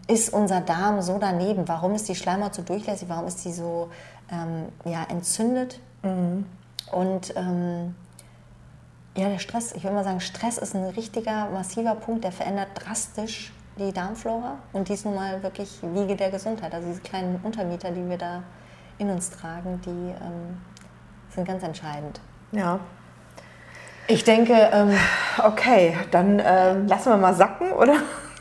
ist 0.06 0.32
unser 0.32 0.60
Darm 0.60 1.00
so 1.00 1.18
daneben, 1.18 1.68
warum 1.68 1.94
ist 1.94 2.08
die 2.08 2.14
Schleimhaut 2.14 2.54
so 2.54 2.62
durchlässig, 2.62 3.08
warum 3.08 3.26
ist 3.26 3.44
die 3.44 3.52
so 3.52 3.88
ähm, 4.30 4.66
ja, 4.84 5.04
entzündet. 5.08 5.80
Mhm. 6.02 6.44
Und 6.92 7.34
ähm, 7.36 7.94
ja, 9.20 9.28
der 9.28 9.38
Stress, 9.38 9.72
ich 9.72 9.84
würde 9.84 9.96
mal 9.96 10.04
sagen, 10.04 10.20
Stress 10.20 10.56
ist 10.56 10.74
ein 10.74 10.84
richtiger, 10.84 11.50
massiver 11.50 11.94
Punkt, 11.94 12.24
der 12.24 12.32
verändert 12.32 12.68
drastisch 12.74 13.52
die 13.78 13.92
Darmflora 13.92 14.56
und 14.72 14.88
die 14.88 14.94
ist 14.94 15.04
nun 15.04 15.14
mal 15.14 15.42
wirklich 15.42 15.78
Wiege 15.82 16.16
der 16.16 16.30
Gesundheit. 16.30 16.72
Also 16.72 16.88
diese 16.88 17.00
kleinen 17.02 17.38
Untermieter, 17.42 17.90
die 17.90 18.08
wir 18.08 18.16
da 18.16 18.42
in 18.98 19.10
uns 19.10 19.30
tragen, 19.30 19.80
die 19.84 19.90
ähm, 19.90 20.58
sind 21.34 21.46
ganz 21.46 21.62
entscheidend. 21.62 22.20
Ja. 22.52 22.80
Ich 24.06 24.24
denke, 24.24 24.54
ähm, 24.72 24.96
okay, 25.44 25.96
dann 26.10 26.38
äh, 26.38 26.78
lassen 26.80 27.10
wir 27.10 27.16
mal 27.16 27.34
sacken, 27.34 27.72
oder? 27.72 27.96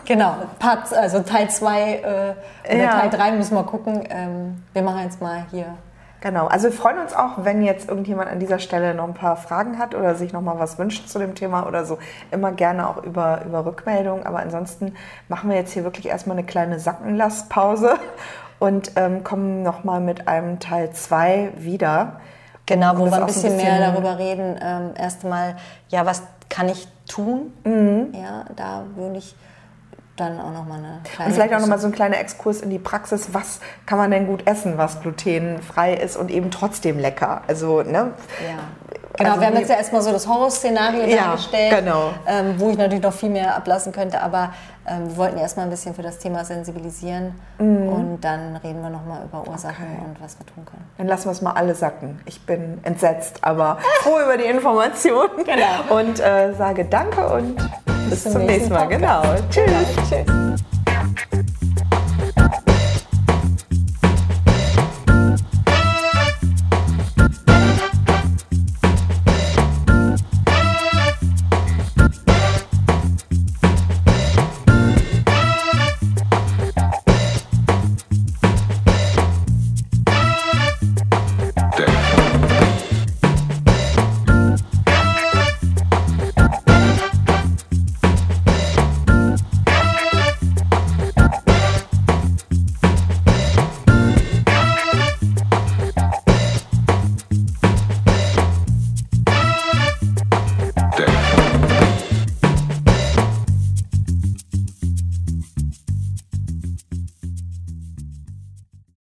Genau, 0.06 0.36
Part, 0.58 0.94
also 0.94 1.20
Teil 1.22 1.50
2 1.50 1.94
äh, 1.94 2.74
oder 2.74 2.84
ja. 2.84 3.00
Teil 3.00 3.10
3 3.10 3.32
müssen 3.34 3.54
wir 3.54 3.64
gucken. 3.64 4.04
Ähm, 4.10 4.64
wir 4.74 4.82
machen 4.82 5.04
jetzt 5.04 5.22
mal 5.22 5.46
hier 5.52 5.78
Genau, 6.22 6.48
also 6.48 6.68
wir 6.68 6.74
freuen 6.74 7.00
uns 7.00 7.14
auch, 7.14 7.46
wenn 7.46 7.62
jetzt 7.62 7.88
irgendjemand 7.88 8.30
an 8.30 8.40
dieser 8.40 8.60
Stelle 8.60 8.94
noch 8.94 9.06
ein 9.06 9.14
paar 9.14 9.38
Fragen 9.38 9.78
hat 9.80 9.96
oder 9.96 10.16
sich 10.16 10.34
noch 10.34 10.42
mal 10.42 10.60
was 10.60 10.78
wünscht 10.78 11.08
zu 11.08 11.18
dem 11.18 11.34
Thema 11.34 11.66
oder 11.66 11.86
so, 11.86 11.98
immer 12.30 12.52
gerne 12.52 12.90
auch 12.90 13.02
über, 13.04 13.42
über 13.46 13.66
Rückmeldung. 13.66 14.26
Aber 14.26 14.40
ansonsten 14.40 14.96
machen 15.30 15.50
wir 15.50 15.56
jetzt 15.56 15.72
hier 15.72 15.86
wirklich 15.86 16.08
erstmal 16.08 16.38
eine 16.38 16.46
kleine 16.46 16.80
Sackenlasspause 16.80 17.96
und 18.60 18.92
ähm, 18.98 19.24
kommen 19.24 19.64
noch 19.64 19.86
mal 19.86 20.02
mit 20.02 20.28
einem 20.28 20.60
Teil 20.60 20.92
2 20.92 21.54
wieder. 21.58 22.20
Genau, 22.66 22.98
wo 22.98 23.06
wir 23.06 23.14
ein 23.14 23.26
bisschen, 23.26 23.52
ein 23.52 23.58
bisschen, 23.58 23.78
mehr 23.80 23.92
darüber 23.92 24.20
reden. 24.20 24.60
Ähm, 24.62 24.92
Erstmal, 24.96 25.56
ja, 25.88 26.06
was 26.06 26.22
kann 26.50 26.68
ich 26.68 26.88
tun? 27.08 27.54
Mhm. 27.64 28.14
Ja, 28.14 28.46
da 28.56 28.84
würde 28.96 29.18
ich 29.18 29.36
dann 30.20 30.40
auch 30.40 30.52
nochmal 30.52 30.80
eine 30.80 31.02
kleine. 31.04 31.30
Und 31.30 31.34
vielleicht 31.34 31.54
auch 31.54 31.60
nochmal 31.60 31.80
so 31.80 31.88
ein 31.88 31.94
kleiner 31.94 32.20
Exkurs 32.20 32.62
in 32.62 32.70
die 32.70 32.80
Praxis. 32.80 33.34
Was 33.34 33.60
kann 33.86 33.98
man 33.98 34.12
denn 34.12 34.28
gut 34.28 34.48
essen, 34.48 34.78
was 34.78 35.02
glutenfrei 35.02 35.94
ist 35.94 36.18
und 36.18 36.32
eben 36.32 36.52
trotzdem 36.52 37.00
lecker? 37.00 37.42
Also, 37.48 37.82
ne? 37.84 38.14
Ja. 38.48 38.60
Genau, 39.20 39.32
also 39.32 39.42
wir 39.42 39.48
haben 39.48 39.58
jetzt 39.58 39.70
ja 39.70 39.76
erstmal 39.76 40.02
so 40.02 40.12
das 40.12 40.28
Horrorszenario 40.28 41.04
ja, 41.04 41.26
dargestellt, 41.26 41.76
genau. 41.78 42.14
ähm, 42.26 42.56
wo 42.58 42.70
ich 42.70 42.78
natürlich 42.78 43.04
noch 43.04 43.14
viel 43.14 43.30
mehr 43.30 43.54
ablassen 43.56 43.92
könnte, 43.92 44.22
aber 44.22 44.54
ähm, 44.88 45.10
wir 45.10 45.18
wollten 45.18 45.38
erstmal 45.38 45.66
ein 45.66 45.70
bisschen 45.70 45.94
für 45.94 46.02
das 46.02 46.20
Thema 46.20 46.46
sensibilisieren 46.46 47.34
mhm. 47.58 47.90
und 47.90 48.22
dann 48.22 48.56
reden 48.58 48.82
wir 48.82 48.90
nochmal 48.90 49.26
über 49.26 49.46
Ursachen 49.46 49.86
okay. 49.86 50.06
und 50.06 50.22
was 50.24 50.40
wir 50.40 50.46
tun 50.46 50.66
können. 50.66 50.86
Dann 50.98 51.08
lassen 51.08 51.26
wir 51.26 51.32
es 51.32 51.42
mal 51.42 51.52
alle 51.52 51.76
sacken. 51.76 52.22
Ich 52.26 52.46
bin 52.46 52.80
entsetzt, 52.84 53.40
aber 53.42 53.80
froh 54.02 54.20
über 54.24 54.38
die 54.38 54.46
Information 54.46 55.28
genau. 55.38 56.00
und 56.00 56.22
äh, 56.22 56.54
sage 56.54 56.86
Danke 56.86 57.28
und 57.28 57.58
bis 58.10 58.24
zum, 58.24 58.46
nächsten 58.46 58.74
Mal. 58.74 58.88
Genau. 58.88 59.22
Podcast. 59.22 59.54
Genau. 59.54 59.78
Tschüss. 59.86 60.10
Tschüss. 60.10 61.49